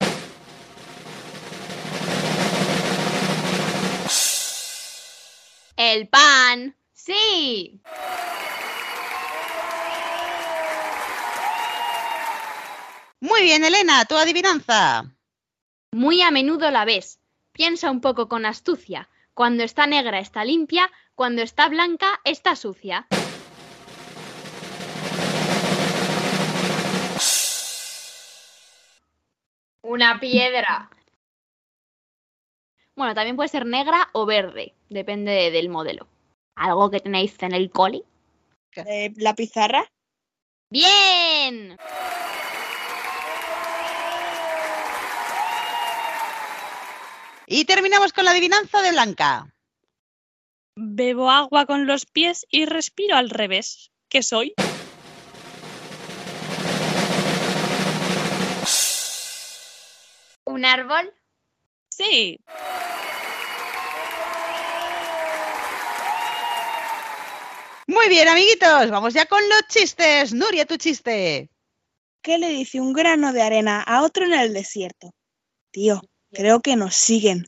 El 5.77 6.09
pan. 6.09 6.75
Sí. 6.91 7.79
Muy 13.19 13.43
bien, 13.43 13.63
Elena, 13.63 14.03
tu 14.05 14.15
adivinanza. 14.15 15.05
Muy 15.91 16.23
a 16.23 16.31
menudo 16.31 16.71
la 16.71 16.83
ves. 16.83 17.19
Piensa 17.51 17.91
un 17.91 18.01
poco 18.01 18.27
con 18.27 18.47
astucia. 18.47 19.07
Cuando 19.35 19.63
está 19.63 19.85
negra 19.85 20.17
está 20.19 20.43
limpia, 20.43 20.91
cuando 21.13 21.43
está 21.43 21.69
blanca 21.69 22.21
está 22.23 22.55
sucia. 22.55 23.05
Una 29.83 30.19
piedra. 30.19 30.89
Bueno, 32.95 33.13
también 33.13 33.35
puede 33.35 33.49
ser 33.49 33.67
negra 33.67 34.09
o 34.13 34.25
verde, 34.25 34.73
depende 34.89 35.31
de- 35.31 35.51
del 35.51 35.69
modelo. 35.69 36.07
¿Algo 36.55 36.89
que 36.89 36.99
tenéis 36.99 37.35
en 37.41 37.53
el 37.53 37.69
coli? 37.69 38.03
Eh, 38.75 39.11
¿La 39.17 39.33
pizarra? 39.35 39.83
¡Bien! 40.69 41.77
Y 47.47 47.65
terminamos 47.65 48.11
con 48.11 48.25
la 48.25 48.31
adivinanza 48.31 48.81
de 48.81 48.91
Blanca. 48.91 49.47
Bebo 50.75 51.31
agua 51.31 51.65
con 51.65 51.87
los 51.87 52.05
pies 52.05 52.45
y 52.51 52.65
respiro 52.65 53.15
al 53.15 53.29
revés. 53.29 53.91
¿Qué 54.09 54.21
soy? 54.21 54.53
¿Un 60.45 60.65
árbol? 60.65 61.13
Sí. 61.89 62.39
Muy 67.87 68.09
bien, 68.09 68.27
amiguitos, 68.27 68.91
vamos 68.91 69.13
ya 69.13 69.25
con 69.27 69.41
los 69.47 69.65
chistes. 69.69 70.33
Nuria, 70.33 70.65
tu 70.65 70.75
chiste. 70.75 71.49
¿Qué 72.21 72.37
le 72.37 72.49
dice 72.49 72.81
un 72.81 72.91
grano 72.91 73.31
de 73.31 73.41
arena 73.41 73.81
a 73.81 74.03
otro 74.03 74.25
en 74.25 74.33
el 74.33 74.53
desierto? 74.53 75.13
Tío, 75.71 76.01
creo 76.33 76.61
que 76.61 76.75
nos 76.75 76.95
siguen. 76.95 77.47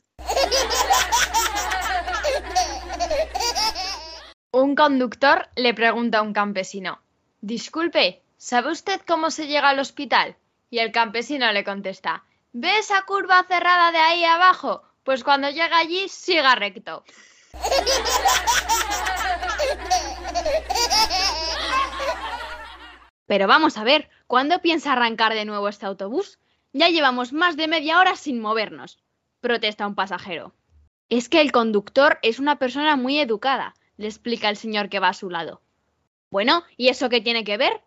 Un 4.50 4.74
conductor 4.74 5.50
le 5.56 5.74
pregunta 5.74 6.18
a 6.18 6.22
un 6.22 6.32
campesino, 6.32 7.02
Disculpe, 7.42 8.22
¿sabe 8.38 8.72
usted 8.72 9.00
cómo 9.06 9.30
se 9.30 9.46
llega 9.46 9.68
al 9.68 9.78
hospital? 9.78 10.36
Y 10.70 10.78
el 10.78 10.90
campesino 10.90 11.52
le 11.52 11.64
contesta, 11.64 12.24
¿ve 12.52 12.78
esa 12.78 13.02
curva 13.02 13.44
cerrada 13.46 13.92
de 13.92 13.98
ahí 13.98 14.24
abajo? 14.24 14.82
Pues 15.04 15.22
cuando 15.22 15.50
llega 15.50 15.76
allí, 15.76 16.08
siga 16.08 16.54
recto. 16.54 17.04
Pero 23.26 23.46
vamos 23.46 23.78
a 23.78 23.84
ver, 23.84 24.10
¿cuándo 24.26 24.60
piensa 24.60 24.92
arrancar 24.92 25.34
de 25.34 25.44
nuevo 25.44 25.68
este 25.68 25.86
autobús? 25.86 26.40
Ya 26.72 26.88
llevamos 26.88 27.32
más 27.32 27.56
de 27.56 27.68
media 27.68 28.00
hora 28.00 28.16
sin 28.16 28.40
movernos, 28.40 28.98
protesta 29.40 29.86
un 29.86 29.94
pasajero. 29.94 30.54
Es 31.08 31.28
que 31.28 31.40
el 31.40 31.52
conductor 31.52 32.18
es 32.22 32.38
una 32.38 32.58
persona 32.58 32.96
muy 32.96 33.18
educada, 33.20 33.74
le 33.96 34.06
explica 34.06 34.48
el 34.48 34.56
señor 34.56 34.88
que 34.88 34.98
va 34.98 35.08
a 35.08 35.14
su 35.14 35.30
lado. 35.30 35.62
Bueno, 36.30 36.64
¿y 36.76 36.88
eso 36.88 37.08
qué 37.08 37.20
tiene 37.20 37.44
que 37.44 37.56
ver? 37.56 37.80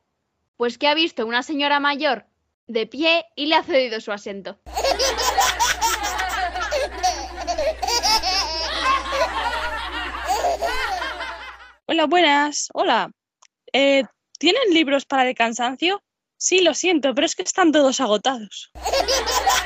Pues 0.57 0.77
que 0.77 0.87
ha 0.87 0.93
visto 0.93 1.25
una 1.25 1.43
señora 1.43 1.79
mayor 1.79 2.25
de 2.67 2.87
pie 2.87 3.25
y 3.35 3.47
le 3.47 3.55
ha 3.55 3.63
cedido 3.63 3.99
su 3.99 4.11
asiento. 4.11 4.59
Hola, 11.93 12.07
buenas. 12.07 12.69
Hola. 12.73 13.11
Eh, 13.71 14.01
¿Tienen 14.39 14.73
libros 14.73 15.05
para 15.05 15.29
el 15.29 15.35
cansancio? 15.35 16.01
Sí, 16.37 16.63
lo 16.63 16.73
siento, 16.73 17.13
pero 17.13 17.27
es 17.27 17.35
que 17.35 17.43
están 17.43 17.71
todos 17.71 17.99
agotados. 17.99 18.71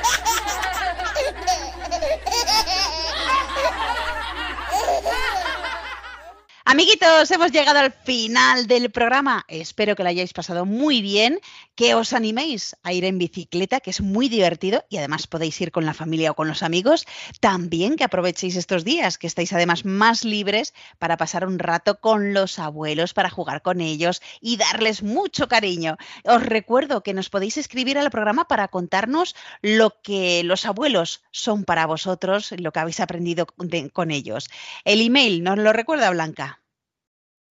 Amiguitos, 6.70 7.30
hemos 7.30 7.50
llegado 7.50 7.78
al 7.78 7.92
final 7.92 8.66
del 8.66 8.90
programa. 8.90 9.42
Espero 9.48 9.96
que 9.96 10.02
lo 10.02 10.10
hayáis 10.10 10.34
pasado 10.34 10.66
muy 10.66 11.00
bien, 11.00 11.40
que 11.74 11.94
os 11.94 12.12
animéis 12.12 12.76
a 12.82 12.92
ir 12.92 13.06
en 13.06 13.16
bicicleta, 13.16 13.80
que 13.80 13.88
es 13.88 14.02
muy 14.02 14.28
divertido 14.28 14.84
y 14.90 14.98
además 14.98 15.26
podéis 15.26 15.58
ir 15.62 15.72
con 15.72 15.86
la 15.86 15.94
familia 15.94 16.32
o 16.32 16.34
con 16.34 16.46
los 16.46 16.62
amigos. 16.62 17.06
También 17.40 17.96
que 17.96 18.04
aprovechéis 18.04 18.54
estos 18.54 18.84
días, 18.84 19.16
que 19.16 19.26
estáis 19.26 19.54
además 19.54 19.86
más 19.86 20.24
libres 20.24 20.74
para 20.98 21.16
pasar 21.16 21.46
un 21.46 21.58
rato 21.58 22.00
con 22.00 22.34
los 22.34 22.58
abuelos, 22.58 23.14
para 23.14 23.30
jugar 23.30 23.62
con 23.62 23.80
ellos 23.80 24.20
y 24.42 24.58
darles 24.58 25.02
mucho 25.02 25.48
cariño. 25.48 25.96
Os 26.24 26.42
recuerdo 26.42 27.02
que 27.02 27.14
nos 27.14 27.30
podéis 27.30 27.56
escribir 27.56 27.96
al 27.96 28.10
programa 28.10 28.46
para 28.46 28.68
contarnos 28.68 29.34
lo 29.62 30.02
que 30.02 30.42
los 30.44 30.66
abuelos 30.66 31.22
son 31.30 31.64
para 31.64 31.86
vosotros, 31.86 32.52
lo 32.58 32.72
que 32.72 32.80
habéis 32.80 33.00
aprendido 33.00 33.46
con 33.46 34.10
ellos. 34.10 34.50
El 34.84 35.00
email, 35.00 35.42
¿nos 35.42 35.56
lo 35.56 35.72
recuerda 35.72 36.10
Blanca? 36.10 36.57